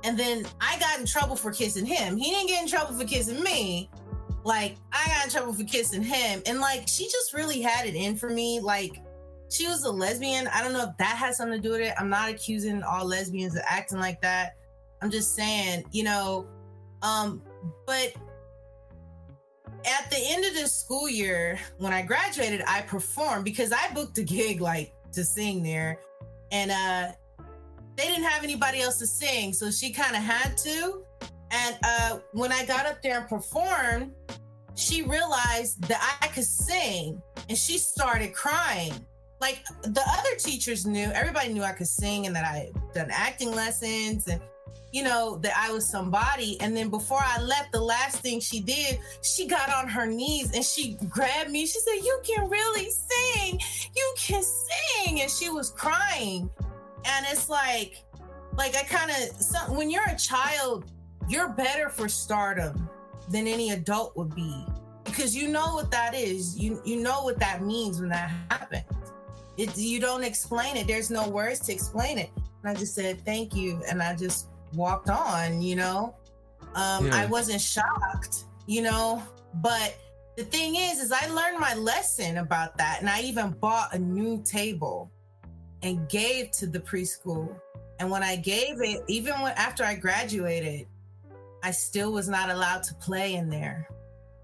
and 0.03 0.17
then 0.17 0.45
I 0.61 0.77
got 0.79 0.99
in 0.99 1.05
trouble 1.05 1.35
for 1.35 1.51
kissing 1.51 1.85
him. 1.85 2.17
He 2.17 2.31
didn't 2.31 2.47
get 2.47 2.61
in 2.61 2.69
trouble 2.69 2.93
for 2.93 3.05
kissing 3.05 3.41
me. 3.43 3.89
Like 4.43 4.77
I 4.93 5.07
got 5.07 5.25
in 5.25 5.31
trouble 5.31 5.53
for 5.53 5.63
kissing 5.63 6.03
him. 6.03 6.41
And 6.45 6.59
like 6.59 6.87
she 6.87 7.05
just 7.05 7.33
really 7.33 7.61
had 7.61 7.85
it 7.85 7.95
in 7.95 8.15
for 8.15 8.29
me. 8.29 8.59
Like 8.59 9.01
she 9.49 9.67
was 9.67 9.83
a 9.83 9.91
lesbian. 9.91 10.47
I 10.47 10.63
don't 10.63 10.73
know 10.73 10.83
if 10.83 10.97
that 10.97 11.17
has 11.17 11.37
something 11.37 11.61
to 11.61 11.67
do 11.67 11.73
with 11.73 11.81
it. 11.81 11.93
I'm 11.97 12.09
not 12.09 12.29
accusing 12.29 12.83
all 12.83 13.05
lesbians 13.05 13.55
of 13.55 13.63
acting 13.65 13.99
like 13.99 14.21
that. 14.21 14.55
I'm 15.01 15.11
just 15.11 15.35
saying, 15.35 15.85
you 15.91 16.03
know, 16.03 16.47
um, 17.01 17.41
but 17.85 18.13
at 19.85 20.09
the 20.09 20.17
end 20.19 20.45
of 20.45 20.53
this 20.53 20.75
school 20.75 21.09
year, 21.09 21.59
when 21.77 21.93
I 21.93 22.01
graduated, 22.01 22.63
I 22.67 22.81
performed 22.81 23.45
because 23.45 23.71
I 23.71 23.93
booked 23.93 24.17
a 24.17 24.23
gig 24.23 24.61
like 24.61 24.93
to 25.13 25.23
sing 25.23 25.63
there. 25.63 25.99
And 26.51 26.71
uh 26.71 27.11
they 27.97 28.05
didn't 28.05 28.23
have 28.23 28.43
anybody 28.43 28.79
else 28.79 28.99
to 28.99 29.07
sing, 29.07 29.51
so 29.51 29.71
she 29.71 29.91
kind 29.91 30.15
of 30.15 30.21
had 30.21 30.55
to. 30.57 31.03
And 31.51 31.77
uh, 31.83 32.19
when 32.31 32.51
I 32.51 32.65
got 32.65 32.85
up 32.85 33.01
there 33.01 33.19
and 33.19 33.27
performed, 33.27 34.13
she 34.75 35.01
realized 35.01 35.81
that 35.87 36.19
I 36.21 36.27
could 36.27 36.45
sing, 36.45 37.21
and 37.49 37.57
she 37.57 37.77
started 37.77 38.33
crying. 38.33 38.93
like 39.41 39.65
the 39.81 40.03
other 40.19 40.35
teachers 40.37 40.85
knew, 40.85 41.09
everybody 41.13 41.51
knew 41.51 41.63
I 41.63 41.71
could 41.71 41.87
sing 41.87 42.27
and 42.27 42.35
that 42.35 42.45
I 42.45 42.57
had 42.57 42.93
done 42.93 43.09
acting 43.11 43.51
lessons 43.51 44.27
and 44.27 44.41
you 44.91 45.03
know, 45.03 45.37
that 45.37 45.53
I 45.55 45.71
was 45.71 45.87
somebody. 45.87 46.59
And 46.61 46.75
then 46.75 46.89
before 46.89 47.19
I 47.21 47.41
left, 47.41 47.71
the 47.71 47.81
last 47.81 48.21
thing 48.21 48.39
she 48.39 48.61
did, 48.61 48.99
she 49.21 49.45
got 49.45 49.71
on 49.73 49.87
her 49.87 50.05
knees 50.05 50.55
and 50.55 50.63
she 50.63 50.93
grabbed 51.09 51.51
me. 51.51 51.65
She 51.65 51.79
said, 51.79 52.03
You 52.03 52.19
can 52.25 52.49
really 52.49 52.89
sing. 52.89 53.59
You 53.95 54.15
can 54.17 54.41
sing. 54.43 55.21
And 55.21 55.29
she 55.29 55.49
was 55.49 55.71
crying. 55.71 56.49
And 57.05 57.25
it's 57.29 57.49
like, 57.49 58.03
like 58.57 58.75
I 58.75 58.83
kind 58.83 59.11
of, 59.11 59.75
when 59.75 59.89
you're 59.89 60.07
a 60.07 60.17
child, 60.17 60.91
you're 61.27 61.49
better 61.49 61.89
for 61.89 62.07
stardom 62.07 62.89
than 63.29 63.47
any 63.47 63.71
adult 63.71 64.15
would 64.15 64.33
be 64.35 64.65
because 65.03 65.35
you 65.35 65.47
know 65.47 65.73
what 65.73 65.91
that 65.91 66.13
is. 66.13 66.57
You 66.57 66.81
you 66.85 66.97
know 66.97 67.23
what 67.23 67.39
that 67.39 67.63
means 67.63 67.99
when 67.99 68.09
that 68.09 68.31
happens. 68.49 68.83
It, 69.57 69.75
you 69.77 69.99
don't 69.99 70.23
explain 70.23 70.77
it. 70.77 70.87
There's 70.87 71.09
no 71.09 71.27
words 71.27 71.61
to 71.61 71.73
explain 71.73 72.17
it. 72.19 72.29
And 72.63 72.75
I 72.75 72.79
just 72.79 72.93
said 72.93 73.21
thank 73.25 73.55
you, 73.55 73.81
and 73.89 74.01
I 74.01 74.15
just 74.15 74.47
walked 74.73 75.09
on, 75.09 75.61
you 75.61 75.75
know. 75.75 76.15
Um, 76.75 77.07
yeah. 77.07 77.15
I 77.15 77.25
wasn't 77.25 77.61
shocked, 77.61 78.45
you 78.67 78.81
know, 78.83 79.23
but 79.55 79.97
the 80.35 80.43
thing 80.43 80.75
is, 80.75 80.99
is 80.99 81.11
I 81.11 81.27
learned 81.27 81.59
my 81.59 81.73
lesson 81.73 82.37
about 82.37 82.77
that. 82.77 82.97
And 82.99 83.09
I 83.09 83.21
even 83.21 83.51
bought 83.51 83.95
a 83.95 83.99
new 83.99 84.43
table 84.43 85.11
and 85.83 86.07
gave 86.09 86.51
to 86.51 86.67
the 86.67 86.79
preschool. 86.79 87.53
And 87.99 88.11
when 88.11 88.23
I 88.23 88.35
gave 88.35 88.81
it, 88.81 89.03
even 89.07 89.33
when 89.41 89.53
after 89.53 89.83
I 89.83 89.95
graduated, 89.95 90.87
I 91.63 91.71
still 91.71 92.11
was 92.11 92.29
not 92.29 92.49
allowed 92.49 92.83
to 92.83 92.95
play 92.95 93.35
in 93.35 93.49
there. 93.49 93.87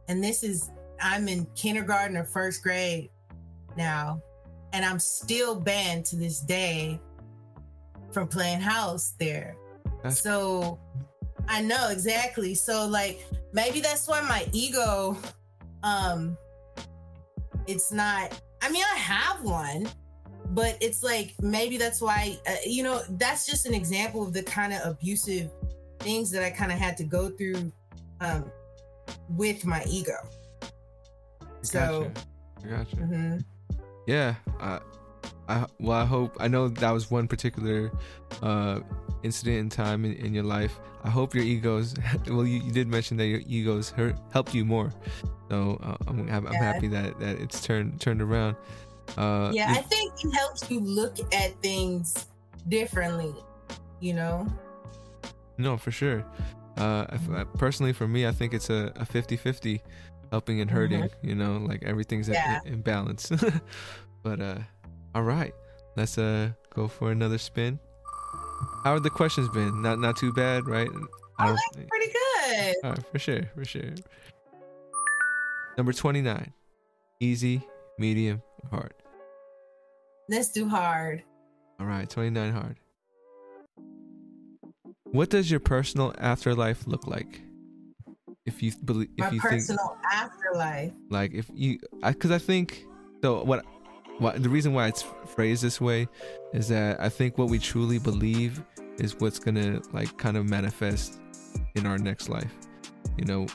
And 0.07 0.23
this 0.23 0.43
is 0.43 0.71
I'm 1.01 1.27
in 1.27 1.45
kindergarten 1.55 2.17
or 2.17 2.23
first 2.23 2.63
grade 2.63 3.09
now, 3.77 4.21
and 4.73 4.85
I'm 4.85 4.99
still 4.99 5.59
banned 5.59 6.05
to 6.07 6.15
this 6.15 6.39
day 6.39 6.99
from 8.11 8.27
playing 8.27 8.61
house 8.61 9.13
there. 9.19 9.55
That's- 9.97 10.21
so 10.21 10.79
I 11.47 11.61
know 11.61 11.89
exactly. 11.89 12.55
So 12.55 12.85
like 12.87 13.25
maybe 13.51 13.81
that's 13.81 14.07
why 14.07 14.21
my 14.21 14.47
ego 14.51 15.17
um 15.83 16.37
it's 17.67 17.91
not 17.91 18.39
I 18.61 18.71
mean 18.71 18.83
I 18.83 18.97
have 18.97 19.43
one 19.43 19.87
but 20.53 20.77
it's 20.81 21.03
like 21.03 21.33
maybe 21.41 21.77
that's 21.77 22.01
why 22.01 22.37
uh, 22.47 22.55
you 22.65 22.83
know 22.83 23.01
that's 23.11 23.45
just 23.45 23.65
an 23.65 23.73
example 23.73 24.23
of 24.23 24.33
the 24.33 24.43
kind 24.43 24.73
of 24.73 24.79
abusive 24.85 25.49
things 25.99 26.31
that 26.31 26.43
I 26.43 26.49
kind 26.49 26.71
of 26.71 26.77
had 26.77 26.97
to 26.97 27.03
go 27.03 27.29
through 27.29 27.71
um 28.21 28.51
with 29.29 29.65
my 29.65 29.83
ego. 29.87 30.15
So 31.61 32.11
gotcha. 32.59 32.75
gotcha. 32.75 32.95
Mm-hmm. 32.97 33.37
Yeah, 34.05 34.35
uh, 34.59 34.79
I 35.47 35.65
well, 35.79 36.01
I 36.01 36.05
hope 36.05 36.37
I 36.39 36.47
know 36.47 36.67
that 36.67 36.91
was 36.91 37.09
one 37.09 37.27
particular 37.27 37.91
uh, 38.41 38.81
incident 39.23 39.57
in 39.57 39.69
time 39.69 40.05
in, 40.05 40.13
in 40.13 40.33
your 40.33 40.43
life. 40.43 40.79
I 41.03 41.09
hope 41.09 41.33
your 41.33 41.43
egos. 41.43 41.95
Well, 42.27 42.45
you, 42.45 42.61
you 42.61 42.71
did 42.71 42.87
mention 42.87 43.17
that 43.17 43.25
your 43.27 43.41
egos 43.47 43.89
hurt, 43.89 44.15
helped 44.31 44.53
you 44.53 44.65
more, 44.65 44.91
so 45.49 45.79
uh, 45.83 45.95
I'm, 46.07 46.29
I'm 46.29 46.45
yeah. 46.45 46.63
happy 46.63 46.87
that 46.89 47.19
that 47.19 47.39
it's 47.39 47.61
turned 47.61 47.99
turned 47.99 48.21
around. 48.21 48.55
Uh, 49.17 49.51
yeah, 49.53 49.71
if, 49.71 49.77
I 49.77 49.81
think 49.81 50.13
it 50.23 50.31
helps 50.31 50.69
you 50.69 50.79
look 50.79 51.17
at 51.33 51.61
things 51.61 52.27
differently. 52.67 53.33
You 53.99 54.13
know. 54.13 54.47
No, 55.57 55.77
for 55.77 55.91
sure. 55.91 56.25
Uh, 56.77 57.05
uh 57.31 57.45
personally, 57.57 57.93
for 57.93 58.07
me, 58.07 58.25
I 58.25 58.31
think 58.31 58.53
it's 58.53 58.69
a, 58.69 58.91
a 58.95 59.05
50-50 59.05 59.81
helping 60.33 60.61
and 60.61 60.71
hurting. 60.71 61.03
Mm-hmm. 61.03 61.29
You 61.29 61.35
know, 61.35 61.57
like 61.57 61.83
everything's 61.83 62.27
yeah. 62.27 62.59
in, 62.65 62.73
in 62.73 62.81
balance. 62.81 63.31
but 64.23 64.41
uh 64.41 64.57
all 65.13 65.21
right, 65.21 65.53
let's 65.95 66.17
uh 66.17 66.49
go 66.73 66.87
for 66.87 67.11
another 67.11 67.37
spin. 67.37 67.79
How 68.83 68.93
have 68.93 69.03
the 69.03 69.11
questions 69.11 69.47
been? 69.49 69.81
Not 69.81 69.99
not 69.99 70.17
too 70.17 70.33
bad, 70.33 70.67
right? 70.67 70.89
I 71.37 71.49
oh, 71.49 71.55
that's 71.55 71.87
pretty 71.87 72.11
good. 72.11 72.75
All 72.83 72.89
right, 72.91 73.05
for 73.11 73.19
sure, 73.19 73.43
for 73.53 73.63
sure. 73.63 73.93
Number 75.77 75.93
twenty 75.93 76.21
nine, 76.21 76.51
easy, 77.19 77.61
medium, 77.99 78.41
hard. 78.69 78.93
Let's 80.29 80.51
do 80.51 80.67
hard. 80.67 81.23
All 81.79 81.85
right, 81.85 82.09
twenty 82.09 82.29
nine 82.29 82.53
hard. 82.53 82.77
What 85.05 85.29
does 85.29 85.51
your 85.51 85.59
personal 85.59 86.13
afterlife 86.17 86.87
look 86.87 87.05
like? 87.07 87.41
If 88.45 88.63
you 88.63 88.71
believe, 88.83 89.09
if 89.17 89.25
My 89.25 89.31
you 89.31 89.39
personal 89.41 89.87
think, 89.87 89.99
afterlife. 90.13 90.91
Like 91.09 91.33
if 91.33 91.49
you, 91.53 91.79
because 92.05 92.31
I, 92.31 92.35
I 92.35 92.39
think 92.39 92.85
so. 93.21 93.43
What 93.43 93.65
why, 94.17 94.37
the 94.37 94.49
reason 94.49 94.73
why 94.73 94.87
it's 94.87 95.03
phrased 95.27 95.63
this 95.63 95.79
way 95.79 96.07
is 96.53 96.67
that 96.69 96.99
I 96.99 97.09
think 97.09 97.37
what 97.37 97.49
we 97.49 97.59
truly 97.59 97.99
believe 97.99 98.63
is 98.97 99.19
what's 99.19 99.39
gonna 99.39 99.81
like 99.91 100.17
kind 100.17 100.37
of 100.37 100.49
manifest 100.49 101.19
in 101.75 101.85
our 101.85 101.97
next 101.97 102.29
life. 102.29 102.53
You 103.17 103.25
know, 103.25 103.47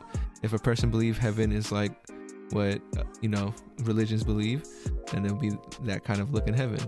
if 0.42 0.52
a 0.52 0.59
person 0.59 0.90
believe 0.90 1.18
heaven 1.18 1.52
is 1.52 1.72
like 1.72 1.92
what 2.51 2.80
uh, 2.96 3.05
you 3.20 3.28
know 3.28 3.55
religions 3.80 4.24
believe, 4.24 4.64
then 5.12 5.24
it'll 5.24 5.38
be 5.38 5.53
that 5.82 6.05
kind 6.05 6.20
of 6.20 6.32
look 6.32 6.49
in 6.49 6.55
heaven. 6.55 6.80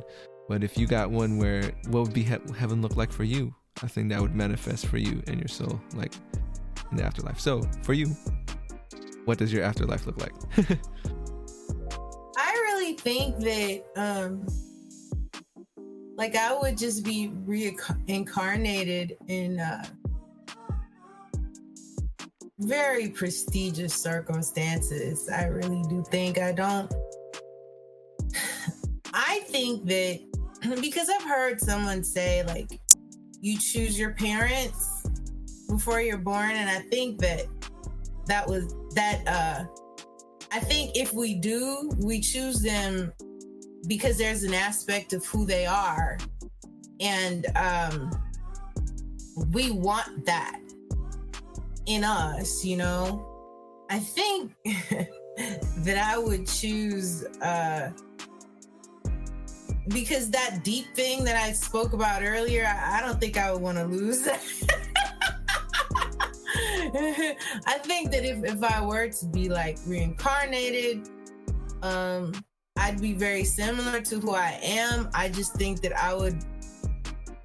But 0.48 0.64
if 0.64 0.76
you 0.76 0.86
got 0.86 1.10
one 1.10 1.38
where 1.38 1.70
what 1.88 2.02
would 2.02 2.14
be 2.14 2.22
he- 2.22 2.36
heaven 2.58 2.82
look 2.82 2.96
like 2.96 3.12
for 3.12 3.24
you, 3.24 3.54
I 3.82 3.86
think 3.86 4.08
that 4.10 4.20
would 4.20 4.34
manifest 4.34 4.86
for 4.86 4.98
you 4.98 5.22
and 5.26 5.38
your 5.38 5.48
soul, 5.48 5.80
like 5.94 6.12
in 6.90 6.96
the 6.96 7.04
afterlife. 7.04 7.38
So 7.38 7.62
for 7.82 7.92
you, 7.92 8.06
what 9.24 9.38
does 9.38 9.52
your 9.52 9.62
afterlife 9.62 10.06
look 10.06 10.20
like? 10.20 10.32
I 12.36 12.52
really 12.52 12.94
think 12.94 13.38
that 13.38 13.84
um 13.96 14.46
like 16.16 16.36
I 16.36 16.52
would 16.58 16.76
just 16.76 17.04
be 17.04 17.30
reincarnated 17.46 19.16
in 19.28 19.60
uh 19.60 19.84
very 22.60 23.08
prestigious 23.08 23.94
circumstances. 23.94 25.28
I 25.28 25.46
really 25.46 25.82
do 25.88 26.04
think 26.10 26.38
I 26.38 26.52
don't 26.52 26.92
I 29.12 29.40
think 29.46 29.86
that 29.86 30.20
because 30.80 31.08
I've 31.08 31.24
heard 31.24 31.60
someone 31.60 32.04
say 32.04 32.44
like 32.44 32.68
you 33.40 33.58
choose 33.58 33.98
your 33.98 34.10
parents 34.12 35.06
before 35.68 36.00
you're 36.00 36.18
born 36.18 36.50
and 36.50 36.68
I 36.68 36.80
think 36.90 37.18
that 37.20 37.46
that 38.26 38.46
was 38.46 38.74
that 38.94 39.26
uh 39.26 39.64
I 40.52 40.58
think 40.58 40.96
if 40.96 41.12
we 41.12 41.34
do, 41.34 41.90
we 41.98 42.20
choose 42.20 42.60
them 42.60 43.12
because 43.86 44.18
there's 44.18 44.42
an 44.42 44.52
aspect 44.52 45.12
of 45.12 45.24
who 45.24 45.46
they 45.46 45.64
are. 45.64 46.18
And 46.98 47.46
um, 47.56 48.10
we 49.52 49.70
want 49.70 50.26
that 50.26 50.60
in 51.90 52.04
us, 52.04 52.64
you 52.64 52.76
know? 52.76 53.26
I 53.90 53.98
think 53.98 54.52
that 54.64 55.98
I 55.98 56.16
would 56.16 56.46
choose 56.46 57.24
uh, 57.42 57.90
because 59.88 60.30
that 60.30 60.62
deep 60.62 60.94
thing 60.94 61.24
that 61.24 61.36
I 61.36 61.52
spoke 61.52 61.92
about 61.92 62.22
earlier, 62.22 62.64
I, 62.64 62.98
I 62.98 63.00
don't 63.00 63.20
think 63.20 63.36
I 63.36 63.52
would 63.52 63.60
want 63.60 63.78
to 63.78 63.84
lose 63.84 64.22
that. 64.22 64.40
I 67.66 67.78
think 67.82 68.10
that 68.12 68.24
if, 68.24 68.44
if 68.44 68.62
I 68.62 68.84
were 68.84 69.08
to 69.08 69.26
be 69.26 69.48
like 69.48 69.78
reincarnated, 69.86 71.08
um, 71.82 72.32
I'd 72.76 73.00
be 73.00 73.12
very 73.12 73.44
similar 73.44 74.00
to 74.02 74.20
who 74.20 74.32
I 74.32 74.58
am. 74.62 75.10
I 75.14 75.28
just 75.28 75.54
think 75.54 75.80
that 75.82 75.92
I 76.00 76.14
would 76.14 76.44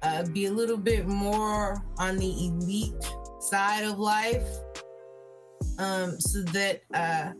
uh, 0.02 0.24
be 0.26 0.46
a 0.46 0.52
little 0.52 0.76
bit 0.76 1.06
more 1.06 1.82
on 1.98 2.16
the 2.16 2.46
elite 2.46 2.94
side 3.40 3.84
of 3.84 3.98
life, 3.98 4.46
um, 5.78 6.20
so 6.20 6.42
that 6.52 6.82
uh, 6.94 7.32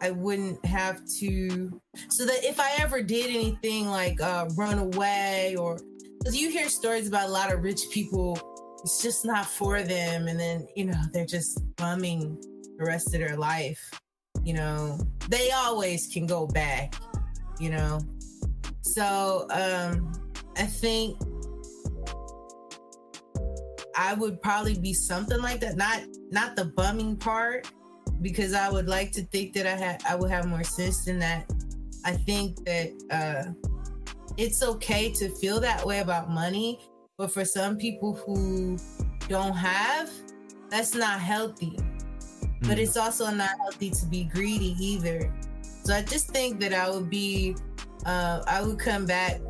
I 0.00 0.10
wouldn't 0.10 0.64
have 0.64 1.02
to. 1.20 1.80
So 2.10 2.26
that 2.26 2.44
if 2.44 2.60
I 2.60 2.72
ever 2.78 3.02
did 3.02 3.30
anything 3.30 3.88
like 3.88 4.20
uh, 4.20 4.48
run 4.56 4.78
away 4.78 5.56
or 5.56 5.78
because 6.18 6.36
you 6.36 6.50
hear 6.50 6.68
stories 6.68 7.08
about 7.08 7.28
a 7.28 7.32
lot 7.32 7.52
of 7.52 7.62
rich 7.62 7.82
people 7.92 8.38
it's 8.86 9.02
just 9.02 9.24
not 9.24 9.44
for 9.44 9.82
them 9.82 10.28
and 10.28 10.38
then 10.38 10.64
you 10.76 10.84
know 10.84 11.00
they're 11.12 11.26
just 11.26 11.60
bumming 11.76 12.40
the 12.78 12.84
rest 12.84 13.08
of 13.08 13.20
their 13.20 13.36
life 13.36 13.80
you 14.44 14.54
know 14.54 14.96
they 15.28 15.50
always 15.50 16.06
can 16.06 16.24
go 16.24 16.46
back 16.46 16.94
you 17.58 17.68
know 17.68 17.98
so 18.82 19.46
um 19.50 20.12
i 20.56 20.62
think 20.62 21.18
i 23.96 24.14
would 24.14 24.40
probably 24.42 24.78
be 24.78 24.92
something 24.92 25.40
like 25.40 25.60
that 25.60 25.76
not 25.76 26.02
not 26.30 26.56
the 26.56 26.64
bumming 26.64 27.16
part 27.16 27.70
because 28.22 28.54
i 28.54 28.68
would 28.68 28.88
like 28.88 29.12
to 29.12 29.22
think 29.26 29.52
that 29.52 29.66
i 29.66 29.76
had 29.76 30.02
i 30.08 30.14
would 30.14 30.30
have 30.30 30.46
more 30.46 30.64
sense 30.64 31.04
than 31.04 31.18
that 31.18 31.50
i 32.04 32.12
think 32.12 32.56
that 32.64 32.92
uh 33.10 33.70
it's 34.36 34.62
okay 34.62 35.10
to 35.10 35.28
feel 35.36 35.60
that 35.60 35.84
way 35.84 36.00
about 36.00 36.30
money 36.30 36.78
but 37.18 37.32
for 37.32 37.44
some 37.44 37.76
people 37.76 38.14
who 38.14 38.76
don't 39.28 39.54
have, 39.54 40.10
that's 40.68 40.94
not 40.94 41.18
healthy. 41.18 41.76
Mm. 41.78 42.58
But 42.60 42.74
hmm. 42.74 42.82
it's 42.84 42.96
also 42.96 43.30
not 43.30 43.50
healthy 43.58 43.90
to 43.90 44.06
be 44.06 44.24
greedy 44.24 44.76
either. 44.78 45.32
So 45.84 45.94
I 45.94 46.02
just 46.02 46.28
think 46.28 46.60
that 46.60 46.74
I 46.74 46.90
would 46.90 47.08
be 47.08 47.56
uh, 48.04 48.42
I 48.46 48.62
would 48.62 48.78
come 48.78 49.06
back 49.06 49.40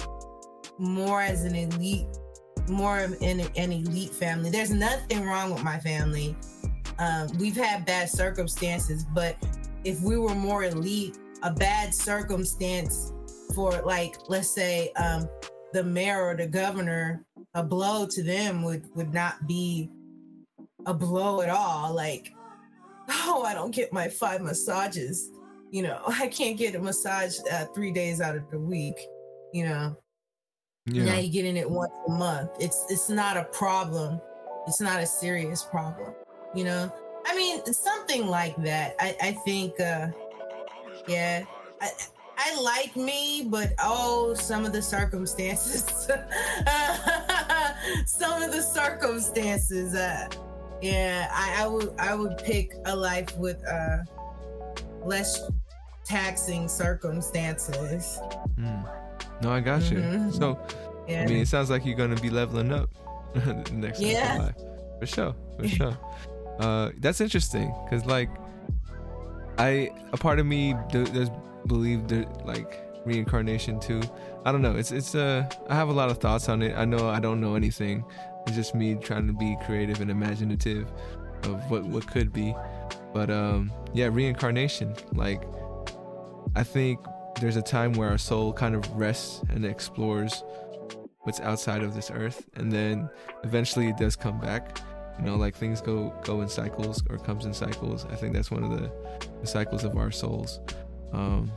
more 0.78 1.20
as 1.20 1.44
an 1.44 1.54
elite, 1.54 2.06
more 2.68 3.00
in 3.20 3.40
an 3.40 3.72
elite 3.72 4.12
family. 4.12 4.50
There's 4.50 4.70
nothing 4.70 5.24
wrong 5.24 5.52
with 5.52 5.62
my 5.62 5.78
family. 5.78 6.36
Um, 6.98 7.28
we've 7.38 7.56
had 7.56 7.84
bad 7.84 8.08
circumstances, 8.08 9.04
but 9.14 9.36
if 9.84 10.00
we 10.00 10.16
were 10.16 10.34
more 10.34 10.64
elite, 10.64 11.18
a 11.42 11.52
bad 11.52 11.94
circumstance 11.94 13.12
for 13.54 13.82
like, 13.82 14.16
let's 14.28 14.50
say, 14.50 14.92
um, 14.92 15.28
the 15.72 15.84
mayor 15.84 16.26
or 16.26 16.34
the 16.34 16.46
governor, 16.46 17.24
a 17.54 17.62
blow 17.62 18.06
to 18.06 18.22
them 18.22 18.62
would 18.62 18.86
would 18.94 19.12
not 19.12 19.46
be 19.46 19.90
a 20.86 20.94
blow 20.94 21.40
at 21.42 21.50
all. 21.50 21.94
Like, 21.94 22.32
oh, 23.08 23.42
I 23.44 23.54
don't 23.54 23.74
get 23.74 23.92
my 23.92 24.08
five 24.08 24.40
massages. 24.40 25.30
You 25.70 25.82
know, 25.82 26.00
I 26.06 26.28
can't 26.28 26.56
get 26.56 26.74
a 26.74 26.78
massage 26.78 27.36
uh, 27.52 27.66
three 27.74 27.92
days 27.92 28.20
out 28.20 28.36
of 28.36 28.50
the 28.50 28.58
week. 28.58 28.96
You 29.52 29.66
know, 29.66 29.96
yeah. 30.86 31.04
now 31.04 31.14
you're 31.18 31.32
getting 31.32 31.56
it 31.56 31.68
once 31.68 31.92
a 32.06 32.10
month. 32.10 32.50
It's 32.60 32.84
it's 32.88 33.08
not 33.08 33.36
a 33.36 33.44
problem. 33.44 34.20
It's 34.66 34.80
not 34.80 35.00
a 35.00 35.06
serious 35.06 35.62
problem. 35.62 36.14
You 36.54 36.64
know, 36.64 36.92
I 37.26 37.36
mean, 37.36 37.64
something 37.72 38.26
like 38.26 38.56
that. 38.62 38.96
I 38.98 39.16
I 39.20 39.32
think. 39.44 39.78
uh 39.80 40.08
Yeah, 41.08 41.44
I, 41.80 41.90
I 42.38 42.60
like 42.60 42.96
me, 42.96 43.46
but 43.48 43.72
oh, 43.78 44.34
some 44.34 44.64
of 44.66 44.72
the 44.72 44.82
circumstances, 44.82 45.84
some 48.06 48.42
of 48.42 48.52
the 48.52 48.62
circumstances. 48.62 49.94
Uh, 49.94 50.28
yeah, 50.82 51.28
I, 51.32 51.64
I 51.64 51.66
would 51.66 51.94
I 51.98 52.14
would 52.14 52.36
pick 52.38 52.74
a 52.84 52.94
life 52.94 53.36
with 53.38 53.62
uh 53.66 53.98
less 55.04 55.50
taxing 56.04 56.68
circumstances. 56.68 58.20
Mm. 58.58 59.05
No, 59.42 59.50
I 59.50 59.60
got 59.60 59.82
mm-hmm. 59.82 60.26
you. 60.26 60.32
So, 60.32 60.58
yeah. 61.08 61.22
I 61.22 61.26
mean, 61.26 61.38
it 61.38 61.48
sounds 61.48 61.70
like 61.70 61.84
you're 61.84 61.96
gonna 61.96 62.16
be 62.16 62.30
leveling 62.30 62.72
up 62.72 62.90
next 63.72 64.00
yeah. 64.00 64.36
life 64.38 64.56
for 64.98 65.06
sure, 65.06 65.34
for 65.56 65.68
sure. 65.76 65.98
uh, 66.60 66.90
that's 66.98 67.20
interesting 67.20 67.74
because 67.84 68.06
like 68.06 68.30
I 69.58 69.90
a 70.12 70.16
part 70.16 70.38
of 70.38 70.46
me 70.46 70.74
does 70.90 71.30
believe 71.66 72.08
that 72.08 72.46
like 72.46 72.82
reincarnation 73.04 73.80
too. 73.80 74.02
I 74.44 74.52
don't 74.52 74.62
know. 74.62 74.76
It's 74.76 74.92
it's 74.92 75.14
uh 75.14 75.48
I 75.68 75.74
have 75.74 75.88
a 75.88 75.92
lot 75.92 76.10
of 76.10 76.18
thoughts 76.18 76.48
on 76.48 76.62
it. 76.62 76.76
I 76.76 76.84
know 76.84 77.08
I 77.08 77.20
don't 77.20 77.40
know 77.40 77.54
anything. 77.54 78.04
It's 78.46 78.56
just 78.56 78.74
me 78.74 78.94
trying 78.96 79.26
to 79.26 79.32
be 79.32 79.56
creative 79.64 80.00
and 80.00 80.10
imaginative 80.10 80.92
of 81.44 81.70
what 81.70 81.84
what 81.84 82.06
could 82.06 82.32
be. 82.32 82.54
But 83.12 83.30
um 83.30 83.72
yeah, 83.94 84.08
reincarnation. 84.10 84.94
Like 85.12 85.42
I 86.54 86.62
think 86.62 87.00
there's 87.40 87.56
a 87.56 87.62
time 87.62 87.92
where 87.92 88.08
our 88.08 88.18
soul 88.18 88.52
kind 88.52 88.74
of 88.74 88.90
rests 88.96 89.42
and 89.50 89.64
explores 89.64 90.42
what's 91.22 91.40
outside 91.40 91.82
of 91.82 91.94
this 91.94 92.10
earth 92.10 92.46
and 92.54 92.72
then 92.72 93.08
eventually 93.44 93.88
it 93.88 93.96
does 93.96 94.16
come 94.16 94.40
back. 94.40 94.80
You 95.18 95.24
know 95.24 95.36
like 95.36 95.54
things 95.54 95.80
go 95.80 96.14
go 96.24 96.42
in 96.42 96.48
cycles 96.48 97.02
or 97.08 97.18
comes 97.18 97.46
in 97.46 97.54
cycles. 97.54 98.04
I 98.06 98.16
think 98.16 98.34
that's 98.34 98.50
one 98.50 98.62
of 98.64 98.70
the, 98.70 98.90
the 99.40 99.46
cycles 99.46 99.84
of 99.84 99.96
our 99.96 100.10
souls. 100.10 100.60
Um 101.12 101.50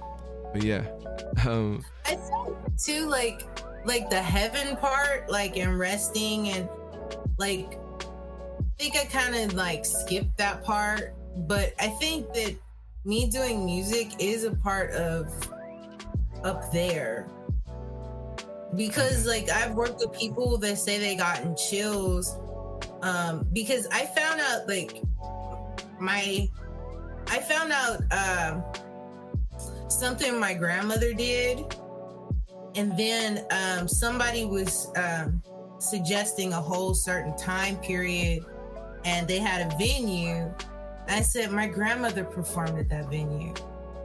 but 0.51 0.63
yeah 0.63 0.83
um 1.47 1.83
i 2.05 2.15
think 2.15 2.57
too 2.75 3.05
like 3.05 3.43
like 3.85 4.09
the 4.09 4.21
heaven 4.21 4.75
part 4.77 5.29
like 5.29 5.57
in 5.57 5.77
resting 5.77 6.49
and 6.49 6.67
like 7.37 7.79
I 8.79 8.83
think 8.83 8.95
I 8.95 9.05
kind 9.05 9.35
of 9.35 9.53
like 9.55 9.85
skipped 9.85 10.37
that 10.37 10.63
part, 10.63 11.13
but 11.35 11.73
I 11.79 11.87
think 11.87 12.33
that 12.33 12.55
me 13.03 13.29
doing 13.29 13.65
music 13.65 14.11
is 14.19 14.45
a 14.45 14.51
part 14.51 14.91
of 14.91 15.33
up 16.43 16.71
there. 16.71 17.27
Because 18.75 19.25
like 19.25 19.49
I've 19.49 19.73
worked 19.73 19.99
with 19.99 20.17
people 20.17 20.57
that 20.59 20.77
say 20.77 20.99
they 20.99 21.15
gotten 21.15 21.55
chills 21.55 22.37
um 23.01 23.47
because 23.53 23.87
I 23.91 24.05
found 24.05 24.41
out 24.41 24.67
like 24.67 25.01
my 25.99 26.47
I 27.27 27.39
found 27.39 27.71
out 27.71 28.01
um 28.11 28.63
something 29.89 30.39
my 30.39 30.53
grandmother 30.53 31.13
did 31.13 31.75
and 32.75 32.95
then 32.97 33.45
um 33.51 33.87
somebody 33.87 34.45
was 34.45 34.91
um 34.95 35.41
suggesting 35.79 36.53
a 36.53 36.61
whole 36.61 36.93
certain 36.93 37.35
time 37.37 37.77
period 37.77 38.45
and 39.05 39.27
they 39.27 39.39
had 39.39 39.71
a 39.71 39.77
venue. 39.77 40.53
I 41.07 41.21
said, 41.21 41.51
My 41.51 41.67
grandmother 41.67 42.23
performed 42.23 42.77
at 42.77 42.89
that 42.89 43.09
venue. 43.09 43.53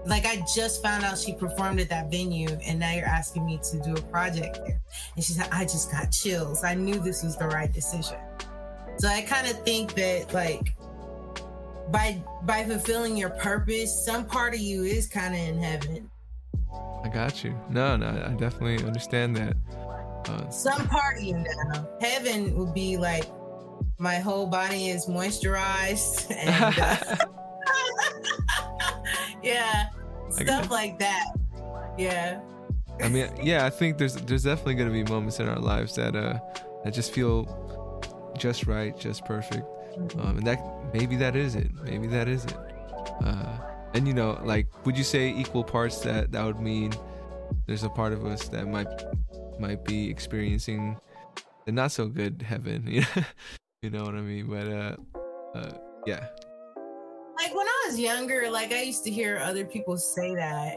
Like, 0.06 0.26
I 0.26 0.44
just 0.54 0.82
found 0.82 1.04
out 1.04 1.18
she 1.18 1.34
performed 1.34 1.80
at 1.80 1.88
that 1.88 2.10
venue, 2.10 2.48
and 2.66 2.78
now 2.78 2.92
you're 2.92 3.06
asking 3.06 3.46
me 3.46 3.58
to 3.70 3.80
do 3.80 3.94
a 3.94 4.02
project 4.02 4.58
there. 4.66 4.80
And 5.16 5.24
she 5.24 5.32
said, 5.32 5.48
I 5.50 5.64
just 5.64 5.90
got 5.90 6.10
chills. 6.10 6.62
I 6.62 6.74
knew 6.74 6.98
this 7.00 7.22
was 7.22 7.36
the 7.36 7.46
right 7.46 7.72
decision. 7.72 8.18
So 8.98 9.08
I 9.08 9.22
kind 9.22 9.46
of 9.48 9.62
think 9.64 9.94
that, 9.94 10.32
like, 10.34 10.74
by 11.90 12.22
by 12.44 12.64
fulfilling 12.64 13.16
your 13.16 13.30
purpose, 13.30 14.04
some 14.04 14.24
part 14.24 14.54
of 14.54 14.60
you 14.60 14.84
is 14.84 15.06
kind 15.06 15.34
of 15.34 15.40
in 15.40 15.58
heaven. 15.58 16.10
I 17.04 17.08
got 17.08 17.44
you. 17.44 17.54
No, 17.68 17.96
no, 17.96 18.08
I 18.08 18.32
definitely 18.34 18.86
understand 18.86 19.36
that. 19.36 19.56
Uh, 20.26 20.48
Some 20.48 20.88
party 20.88 21.34
now. 21.34 21.86
Heaven 22.00 22.56
would 22.56 22.72
be 22.72 22.96
like 22.96 23.26
my 23.98 24.16
whole 24.16 24.46
body 24.46 24.88
is 24.88 25.06
moisturized 25.06 26.30
and 26.34 26.78
uh, 26.78 27.16
yeah, 29.44 29.88
stuff 30.30 30.70
like 30.70 30.98
that. 30.98 31.26
Yeah. 31.98 32.40
I 33.00 33.08
mean, 33.08 33.30
yeah, 33.42 33.66
I 33.66 33.70
think 33.70 33.98
there's 33.98 34.14
there's 34.16 34.44
definitely 34.44 34.74
gonna 34.74 34.90
be 34.90 35.04
moments 35.04 35.40
in 35.40 35.48
our 35.48 35.58
lives 35.58 35.96
that 35.96 36.14
uh 36.14 36.38
that 36.84 36.94
just 36.94 37.12
feel 37.12 37.48
just 38.38 38.66
right, 38.66 38.98
just 38.98 39.24
perfect, 39.24 39.64
mm-hmm. 39.96 40.20
um, 40.20 40.38
and 40.38 40.46
that 40.46 40.60
maybe 40.92 41.16
that 41.16 41.36
is 41.36 41.54
it. 41.54 41.70
Maybe 41.82 42.06
that 42.08 42.28
is 42.28 42.44
it. 42.44 42.56
Uh, 43.24 43.58
and 43.94 44.08
you 44.08 44.14
know, 44.14 44.40
like, 44.44 44.66
would 44.86 44.96
you 44.96 45.04
say 45.04 45.28
equal 45.28 45.64
parts 45.64 46.00
that 46.00 46.32
that 46.32 46.44
would 46.44 46.60
mean 46.60 46.92
there's 47.66 47.84
a 47.84 47.88
part 47.88 48.12
of 48.12 48.24
us 48.24 48.48
that 48.48 48.66
might 48.66 48.88
might 49.58 49.84
be 49.84 50.10
experiencing 50.10 50.96
the 51.64 51.72
not 51.72 51.92
so 51.92 52.08
good 52.08 52.42
heaven. 52.42 52.86
You 52.86 53.00
know, 53.16 53.24
you 53.82 53.90
know 53.90 54.04
what 54.04 54.14
I 54.14 54.20
mean? 54.20 54.46
But 54.46 54.66
uh, 54.66 54.96
uh, 55.54 55.72
yeah. 56.06 56.26
Like 57.36 57.54
when 57.54 57.66
I 57.66 57.84
was 57.86 57.98
younger, 57.98 58.50
like 58.50 58.72
I 58.72 58.82
used 58.82 59.04
to 59.04 59.10
hear 59.10 59.38
other 59.38 59.64
people 59.64 59.96
say 59.96 60.34
that. 60.34 60.76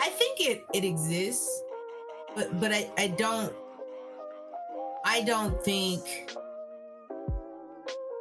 I 0.00 0.08
think 0.10 0.40
it 0.40 0.62
it 0.74 0.84
exists, 0.84 1.62
but 2.34 2.58
but 2.60 2.72
I 2.72 2.90
I 2.96 3.08
don't 3.08 3.54
I 5.04 5.22
don't 5.22 5.62
think 5.64 6.30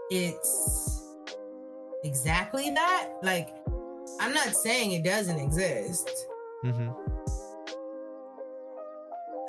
it's 0.10 1.04
exactly 2.04 2.72
that. 2.72 3.10
Like 3.24 3.50
I'm 4.20 4.34
not 4.34 4.56
saying 4.56 4.92
it 4.92 5.04
doesn't 5.04 5.40
exist. 5.40 6.10
Mm-hmm. 6.66 6.90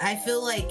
I 0.00 0.16
feel 0.16 0.44
like 0.44 0.70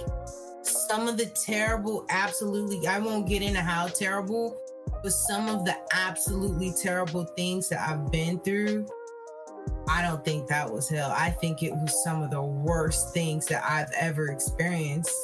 some 0.62 1.08
of 1.08 1.18
the 1.18 1.26
terrible, 1.26 2.06
absolutely, 2.10 2.88
I 2.88 3.00
won't 3.00 3.28
get 3.28 3.42
into 3.42 3.62
how 3.62 3.88
terrible, 3.88 4.58
but 5.04 5.12
some 5.12 5.50
of 5.50 5.66
the 5.66 5.76
absolutely 5.94 6.74
terrible 6.82 7.26
things 7.36 7.70
that 7.70 7.88
I've 7.88 8.12
been 8.12 8.40
through, 8.40 8.88
I 9.90 10.02
don't 10.02 10.24
think 10.24 10.48
that 10.48 10.72
was 10.72 10.90
hell. 10.90 11.12
I 11.16 11.30
think 11.30 11.64
it 11.64 11.74
was 11.74 12.04
some 12.04 12.22
of 12.22 12.32
the 12.32 12.42
worst 12.42 13.14
things 13.14 13.46
that 13.48 13.64
I've 13.68 13.92
ever 13.98 14.30
experienced. 14.30 15.16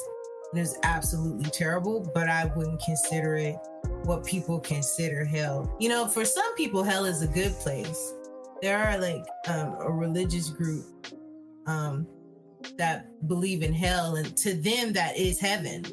It 0.54 0.60
was 0.60 0.78
absolutely 0.84 1.50
terrible, 1.50 2.10
but 2.14 2.28
I 2.28 2.50
wouldn't 2.56 2.80
consider 2.82 3.34
it 3.34 3.56
what 4.04 4.24
people 4.24 4.60
consider 4.60 5.24
hell. 5.24 5.74
You 5.80 5.88
know, 5.88 6.06
for 6.06 6.24
some 6.24 6.54
people, 6.54 6.82
hell 6.82 7.04
is 7.04 7.22
a 7.22 7.26
good 7.26 7.52
place. 7.54 8.14
There 8.62 8.78
are 8.78 8.98
like 8.98 9.24
um, 9.48 9.76
a 9.80 9.90
religious 9.90 10.48
group 10.48 10.84
um, 11.66 12.06
that 12.78 13.06
believe 13.28 13.62
in 13.62 13.72
hell, 13.72 14.16
and 14.16 14.36
to 14.38 14.54
them, 14.54 14.92
that 14.92 15.16
is 15.16 15.40
heaven. 15.40 15.84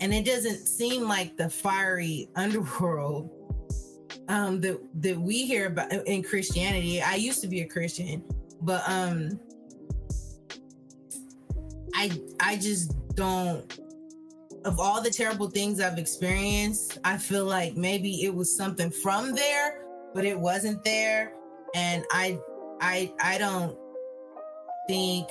And 0.00 0.14
it 0.14 0.24
doesn't 0.24 0.66
seem 0.66 1.06
like 1.06 1.36
the 1.36 1.48
fiery 1.48 2.28
underworld 2.36 3.30
um, 4.28 4.60
that 4.60 4.80
that 5.02 5.18
we 5.18 5.44
hear 5.44 5.66
about 5.66 5.92
in 5.92 6.22
Christianity. 6.22 7.02
I 7.02 7.16
used 7.16 7.40
to 7.42 7.48
be 7.48 7.60
a 7.60 7.66
Christian, 7.66 8.22
but 8.62 8.82
um, 8.86 9.38
I 11.94 12.10
I 12.40 12.56
just 12.56 12.94
don't. 13.14 13.78
Of 14.64 14.78
all 14.78 15.00
the 15.00 15.10
terrible 15.10 15.48
things 15.48 15.80
I've 15.80 15.96
experienced, 15.98 16.98
I 17.02 17.16
feel 17.16 17.46
like 17.46 17.76
maybe 17.76 18.24
it 18.24 18.34
was 18.34 18.54
something 18.54 18.90
from 18.90 19.34
there, 19.34 19.86
but 20.14 20.26
it 20.26 20.38
wasn't 20.38 20.84
there, 20.84 21.32
and 21.74 22.04
I 22.12 22.38
I 22.80 23.12
I 23.20 23.38
don't 23.38 23.76
think 24.86 25.28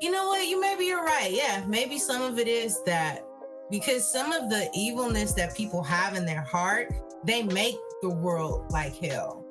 you 0.00 0.10
know 0.10 0.28
what? 0.28 0.46
You 0.46 0.60
maybe 0.60 0.84
you're 0.84 1.04
right. 1.04 1.30
Yeah, 1.30 1.62
maybe 1.66 1.98
some 1.98 2.22
of 2.22 2.38
it 2.38 2.48
is 2.48 2.82
that 2.84 3.24
because 3.70 4.10
some 4.10 4.32
of 4.32 4.50
the 4.50 4.68
evilness 4.74 5.32
that 5.34 5.54
people 5.54 5.82
have 5.82 6.16
in 6.16 6.24
their 6.24 6.40
heart, 6.40 6.92
they 7.24 7.42
make 7.42 7.76
the 8.02 8.08
world 8.08 8.70
like 8.70 8.96
hell. 8.96 9.44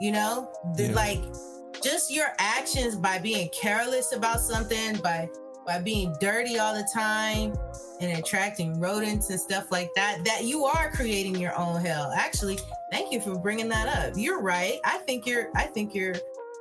You 0.00 0.12
know, 0.12 0.52
yeah. 0.76 0.92
like 0.92 1.22
just 1.82 2.10
your 2.10 2.28
actions 2.38 2.96
by 2.96 3.18
being 3.18 3.48
careless 3.50 4.12
about 4.12 4.40
something, 4.40 4.96
by 4.96 5.28
by 5.66 5.78
being 5.78 6.14
dirty 6.20 6.58
all 6.58 6.74
the 6.74 6.88
time 6.92 7.54
and 8.00 8.18
attracting 8.18 8.78
rodents 8.78 9.30
and 9.30 9.40
stuff 9.40 9.70
like 9.70 9.88
that, 9.94 10.22
that 10.24 10.44
you 10.44 10.64
are 10.64 10.90
creating 10.90 11.36
your 11.36 11.56
own 11.58 11.80
hell. 11.80 12.12
Actually, 12.14 12.58
thank 12.90 13.12
you 13.12 13.20
for 13.20 13.38
bringing 13.38 13.68
that 13.68 13.88
up. 13.88 14.14
You're 14.16 14.42
right. 14.42 14.78
I 14.84 14.98
think 14.98 15.26
you're 15.26 15.50
I 15.54 15.64
think 15.64 15.94
you're 15.94 16.14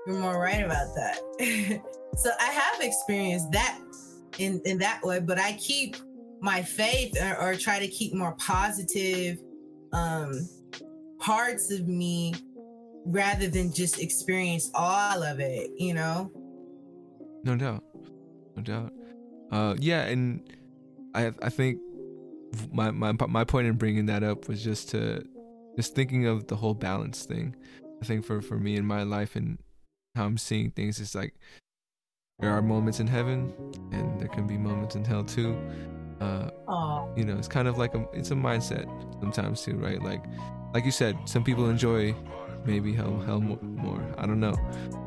you're 0.06 0.18
more 0.18 0.40
right 0.40 0.64
about 0.64 0.94
that. 0.96 1.82
so 2.16 2.30
I 2.40 2.46
have 2.46 2.82
experienced 2.82 3.52
that 3.52 3.80
in 4.40 4.62
in 4.66 4.78
that 4.80 5.04
way, 5.04 5.20
but 5.20 5.40
I 5.40 5.54
keep 5.54 5.96
my 6.42 6.62
faith 6.62 7.16
or, 7.22 7.40
or 7.40 7.56
try 7.56 7.80
to 7.80 7.88
keep 7.88 8.14
more 8.14 8.34
positive 8.34 9.40
um 9.94 10.48
parts 11.20 11.72
of 11.72 11.88
me 11.88 12.34
rather 13.06 13.48
than 13.48 13.72
just 13.72 14.00
experience 14.00 14.70
all 14.74 15.24
of 15.24 15.40
it, 15.40 15.72
you 15.78 15.94
know? 15.94 16.32
No 17.44 17.56
doubt. 17.56 17.84
No 18.56 18.64
doubt. 18.64 18.94
Uh 19.52 19.76
yeah, 19.80 20.04
and 20.04 20.42
I 21.14 21.32
I 21.42 21.50
think 21.50 21.80
my 22.72 22.92
my 22.92 23.12
my 23.12 23.44
point 23.44 23.68
in 23.68 23.76
bringing 23.76 24.06
that 24.08 24.24
up 24.24 24.48
was 24.48 24.64
just 24.64 24.90
to 24.90 25.24
just 25.76 25.96
thinking 25.96 26.28
of 26.28 26.48
the 26.48 26.56
whole 26.56 26.74
balance 26.74 27.26
thing. 27.26 27.56
I 28.02 28.06
think 28.06 28.26
for 28.26 28.42
for 28.42 28.58
me 28.58 28.76
in 28.76 28.86
my 28.86 29.04
life 29.04 29.36
and 29.36 29.58
how 30.16 30.26
I'm 30.26 30.38
seeing 30.38 30.72
things 30.72 31.00
is 31.00 31.16
like 31.16 31.34
there 32.40 32.52
are 32.52 32.62
moments 32.62 33.00
in 33.00 33.08
heaven 33.08 33.54
and 33.92 34.20
there 34.20 34.28
can 34.28 34.48
be 34.48 34.58
moments 34.58 34.96
in 34.96 35.06
hell 35.06 35.24
too. 35.24 35.58
Uh, 36.20 36.50
you 37.16 37.26
know, 37.26 37.38
it's 37.38 37.48
kind 37.48 37.68
of 37.68 37.78
like 37.78 37.94
a 37.96 38.06
it's 38.14 38.32
a 38.32 38.36
mindset 38.36 38.86
sometimes 39.20 39.62
too, 39.62 39.76
right? 39.78 40.02
Like 40.02 40.24
like 40.74 40.86
you 40.86 40.92
said, 40.92 41.18
some 41.26 41.44
people 41.44 41.70
enjoy 41.70 42.16
maybe 42.66 42.94
hell 42.94 43.20
hell 43.26 43.40
more. 43.40 44.06
I 44.18 44.26
don't 44.26 44.40
know. 44.40 44.56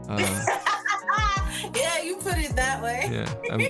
Uh, 0.09 0.19
yeah, 1.75 2.01
you 2.03 2.17
put 2.17 2.39
it 2.39 2.55
that 2.57 2.83
way. 2.83 3.09
yeah, 3.11 3.35
I'm, 3.51 3.61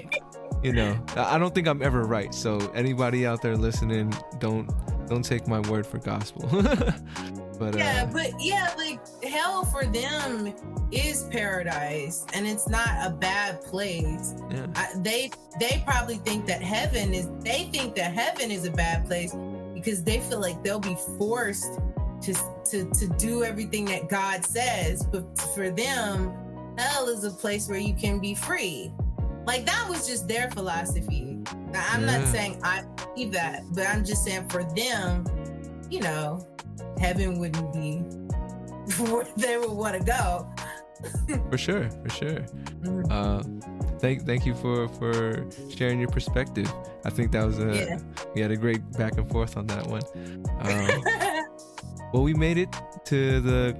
you 0.62 0.72
know, 0.72 0.98
I 1.16 1.38
don't 1.38 1.54
think 1.54 1.66
I'm 1.66 1.82
ever 1.82 2.02
right. 2.02 2.34
So 2.34 2.58
anybody 2.74 3.26
out 3.26 3.42
there 3.42 3.56
listening, 3.56 4.12
don't 4.38 4.70
don't 5.08 5.24
take 5.24 5.46
my 5.48 5.60
word 5.60 5.86
for 5.86 5.98
gospel. 5.98 6.48
but 7.58 7.76
yeah, 7.76 8.06
uh, 8.08 8.12
but 8.12 8.32
yeah, 8.40 8.74
like 8.76 8.85
hell 9.36 9.64
for 9.64 9.84
them 9.84 10.54
is 10.90 11.24
paradise, 11.24 12.24
and 12.32 12.46
it's 12.46 12.68
not 12.68 12.88
a 13.02 13.10
bad 13.10 13.60
place. 13.62 14.34
Yeah. 14.50 14.66
I, 14.74 14.88
they 14.96 15.30
they 15.60 15.82
probably 15.86 16.16
think 16.16 16.46
that 16.46 16.62
heaven 16.62 17.12
is. 17.12 17.28
They 17.40 17.68
think 17.72 17.94
that 17.96 18.12
heaven 18.12 18.50
is 18.50 18.64
a 18.64 18.70
bad 18.70 19.06
place 19.06 19.34
because 19.74 20.02
they 20.02 20.20
feel 20.20 20.40
like 20.40 20.62
they'll 20.62 20.80
be 20.80 20.96
forced 21.18 21.80
to 22.22 22.34
to 22.70 22.90
to 22.90 23.08
do 23.18 23.44
everything 23.44 23.84
that 23.86 24.08
God 24.08 24.44
says. 24.44 25.04
But 25.04 25.38
for 25.54 25.70
them, 25.70 26.32
hell 26.78 27.08
is 27.08 27.24
a 27.24 27.30
place 27.30 27.68
where 27.68 27.78
you 27.78 27.94
can 27.94 28.18
be 28.18 28.34
free. 28.34 28.92
Like 29.46 29.66
that 29.66 29.86
was 29.88 30.06
just 30.06 30.26
their 30.26 30.50
philosophy. 30.50 31.38
Now, 31.70 31.84
I'm 31.90 32.02
yeah. 32.04 32.18
not 32.18 32.28
saying 32.28 32.60
I 32.62 32.84
believe 32.96 33.32
that, 33.32 33.62
but 33.74 33.86
I'm 33.86 34.04
just 34.04 34.24
saying 34.24 34.48
for 34.48 34.64
them, 34.64 35.24
you 35.90 36.00
know, 36.00 36.46
heaven 36.98 37.38
wouldn't 37.38 37.72
be 37.72 38.02
they 39.36 39.58
would 39.58 39.70
want 39.70 39.96
to 39.96 40.04
go. 40.04 40.48
for 41.50 41.58
sure, 41.58 41.90
for 41.90 42.08
sure. 42.08 42.40
Mm-hmm. 42.40 43.10
Uh, 43.10 43.42
thank 43.98 44.24
thank 44.24 44.46
you 44.46 44.54
for 44.54 44.88
for 44.88 45.46
sharing 45.70 45.98
your 45.98 46.08
perspective. 46.08 46.72
I 47.04 47.10
think 47.10 47.32
that 47.32 47.44
was 47.44 47.58
a 47.58 47.74
yeah. 47.74 47.98
we 48.34 48.40
had 48.40 48.50
a 48.50 48.56
great 48.56 48.90
back 48.92 49.18
and 49.18 49.30
forth 49.30 49.56
on 49.56 49.66
that 49.66 49.86
one. 49.86 50.02
Um, 50.60 51.04
well, 52.12 52.22
we 52.22 52.34
made 52.34 52.58
it 52.58 52.74
to 53.06 53.40
the 53.40 53.76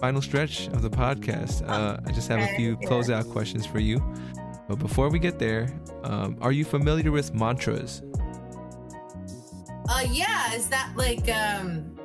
final 0.00 0.22
stretch 0.22 0.68
of 0.68 0.82
the 0.82 0.90
podcast. 0.90 1.68
Uh, 1.68 2.00
I 2.04 2.12
just 2.12 2.28
have 2.28 2.40
a 2.40 2.56
few 2.56 2.76
closeout 2.78 3.30
questions 3.30 3.66
for 3.66 3.78
you. 3.78 4.02
But 4.68 4.78
before 4.78 5.08
we 5.08 5.18
get 5.18 5.38
there, 5.38 5.68
um, 6.04 6.36
are 6.40 6.52
you 6.52 6.64
familiar 6.64 7.10
with 7.10 7.34
mantras? 7.34 8.02
Uh, 9.88 10.06
yeah. 10.08 10.54
Is 10.54 10.68
that 10.68 10.92
like 10.96 11.28
um, 11.28 11.99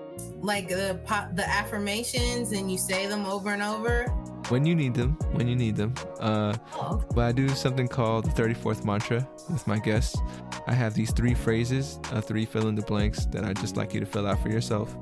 like 0.45 0.69
the 0.69 0.99
the 1.33 1.47
affirmations, 1.47 2.51
and 2.51 2.71
you 2.71 2.77
say 2.77 3.07
them 3.07 3.25
over 3.25 3.51
and 3.51 3.61
over? 3.61 4.05
When 4.49 4.63
you 4.63 4.75
need 4.75 4.93
them, 4.93 5.17
when 5.31 5.47
you 5.47 5.55
need 5.55 5.75
them. 5.75 5.95
Uh, 6.19 6.55
oh. 6.75 7.03
But 7.15 7.25
I 7.25 7.31
do 7.31 7.49
something 7.49 7.87
called 7.87 8.25
the 8.25 8.41
34th 8.41 8.85
mantra 8.85 9.27
with 9.49 9.65
my 9.65 9.79
guests. 9.79 10.19
I 10.67 10.73
have 10.73 10.93
these 10.93 11.11
three 11.11 11.33
phrases, 11.33 11.99
uh, 12.11 12.21
three 12.21 12.45
fill 12.45 12.67
in 12.67 12.75
the 12.75 12.83
blanks 12.83 13.25
that 13.27 13.43
I'd 13.43 13.59
just 13.59 13.75
like 13.75 13.93
you 13.95 13.99
to 14.01 14.05
fill 14.05 14.27
out 14.27 14.39
for 14.39 14.49
yourself. 14.49 14.95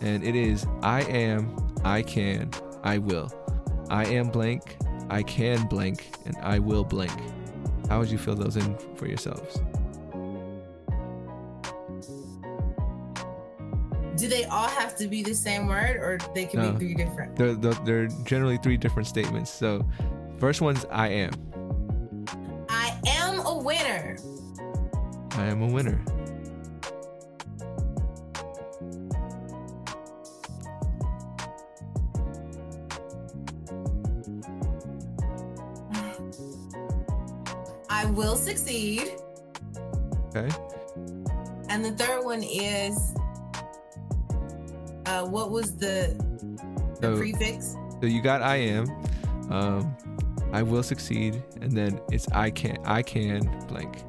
And 0.00 0.22
it 0.22 0.36
is 0.36 0.66
I 0.82 1.02
am, 1.02 1.56
I 1.84 2.02
can, 2.02 2.50
I 2.84 2.98
will. 2.98 3.32
I 3.90 4.04
am 4.06 4.28
blank, 4.28 4.76
I 5.10 5.22
can 5.22 5.66
blank 5.66 6.08
and 6.24 6.36
I 6.42 6.60
will 6.60 6.84
blank. 6.84 7.12
How 7.88 7.98
would 7.98 8.10
you 8.10 8.18
fill 8.18 8.34
those 8.36 8.56
in 8.56 8.76
for 8.96 9.06
yourselves? 9.06 9.60
Do 14.16 14.28
they 14.28 14.44
all 14.44 14.68
have 14.68 14.96
to 14.96 15.08
be 15.08 15.22
the 15.22 15.34
same 15.34 15.66
word 15.66 15.96
or 15.96 16.18
they 16.34 16.46
can 16.46 16.60
no, 16.60 16.72
be 16.72 16.78
three 16.78 16.94
different? 16.94 17.36
They're, 17.36 17.54
they're 17.54 18.08
generally 18.24 18.56
three 18.56 18.78
different 18.78 19.06
statements. 19.06 19.50
So, 19.50 19.86
first 20.38 20.62
one's 20.62 20.86
I 20.86 21.08
am. 21.08 21.32
I 22.68 22.98
am 23.06 23.40
a 23.40 23.58
winner. 23.58 24.16
I 25.32 25.44
am 25.44 25.60
a 25.60 25.66
winner. 25.66 26.02
I 37.90 38.06
will 38.06 38.36
succeed. 38.36 39.16
Okay. 40.34 40.48
And 41.68 41.84
the 41.84 41.92
third 41.92 42.24
one 42.24 42.42
is 42.42 43.15
uh, 45.16 45.24
what 45.24 45.50
was 45.50 45.76
the, 45.76 46.14
the 47.00 47.08
so, 47.08 47.16
prefix? 47.16 47.76
So 48.00 48.06
you 48.06 48.20
got 48.20 48.42
I 48.42 48.56
am, 48.56 48.86
um, 49.50 49.96
I 50.52 50.62
will 50.62 50.82
succeed, 50.82 51.42
and 51.60 51.72
then 51.72 52.00
it's 52.10 52.28
I 52.28 52.50
can 52.50 52.78
I 52.84 53.02
can 53.02 53.40
blank. 53.68 54.02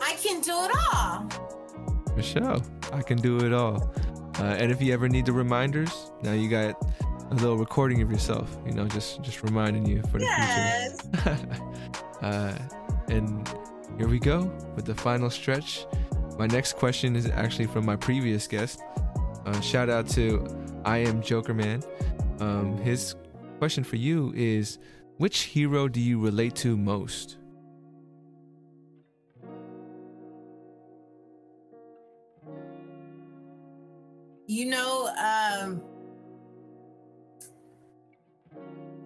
I 0.00 0.14
can 0.14 0.40
do 0.40 0.52
it 0.64 0.70
all. 0.92 1.28
Michelle, 2.16 2.62
I 2.92 3.02
can 3.02 3.18
do 3.18 3.38
it 3.38 3.52
all. 3.52 3.92
Uh, 4.38 4.44
and 4.44 4.70
if 4.70 4.80
you 4.80 4.92
ever 4.92 5.08
need 5.08 5.26
the 5.26 5.32
reminders, 5.32 6.12
now 6.22 6.32
you 6.32 6.48
got 6.48 6.76
a 7.30 7.34
little 7.34 7.56
recording 7.56 8.00
of 8.02 8.10
yourself, 8.10 8.56
you 8.64 8.72
know, 8.72 8.86
just 8.86 9.22
just 9.22 9.42
reminding 9.42 9.86
you 9.86 10.02
for 10.10 10.18
the 10.18 10.24
yes. 10.24 11.00
future. 11.02 11.38
uh, 12.22 12.54
and 13.08 13.39
here 14.00 14.08
we 14.08 14.18
go 14.18 14.50
with 14.76 14.86
the 14.86 14.94
final 14.94 15.28
stretch. 15.28 15.84
My 16.38 16.46
next 16.46 16.78
question 16.78 17.14
is 17.14 17.26
actually 17.26 17.66
from 17.66 17.84
my 17.84 17.96
previous 17.96 18.46
guest. 18.46 18.80
Uh, 19.44 19.60
shout 19.60 19.90
out 19.90 20.08
to 20.12 20.42
I 20.86 20.96
am 20.96 21.20
Joker 21.20 21.52
Man. 21.52 21.82
Um, 22.38 22.78
his 22.78 23.14
question 23.58 23.84
for 23.84 23.96
you 23.96 24.32
is, 24.34 24.78
which 25.18 25.42
hero 25.42 25.86
do 25.86 26.00
you 26.00 26.18
relate 26.18 26.54
to 26.56 26.78
most? 26.78 27.36
You 34.46 34.64
know, 34.64 35.08
um, 35.08 35.39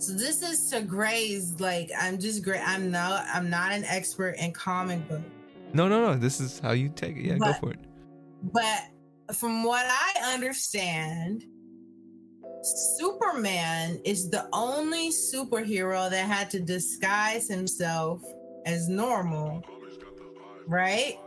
So 0.05 0.13
this 0.13 0.43
is 0.43 0.69
to 0.69 0.83
Gray's 0.83 1.59
like 1.61 1.91
I'm 1.99 2.19
just 2.19 2.45
great. 2.45 2.61
I'm 2.63 2.91
not 2.91 3.25
I'm 3.33 3.49
not 3.49 3.73
an 3.73 3.85
expert 3.85 4.37
in 4.39 4.53
comic 4.53 5.09
book. 5.09 5.23
No, 5.73 5.89
no, 5.89 6.03
no. 6.05 6.15
This 6.15 6.41
is 6.41 6.61
how 6.61 6.73
you 6.73 6.91
take 6.91 7.17
it. 7.17 7.25
Yeah, 7.25 7.37
but, 7.39 7.47
go 7.47 7.53
for 7.55 7.71
it. 7.71 7.79
But 8.43 9.35
from 9.35 9.65
what 9.65 9.87
I 9.89 10.35
understand, 10.35 11.47
Superman 12.99 13.99
is 14.05 14.29
the 14.29 14.47
only 14.53 15.09
superhero 15.09 16.11
that 16.11 16.27
had 16.27 16.51
to 16.51 16.61
disguise 16.61 17.49
himself 17.49 18.23
as 18.67 18.91
normal. 18.91 19.63
Right? 20.67 21.19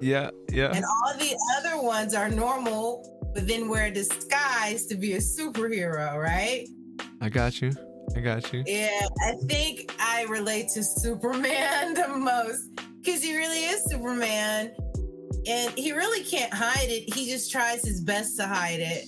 Yeah, 0.00 0.30
yeah. 0.50 0.72
And 0.74 0.86
all 0.86 1.18
the 1.18 1.36
other 1.58 1.82
ones 1.82 2.14
are 2.14 2.30
normal, 2.30 3.30
but 3.34 3.46
then 3.46 3.68
wear 3.68 3.88
a 3.88 3.90
disguise 3.90 4.86
to 4.86 4.94
be 4.94 5.12
a 5.12 5.18
superhero, 5.18 6.16
right? 6.16 6.66
I 7.20 7.28
got 7.28 7.60
you. 7.60 7.72
I 8.16 8.20
got 8.20 8.52
you. 8.52 8.64
Yeah, 8.66 9.06
I 9.22 9.34
think 9.46 9.94
I 9.98 10.24
relate 10.28 10.68
to 10.74 10.82
Superman 10.82 11.94
the 11.94 12.08
most 12.08 12.70
because 13.02 13.22
he 13.22 13.36
really 13.36 13.64
is 13.64 13.84
Superman 13.84 14.72
and 15.46 15.70
he 15.72 15.92
really 15.92 16.24
can't 16.24 16.52
hide 16.52 16.88
it. 16.88 17.12
He 17.14 17.28
just 17.28 17.50
tries 17.50 17.84
his 17.84 18.00
best 18.00 18.36
to 18.38 18.46
hide 18.46 18.80
it. 18.80 19.06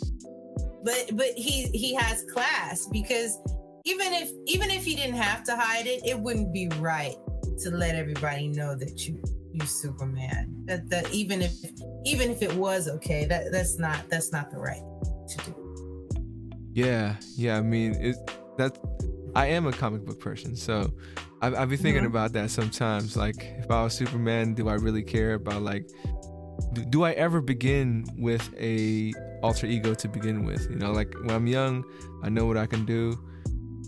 But 0.85 1.17
but 1.17 1.29
he 1.37 1.69
he 1.69 1.95
has 1.95 2.25
class 2.33 2.87
because 2.87 3.39
even 3.85 4.13
if 4.13 4.31
even 4.47 4.71
if 4.71 4.85
he 4.85 4.95
didn't 4.95 5.17
have 5.17 5.45
to 5.45 5.57
hide 5.57 5.87
it, 5.87 6.05
it 6.05 6.19
wouldn't 6.19 6.53
be 6.53 6.69
right 6.79 7.15
to 7.61 7.71
let 7.71 7.95
everybody 7.95 8.49
know 8.49 8.75
that 8.75 9.07
you 9.07 9.23
you 9.53 9.65
Superman. 9.67 10.65
That 10.67 10.89
that 10.91 11.13
even 11.13 11.43
if 11.43 11.53
even 12.05 12.31
if 12.31 12.43
it 12.43 12.55
was 12.55 12.89
okay, 12.89 13.25
that 13.27 13.53
that's 13.53 13.79
not 13.79 14.09
that's 14.09 14.33
not 14.33 14.51
the 14.51 14.59
right 14.59 14.83
to 15.29 15.37
do. 15.45 15.63
Yeah, 16.73 17.17
yeah. 17.37 17.59
I 17.59 17.61
mean, 17.61 17.95
it 17.95 18.17
that 18.59 18.79
I 19.35 19.47
am 19.47 19.67
a 19.67 19.73
comic 19.73 20.05
book 20.05 20.21
person, 20.21 20.57
so 20.57 20.93
I, 21.41 21.49
I've 21.49 21.69
been 21.69 21.79
thinking 21.79 22.03
mm-hmm. 22.03 22.07
about 22.07 22.33
that 22.33 22.51
sometimes. 22.51 23.17
Like, 23.17 23.55
if 23.59 23.71
I 23.71 23.83
was 23.83 23.95
Superman, 23.95 24.55
do 24.55 24.69
I 24.69 24.75
really 24.75 25.03
care 25.03 25.35
about 25.35 25.63
like? 25.63 25.89
Do, 26.75 26.85
do 26.85 27.05
I 27.05 27.13
ever 27.13 27.41
begin 27.41 28.07
with 28.17 28.49
a 28.59 29.13
alter 29.43 29.67
ego 29.67 29.95
to 29.95 30.09
begin 30.09 30.45
with? 30.45 30.71
You 30.71 30.77
know, 30.77 30.93
like 30.93 31.15
when 31.21 31.31
I'm 31.31 31.47
young, 31.47 31.85
I 32.23 32.29
know 32.29 32.47
what 32.47 32.57
I 32.57 32.67
can 32.67 32.85
do. 32.85 33.19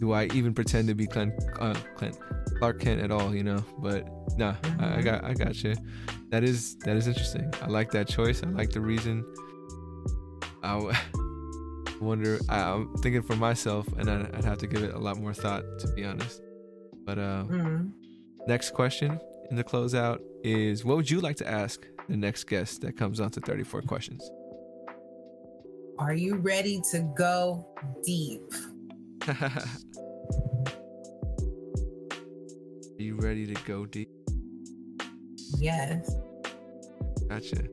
Do 0.00 0.12
I 0.12 0.24
even 0.34 0.52
pretend 0.52 0.88
to 0.88 0.94
be 0.94 1.06
Clint, 1.06 1.32
uh, 1.60 1.74
Clint 1.96 2.18
Clark 2.58 2.80
Kent 2.80 3.00
at 3.00 3.10
all? 3.10 3.34
You 3.34 3.44
know, 3.44 3.64
but 3.78 4.08
nah, 4.36 4.54
I, 4.64 4.68
I 4.68 4.70
mm-hmm. 4.70 5.00
got 5.02 5.24
I 5.24 5.34
got 5.34 5.62
you. 5.62 5.74
That 6.30 6.42
is 6.42 6.76
that 6.78 6.96
is 6.96 7.06
interesting. 7.06 7.52
I 7.62 7.66
like 7.66 7.90
that 7.92 8.08
choice. 8.08 8.42
I 8.42 8.48
like 8.48 8.70
the 8.70 8.80
reason. 8.80 9.24
I 10.62 10.98
wonder. 12.00 12.38
I, 12.48 12.60
am 12.60 12.94
thinking 12.98 13.22
for 13.22 13.36
myself, 13.36 13.86
and 13.98 14.10
I'd, 14.10 14.34
I'd, 14.34 14.44
have 14.44 14.58
to 14.58 14.66
give 14.66 14.82
it 14.82 14.94
a 14.94 14.98
lot 14.98 15.18
more 15.18 15.34
thought, 15.34 15.64
to 15.80 15.88
be 15.88 16.04
honest. 16.04 16.42
But 17.04 17.18
uh, 17.18 17.44
mm-hmm. 17.44 17.88
next 18.46 18.70
question 18.72 19.18
in 19.50 19.56
the 19.56 19.64
closeout 19.64 20.20
is: 20.42 20.84
What 20.84 20.96
would 20.96 21.10
you 21.10 21.20
like 21.20 21.36
to 21.36 21.50
ask 21.50 21.86
the 22.08 22.16
next 22.16 22.44
guest 22.44 22.80
that 22.82 22.96
comes 22.96 23.20
on 23.20 23.30
to 23.32 23.40
34 23.40 23.82
questions? 23.82 24.30
Are 25.98 26.14
you 26.14 26.36
ready 26.36 26.80
to 26.90 27.00
go 27.16 27.66
deep? 28.04 28.42
Are 29.28 29.34
you 32.98 33.16
ready 33.16 33.46
to 33.46 33.54
go 33.64 33.86
deep? 33.86 34.08
Yes. 35.58 36.14
Gotcha. 37.28 37.64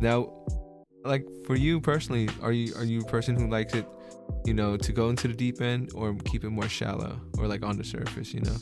Now, 0.00 0.32
like 1.04 1.26
for 1.46 1.56
you 1.56 1.80
personally, 1.80 2.28
are 2.42 2.52
you 2.52 2.74
are 2.76 2.84
you 2.84 3.00
a 3.00 3.04
person 3.04 3.36
who 3.36 3.48
likes 3.48 3.74
it, 3.74 3.86
you 4.44 4.54
know, 4.54 4.76
to 4.76 4.92
go 4.92 5.08
into 5.08 5.28
the 5.28 5.34
deep 5.34 5.60
end 5.60 5.90
or 5.94 6.14
keep 6.24 6.44
it 6.44 6.50
more 6.50 6.68
shallow 6.68 7.20
or 7.38 7.46
like 7.46 7.62
on 7.62 7.76
the 7.76 7.84
surface, 7.84 8.32
you 8.32 8.40
know? 8.40 8.56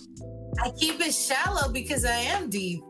I 0.62 0.70
keep 0.70 1.00
it 1.00 1.12
shallow 1.12 1.72
because 1.72 2.04
I 2.04 2.16
am 2.16 2.50
deep. 2.50 2.82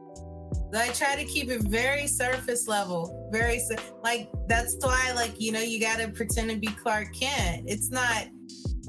I 0.75 0.89
try 0.89 1.17
to 1.17 1.25
keep 1.25 1.51
it 1.51 1.63
very 1.63 2.07
surface 2.07 2.67
level, 2.67 3.29
very 3.33 3.61
like 4.03 4.31
that's 4.49 4.77
why 4.81 5.13
like 5.15 5.41
you 5.41 5.53
know 5.53 5.61
you 5.61 5.81
got 5.81 5.99
to 5.99 6.09
pretend 6.09 6.51
to 6.51 6.57
be 6.57 6.69
Clark 6.69 7.15
Kent. 7.15 7.65
It's 7.67 7.91
not 7.91 8.27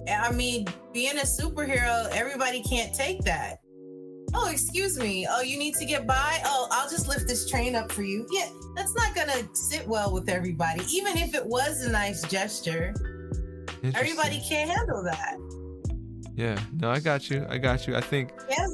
I 0.10 0.32
mean, 0.32 0.66
being 0.94 1.18
a 1.18 1.22
superhero, 1.22 2.10
everybody 2.12 2.62
can't 2.64 2.94
take 2.94 3.22
that. 3.22 3.60
Oh, 4.34 4.50
excuse 4.50 4.98
me. 4.98 5.28
Oh, 5.30 5.42
you 5.42 5.58
need 5.58 5.76
to 5.76 5.86
get 5.86 6.08
by? 6.08 6.42
Oh, 6.46 6.68
I'll 6.72 6.90
just 6.90 7.08
lift 7.08 7.28
this 7.28 7.50
train 7.50 7.76
up 7.76 7.92
for 7.92 8.04
you. 8.04 8.28
Yeah, 8.32 8.50
that's 8.76 8.96
not 8.96 9.14
going 9.16 9.28
to 9.28 9.48
sit 9.54 9.88
well 9.88 10.12
with 10.12 10.30
everybody. 10.30 10.84
Even 10.92 11.18
if 11.18 11.36
it 11.36 11.46
was 11.46 11.84
a 11.84 11.92
nice 11.92 12.24
gesture, 12.24 12.94
everybody 13.96 14.42
can't 14.48 14.70
handle 14.70 15.04
that. 15.04 15.38
Yeah, 16.36 16.60
no, 16.80 16.90
I 16.90 17.00
got 17.00 17.30
you. 17.30 17.46
I 17.48 17.60
got 17.60 17.88
you. 17.88 17.96
I 17.96 18.02
think 18.02 18.32
yeah. 18.50 18.66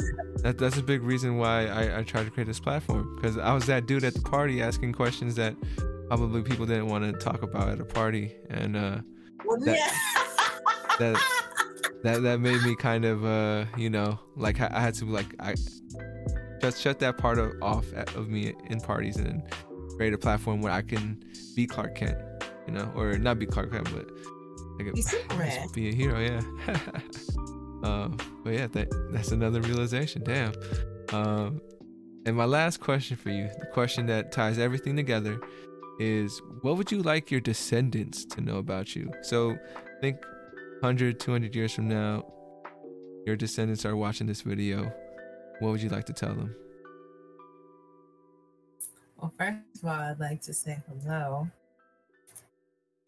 that 0.43 0.57
that's 0.57 0.77
a 0.77 0.83
big 0.83 1.03
reason 1.03 1.37
why 1.37 1.67
I, 1.67 1.99
I 1.99 2.03
tried 2.03 2.23
to 2.23 2.31
create 2.31 2.47
this 2.47 2.59
platform 2.59 3.15
because 3.15 3.37
I 3.37 3.53
was 3.53 3.65
that 3.65 3.85
dude 3.85 4.05
at 4.05 4.13
the 4.13 4.21
party 4.21 4.61
asking 4.61 4.93
questions 4.93 5.35
that 5.35 5.55
probably 6.07 6.41
people 6.41 6.65
didn't 6.65 6.87
want 6.87 7.03
to 7.03 7.11
talk 7.19 7.43
about 7.43 7.67
at 7.67 7.81
a 7.81 7.85
party, 7.85 8.33
and 8.49 8.77
uh, 8.77 8.99
well, 9.45 9.59
that, 9.59 9.77
yeah. 9.77 9.91
that 10.99 11.45
that 12.03 12.21
that 12.23 12.39
made 12.39 12.61
me 12.63 12.75
kind 12.75 13.05
of 13.05 13.25
uh 13.25 13.65
you 13.77 13.89
know 13.89 14.19
like 14.35 14.59
I 14.61 14.79
had 14.79 14.93
to 14.95 15.05
like 15.05 15.35
I 15.39 15.55
just 16.61 16.81
shut 16.81 16.99
that 16.99 17.17
part 17.17 17.39
of, 17.39 17.53
off 17.61 17.91
of 18.15 18.29
me 18.29 18.53
in 18.69 18.79
parties 18.81 19.17
and 19.17 19.41
create 19.95 20.13
a 20.13 20.17
platform 20.17 20.61
where 20.61 20.71
I 20.71 20.81
can 20.81 21.23
be 21.55 21.65
Clark 21.65 21.95
Kent, 21.95 22.17
you 22.67 22.73
know, 22.73 22.91
or 22.95 23.17
not 23.17 23.39
be 23.39 23.45
Clark 23.45 23.71
Kent, 23.71 23.89
but 23.93 24.09
like 24.77 24.87
a, 24.87 25.67
be 25.73 25.89
a 25.89 25.93
hero, 25.93 26.19
yeah. 26.19 26.41
uh, 27.83 28.07
but 28.43 28.53
yeah, 28.53 28.67
that, 28.67 28.87
that's 29.11 29.31
another 29.31 29.61
realization. 29.61 30.23
Damn. 30.23 30.53
Um, 31.11 31.61
and 32.25 32.35
my 32.35 32.45
last 32.45 32.79
question 32.79 33.17
for 33.17 33.29
you, 33.29 33.49
the 33.59 33.65
question 33.67 34.05
that 34.07 34.31
ties 34.31 34.57
everything 34.59 34.95
together, 34.95 35.39
is 35.99 36.41
what 36.61 36.77
would 36.77 36.91
you 36.91 37.01
like 37.01 37.29
your 37.29 37.41
descendants 37.41 38.23
to 38.23 38.41
know 38.41 38.57
about 38.57 38.95
you? 38.95 39.11
So 39.21 39.57
think 40.01 40.17
100, 40.81 41.19
200 41.19 41.53
years 41.53 41.73
from 41.73 41.89
now, 41.89 42.25
your 43.25 43.35
descendants 43.35 43.85
are 43.85 43.95
watching 43.95 44.27
this 44.27 44.41
video, 44.41 44.91
what 45.59 45.71
would 45.71 45.81
you 45.81 45.89
like 45.89 46.05
to 46.05 46.13
tell 46.13 46.33
them? 46.33 46.55
Well, 49.17 49.33
first 49.37 49.83
of 49.83 49.89
all, 49.89 49.99
I'd 49.99 50.19
like 50.19 50.41
to 50.43 50.53
say 50.53 50.77
hello. 50.87 51.49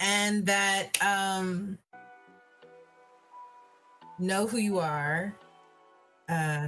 And 0.02 0.46
that 0.46 0.98
um 1.02 1.78
know 4.20 4.48
who 4.48 4.58
you 4.58 4.80
are. 4.80 5.34
Uh 6.28 6.68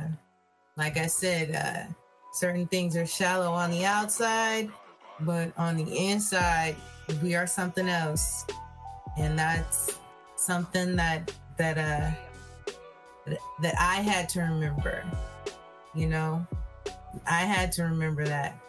like 0.77 0.97
I 0.97 1.07
said, 1.07 1.53
uh 1.53 1.93
certain 2.31 2.65
things 2.67 2.95
are 2.95 3.05
shallow 3.05 3.51
on 3.51 3.71
the 3.71 3.83
outside, 3.83 4.71
but 5.19 5.51
on 5.57 5.75
the 5.75 5.97
inside, 5.97 6.77
we 7.21 7.35
are 7.35 7.45
something 7.45 7.89
else. 7.89 8.45
And 9.17 9.37
that's 9.37 9.97
something 10.45 10.95
that 10.95 11.31
that 11.57 11.77
uh 11.77 13.35
that 13.61 13.75
I 13.79 13.95
had 13.95 14.29
to 14.29 14.41
remember. 14.41 15.03
You 15.95 16.07
know, 16.07 16.45
I 17.29 17.41
had 17.41 17.71
to 17.73 17.83
remember 17.83 18.25
that 18.25 18.59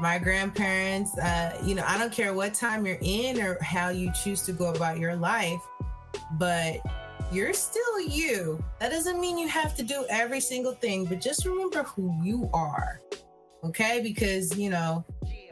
my 0.00 0.18
grandparents, 0.18 1.16
uh, 1.18 1.58
you 1.64 1.74
know, 1.74 1.84
I 1.86 1.98
don't 1.98 2.12
care 2.12 2.34
what 2.34 2.54
time 2.54 2.84
you're 2.84 2.98
in 3.00 3.40
or 3.40 3.58
how 3.62 3.88
you 3.90 4.12
choose 4.12 4.42
to 4.42 4.52
go 4.52 4.72
about 4.72 4.98
your 4.98 5.16
life, 5.16 5.60
but 6.32 6.78
you're 7.32 7.52
still 7.52 8.00
you. 8.00 8.62
That 8.80 8.90
doesn't 8.90 9.20
mean 9.20 9.38
you 9.38 9.48
have 9.48 9.74
to 9.76 9.82
do 9.82 10.04
every 10.10 10.40
single 10.40 10.72
thing, 10.72 11.04
but 11.04 11.20
just 11.20 11.46
remember 11.46 11.84
who 11.84 12.12
you 12.22 12.50
are. 12.52 13.00
Okay? 13.62 14.00
Because, 14.02 14.56
you 14.58 14.68
know, 14.68 15.04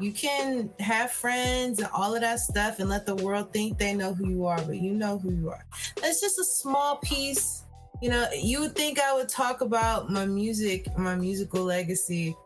you 0.03 0.13
can 0.13 0.69
have 0.81 1.13
friends 1.13 1.79
and 1.79 1.89
all 1.93 2.15
of 2.15 2.21
that 2.23 2.41
stuff 2.41 2.81
and 2.81 2.89
let 2.89 3.07
the 3.07 3.15
world 3.17 3.53
think 3.53 3.79
they 3.79 3.95
know 3.95 4.13
who 4.13 4.29
you 4.29 4.47
are, 4.47 4.61
but 4.63 4.77
you 4.77 4.93
know 4.93 5.19
who 5.19 5.33
you 5.33 5.49
are. 5.49 5.65
That's 6.01 6.21
just 6.21 6.39
a 6.39 6.45
small 6.45 6.97
piece. 6.97 7.63
You 8.01 8.11
know, 8.11 8.27
you 8.35 8.61
would 8.61 8.75
think 8.75 8.99
I 8.99 9.15
would 9.15 9.29
talk 9.29 9.61
about 9.61 10.11
my 10.11 10.27
music, 10.27 10.87
my 10.99 11.15
musical 11.15 11.63
legacy 11.63 12.37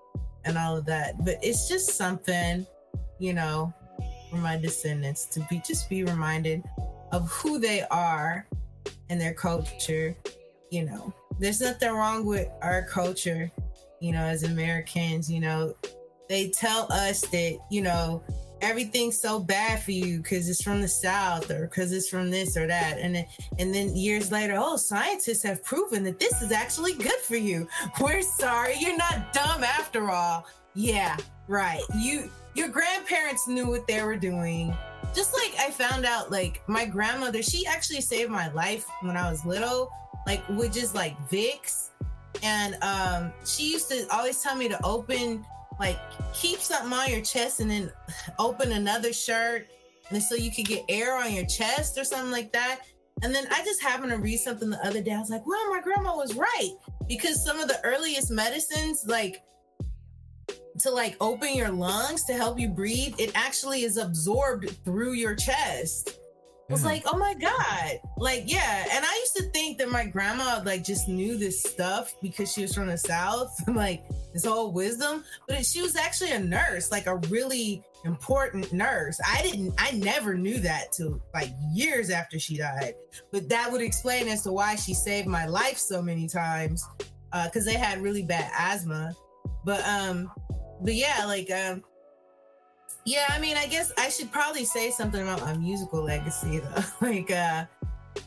and 0.44 0.58
all 0.58 0.76
of 0.76 0.84
that, 0.86 1.24
but 1.24 1.38
it's 1.42 1.66
just 1.66 1.96
something, 1.96 2.66
you 3.18 3.32
know, 3.32 3.72
for 4.30 4.36
my 4.36 4.58
descendants 4.58 5.24
to 5.26 5.40
be 5.48 5.62
just 5.66 5.88
be 5.88 6.04
reminded 6.04 6.62
of 7.12 7.30
who 7.30 7.58
they 7.58 7.82
are 7.90 8.46
and 9.08 9.18
their 9.18 9.34
culture. 9.34 10.14
You 10.70 10.84
know, 10.84 11.14
there's 11.38 11.62
nothing 11.62 11.90
wrong 11.90 12.26
with 12.26 12.48
our 12.60 12.82
culture, 12.82 13.50
you 14.00 14.12
know, 14.12 14.22
as 14.22 14.42
Americans, 14.42 15.30
you 15.30 15.40
know, 15.40 15.74
they 16.28 16.50
tell 16.50 16.90
us 16.92 17.20
that 17.22 17.58
you 17.70 17.82
know 17.82 18.22
everything's 18.60 19.20
so 19.20 19.38
bad 19.38 19.82
for 19.82 19.92
you 19.92 20.18
because 20.18 20.48
it's 20.48 20.62
from 20.62 20.80
the 20.80 20.88
south 20.88 21.50
or 21.50 21.66
because 21.66 21.92
it's 21.92 22.08
from 22.08 22.30
this 22.30 22.56
or 22.56 22.66
that. 22.66 22.98
And 22.98 23.14
then, 23.14 23.26
and 23.58 23.74
then 23.74 23.94
years 23.94 24.32
later 24.32 24.54
oh 24.56 24.76
scientists 24.76 25.42
have 25.42 25.62
proven 25.64 26.02
that 26.04 26.18
this 26.18 26.42
is 26.42 26.52
actually 26.52 26.94
good 26.94 27.20
for 27.22 27.36
you. 27.36 27.68
We're 28.00 28.22
sorry 28.22 28.76
you're 28.78 28.96
not 28.96 29.32
dumb 29.32 29.62
after 29.64 30.10
all. 30.10 30.46
Yeah 30.74 31.16
right. 31.48 31.82
You 31.98 32.30
your 32.54 32.68
grandparents 32.68 33.46
knew 33.46 33.66
what 33.66 33.86
they 33.86 34.02
were 34.02 34.16
doing. 34.16 34.74
Just 35.14 35.34
like 35.34 35.54
i 35.58 35.70
found 35.70 36.04
out 36.04 36.30
like 36.30 36.62
my 36.66 36.84
grandmother 36.84 37.42
she 37.42 37.66
actually 37.66 38.00
saved 38.00 38.30
my 38.30 38.52
life 38.52 38.86
when 39.00 39.16
i 39.16 39.30
was 39.30 39.46
little 39.46 39.90
like 40.26 40.46
with 40.50 40.72
just 40.72 40.94
like 40.94 41.16
vicks. 41.28 41.90
And 42.42 42.76
um 42.82 43.32
she 43.46 43.70
used 43.72 43.88
to 43.90 44.06
always 44.10 44.42
tell 44.42 44.56
me 44.56 44.68
to 44.68 44.82
open 44.84 45.44
like 45.78 45.98
keep 46.32 46.58
something 46.58 46.92
on 46.92 47.10
your 47.10 47.20
chest 47.20 47.60
and 47.60 47.70
then 47.70 47.92
open 48.38 48.72
another 48.72 49.12
shirt 49.12 49.68
and 50.10 50.22
so 50.22 50.34
you 50.34 50.50
could 50.50 50.66
get 50.66 50.84
air 50.88 51.16
on 51.16 51.32
your 51.32 51.46
chest 51.46 51.98
or 51.98 52.04
something 52.04 52.30
like 52.30 52.52
that. 52.52 52.80
And 53.22 53.34
then 53.34 53.46
I 53.50 53.64
just 53.64 53.82
happened 53.82 54.10
to 54.10 54.18
read 54.18 54.38
something 54.38 54.70
the 54.70 54.84
other 54.86 55.02
day. 55.02 55.12
I 55.12 55.18
was 55.18 55.30
like, 55.30 55.46
well, 55.46 55.70
my 55.70 55.80
grandma 55.80 56.14
was 56.14 56.34
right. 56.34 56.72
Because 57.08 57.42
some 57.42 57.58
of 57.58 57.68
the 57.68 57.80
earliest 57.82 58.30
medicines, 58.30 59.04
like 59.06 59.42
to 60.80 60.90
like 60.90 61.16
open 61.20 61.54
your 61.54 61.70
lungs 61.70 62.24
to 62.24 62.34
help 62.34 62.60
you 62.60 62.68
breathe, 62.68 63.14
it 63.18 63.32
actually 63.34 63.84
is 63.84 63.96
absorbed 63.96 64.70
through 64.84 65.12
your 65.12 65.34
chest 65.34 66.18
was 66.68 66.84
like, 66.84 67.02
oh 67.06 67.16
my 67.16 67.34
God. 67.34 68.00
Like, 68.16 68.44
yeah. 68.46 68.86
And 68.90 69.04
I 69.04 69.14
used 69.18 69.36
to 69.36 69.42
think 69.50 69.78
that 69.78 69.90
my 69.90 70.04
grandma 70.04 70.62
like 70.64 70.84
just 70.84 71.08
knew 71.08 71.36
this 71.36 71.62
stuff 71.62 72.14
because 72.22 72.52
she 72.52 72.62
was 72.62 72.74
from 72.74 72.88
the 72.88 72.98
South, 72.98 73.52
like 73.68 74.04
this 74.32 74.44
whole 74.44 74.72
wisdom. 74.72 75.24
But 75.46 75.64
she 75.64 75.82
was 75.82 75.96
actually 75.96 76.32
a 76.32 76.40
nurse, 76.40 76.90
like 76.90 77.06
a 77.06 77.16
really 77.28 77.82
important 78.04 78.72
nurse. 78.72 79.20
I 79.26 79.42
didn't, 79.42 79.74
I 79.78 79.92
never 79.92 80.34
knew 80.34 80.58
that 80.60 80.92
till 80.92 81.20
like 81.34 81.50
years 81.72 82.10
after 82.10 82.38
she 82.38 82.56
died. 82.56 82.94
But 83.32 83.48
that 83.48 83.70
would 83.70 83.82
explain 83.82 84.28
as 84.28 84.42
to 84.42 84.52
why 84.52 84.74
she 84.76 84.94
saved 84.94 85.28
my 85.28 85.46
life 85.46 85.78
so 85.78 86.02
many 86.02 86.28
times. 86.28 86.86
Uh, 87.32 87.46
because 87.46 87.64
they 87.64 87.74
had 87.74 88.00
really 88.00 88.22
bad 88.22 88.50
asthma. 88.56 89.14
But 89.64 89.86
um 89.86 90.30
but 90.80 90.94
yeah, 90.94 91.24
like 91.26 91.50
um, 91.50 91.82
yeah, 93.06 93.26
I 93.30 93.38
mean, 93.38 93.56
I 93.56 93.66
guess 93.68 93.92
I 93.96 94.08
should 94.08 94.32
probably 94.32 94.64
say 94.64 94.90
something 94.90 95.22
about 95.22 95.40
my 95.40 95.56
musical 95.56 96.02
legacy 96.02 96.58
though. 96.58 96.82
like, 97.06 97.30
uh, 97.30 97.64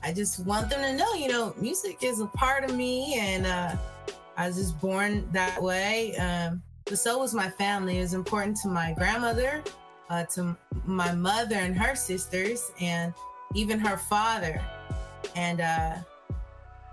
I 0.02 0.14
just 0.14 0.46
want 0.46 0.70
them 0.70 0.82
to 0.82 0.96
know, 0.96 1.14
you 1.16 1.28
know, 1.28 1.54
music 1.60 1.98
is 2.02 2.22
a 2.22 2.28
part 2.28 2.64
of 2.64 2.74
me, 2.74 3.16
and 3.20 3.46
uh, 3.46 3.76
I 4.38 4.48
was 4.48 4.56
just 4.56 4.80
born 4.80 5.28
that 5.34 5.62
way. 5.62 6.16
Um, 6.16 6.64
but 6.86 6.98
so 6.98 7.20
was 7.20 7.34
my 7.34 7.50
family. 7.50 8.00
It 8.00 8.04
was 8.04 8.14
important 8.14 8.56
to 8.64 8.70
my 8.70 8.94
grandmother, 8.94 9.62
uh, 10.10 10.24
to 10.36 10.56
my 10.86 11.12
mother 11.12 11.58
and 11.58 11.78
her 11.78 11.94
sisters, 11.94 12.72
and 12.80 13.14
even 13.56 13.80
her 13.80 13.98
father. 13.98 14.64
And 15.36 15.60
uh, 15.60 15.96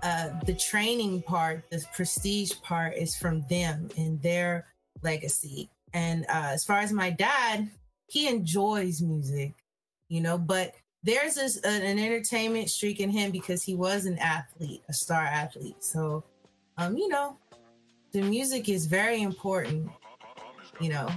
uh, 0.03 0.29
the 0.45 0.55
training 0.55 1.21
part, 1.21 1.63
the 1.71 1.81
prestige 1.95 2.51
part, 2.63 2.95
is 2.95 3.15
from 3.15 3.45
them 3.49 3.87
and 3.97 4.21
their 4.21 4.67
legacy. 5.03 5.69
And 5.93 6.25
uh, 6.25 6.49
as 6.51 6.65
far 6.65 6.79
as 6.79 6.91
my 6.91 7.09
dad, 7.09 7.69
he 8.07 8.27
enjoys 8.27 9.01
music, 9.01 9.53
you 10.09 10.21
know, 10.21 10.37
but 10.37 10.73
there's 11.03 11.35
this, 11.35 11.57
uh, 11.63 11.69
an 11.69 11.99
entertainment 11.99 12.69
streak 12.69 12.99
in 12.99 13.09
him 13.09 13.31
because 13.31 13.63
he 13.63 13.75
was 13.75 14.05
an 14.05 14.17
athlete, 14.19 14.81
a 14.89 14.93
star 14.93 15.23
athlete. 15.23 15.83
So, 15.83 16.23
um, 16.77 16.97
you 16.97 17.07
know, 17.07 17.37
the 18.11 18.21
music 18.21 18.69
is 18.69 18.85
very 18.85 19.21
important, 19.21 19.89
you 20.79 20.89
know. 20.89 21.07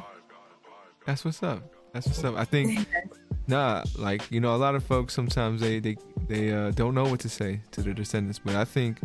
That's 1.07 1.25
what's 1.25 1.43
up. 1.43 1.63
That's 1.93 2.07
what's 2.07 2.23
up. 2.25 2.37
I 2.37 2.45
think, 2.45 2.87
nah, 3.47 3.85
like 3.97 4.31
you 4.31 4.41
know, 4.41 4.55
a 4.55 4.59
lot 4.59 4.75
of 4.75 4.85
folks 4.85 5.15
sometimes 5.15 5.61
they 5.61 5.81
they 5.81 5.97
they 6.29 6.53
uh, 6.53 6.71
don't 6.73 6.95
know 6.95 7.05
what 7.05 7.21
to 7.21 7.29
say 7.29 7.61
to 7.73 7.83
their 7.83 7.95
descendants, 7.95 8.39
but 8.39 8.55
I 8.55 8.65
think, 8.65 9.01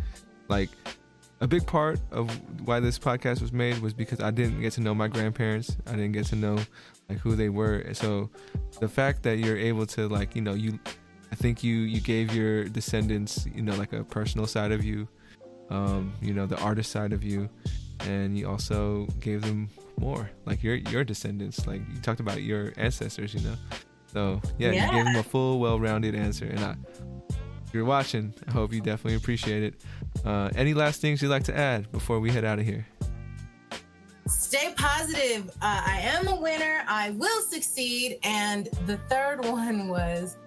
like, 0.47 0.69
a 1.41 1.47
big 1.47 1.65
part 1.65 1.99
of 2.11 2.29
why 2.65 2.79
this 2.79 2.99
podcast 2.99 3.41
was 3.41 3.51
made 3.51 3.79
was 3.79 3.93
because 3.93 4.19
I 4.19 4.31
didn't 4.31 4.61
get 4.61 4.73
to 4.73 4.81
know 4.81 4.93
my 4.93 5.07
grandparents. 5.07 5.75
I 5.87 5.91
didn't 5.91 6.13
get 6.13 6.25
to 6.27 6.35
know 6.35 6.57
like 7.09 7.19
who 7.19 7.35
they 7.35 7.49
were. 7.49 7.93
So 7.93 8.29
the 8.79 8.87
fact 8.87 9.23
that 9.23 9.37
you're 9.37 9.57
able 9.57 9.85
to 9.87 10.07
like, 10.07 10.35
you 10.35 10.41
know, 10.41 10.53
you 10.53 10.79
I 11.31 11.35
think 11.35 11.63
you 11.63 11.75
you 11.75 12.01
gave 12.01 12.33
your 12.33 12.65
descendants, 12.65 13.45
you 13.53 13.61
know, 13.61 13.75
like 13.75 13.93
a 13.93 14.03
personal 14.03 14.47
side 14.47 14.71
of 14.71 14.83
you, 14.83 15.07
um, 15.69 16.13
you 16.21 16.33
know, 16.33 16.45
the 16.45 16.59
artist 16.61 16.91
side 16.91 17.13
of 17.13 17.23
you, 17.23 17.49
and 18.01 18.37
you 18.37 18.47
also 18.47 19.07
gave 19.19 19.41
them 19.41 19.69
more, 19.97 20.29
like 20.45 20.63
your 20.63 20.75
your 20.75 21.03
descendants. 21.03 21.67
Like 21.67 21.81
you 21.93 21.99
talked 22.01 22.19
about 22.19 22.41
your 22.41 22.73
ancestors, 22.77 23.33
you 23.33 23.41
know. 23.41 23.55
So 24.13 24.41
yeah, 24.57 24.71
yeah. 24.71 24.85
you 24.85 24.91
gave 24.93 25.05
them 25.05 25.15
a 25.17 25.23
full, 25.23 25.59
well-rounded 25.59 26.15
answer, 26.15 26.45
and 26.45 26.59
I 26.59 26.75
if 27.67 27.73
you're 27.73 27.85
watching, 27.85 28.33
I 28.47 28.51
hope 28.51 28.71
you 28.71 28.79
definitely 28.79 29.15
appreciate 29.15 29.63
it. 29.63 29.75
Uh, 30.23 30.49
any 30.55 30.73
last 30.73 31.01
things 31.01 31.21
you'd 31.21 31.29
like 31.29 31.43
to 31.43 31.57
add 31.57 31.91
before 31.91 32.19
we 32.19 32.31
head 32.31 32.45
out 32.45 32.59
of 32.59 32.65
here? 32.65 32.85
Stay 34.27 34.73
positive. 34.75 35.49
Uh, 35.61 35.81
I 35.85 35.99
am 36.01 36.27
a 36.27 36.35
winner. 36.35 36.83
I 36.87 37.11
will 37.11 37.41
succeed. 37.41 38.19
And 38.23 38.67
the 38.85 38.97
third 39.09 39.45
one 39.45 39.87
was 39.87 40.37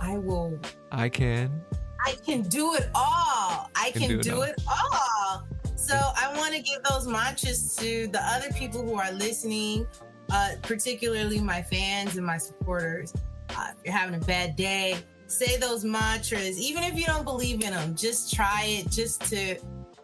I 0.00 0.16
will. 0.16 0.58
I 0.92 1.08
can. 1.08 1.62
I 2.04 2.16
can 2.24 2.42
do 2.42 2.74
it 2.74 2.88
all. 2.94 3.70
I 3.74 3.90
can, 3.92 4.02
can 4.02 4.08
do, 4.08 4.18
it, 4.18 4.22
do 4.22 4.34
all. 4.34 4.42
it 4.42 4.62
all. 4.68 5.46
So 5.76 5.94
I 5.94 6.32
want 6.36 6.54
to 6.54 6.62
give 6.62 6.82
those 6.84 7.06
mantras 7.06 7.76
to 7.76 8.06
the 8.08 8.20
other 8.22 8.50
people 8.52 8.82
who 8.84 8.94
are 8.94 9.12
listening, 9.12 9.86
uh, 10.30 10.50
particularly 10.62 11.40
my 11.40 11.62
fans 11.62 12.16
and 12.16 12.26
my 12.26 12.38
supporters. 12.38 13.12
Uh, 13.50 13.68
if 13.70 13.84
you're 13.84 13.94
having 13.94 14.14
a 14.14 14.24
bad 14.24 14.56
day, 14.56 14.96
say 15.30 15.56
those 15.58 15.84
mantras 15.84 16.58
even 16.58 16.82
if 16.82 16.98
you 16.98 17.06
don't 17.06 17.24
believe 17.24 17.62
in 17.62 17.70
them 17.70 17.94
just 17.94 18.34
try 18.34 18.64
it 18.64 18.90
just 18.90 19.20
to 19.22 19.56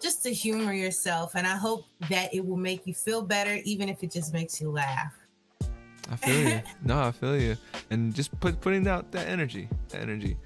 just 0.06 0.22
to 0.22 0.32
humor 0.32 0.72
yourself 0.72 1.34
and 1.34 1.48
i 1.48 1.56
hope 1.56 1.84
that 2.08 2.32
it 2.32 2.46
will 2.46 2.56
make 2.56 2.86
you 2.86 2.94
feel 2.94 3.22
better 3.22 3.58
even 3.64 3.88
if 3.88 4.04
it 4.04 4.10
just 4.12 4.32
makes 4.32 4.60
you 4.60 4.70
laugh. 4.70 5.12
I 6.12 6.14
feel 6.14 6.48
you 6.48 6.62
no 6.84 7.00
i 7.00 7.10
feel 7.10 7.36
you 7.36 7.56
and 7.90 8.14
just 8.14 8.30
put 8.38 8.60
putting 8.60 8.86
out 8.86 9.10
that 9.10 9.26
energy 9.26 9.68
that 9.88 10.02
energy. 10.02 10.36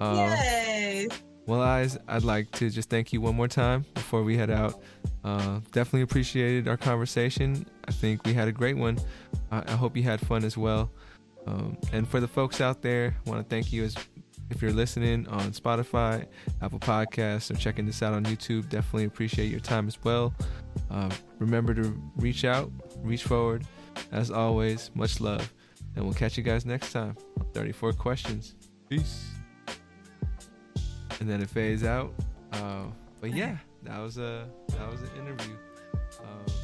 Um, 0.00 0.16
yes. 0.16 1.06
well 1.46 1.62
eyes 1.62 1.96
i'd 2.08 2.24
like 2.24 2.50
to 2.58 2.68
just 2.68 2.90
thank 2.90 3.12
you 3.12 3.20
one 3.20 3.36
more 3.36 3.46
time 3.46 3.84
before 3.94 4.24
we 4.24 4.36
head 4.36 4.50
out. 4.50 4.82
Uh, 5.22 5.60
definitely 5.70 6.02
appreciated 6.02 6.66
our 6.66 6.76
conversation. 6.76 7.64
I 7.86 7.92
think 7.92 8.26
we 8.26 8.34
had 8.34 8.48
a 8.48 8.52
great 8.52 8.76
one. 8.76 8.98
I, 9.52 9.62
I 9.68 9.76
hope 9.76 9.96
you 9.96 10.02
had 10.02 10.20
fun 10.20 10.44
as 10.44 10.58
well. 10.58 10.90
Um, 11.46 11.78
and 11.92 12.06
for 12.06 12.20
the 12.20 12.28
folks 12.28 12.60
out 12.60 12.82
there, 12.82 13.16
I 13.24 13.30
want 13.30 13.40
to 13.42 13.48
thank 13.48 13.72
you 13.72 13.84
as 13.84 13.94
if 14.54 14.62
you're 14.62 14.72
listening 14.72 15.26
on 15.28 15.50
Spotify, 15.52 16.26
Apple 16.62 16.78
Podcasts, 16.78 17.50
or 17.50 17.56
checking 17.56 17.86
this 17.86 18.02
out 18.02 18.14
on 18.14 18.24
YouTube, 18.24 18.68
definitely 18.68 19.04
appreciate 19.04 19.50
your 19.50 19.60
time 19.60 19.88
as 19.88 19.98
well. 20.04 20.32
Uh, 20.90 21.10
remember 21.38 21.74
to 21.74 22.00
reach 22.16 22.44
out, 22.44 22.70
reach 23.02 23.24
forward. 23.24 23.66
As 24.12 24.30
always, 24.30 24.90
much 24.94 25.20
love. 25.20 25.52
And 25.96 26.04
we'll 26.04 26.14
catch 26.14 26.36
you 26.36 26.42
guys 26.42 26.64
next 26.64 26.92
time 26.92 27.16
34 27.52 27.92
Questions. 27.94 28.54
Peace. 28.88 29.26
And 31.20 31.28
then 31.28 31.40
it 31.40 31.50
fades 31.50 31.84
out. 31.84 32.12
Uh, 32.52 32.84
but 33.20 33.34
yeah, 33.34 33.56
that 33.82 33.98
was 33.98 34.18
a 34.18 34.48
that 34.68 34.90
was 34.90 35.00
an 35.00 35.10
interview. 35.20 35.54
Um, 36.20 36.54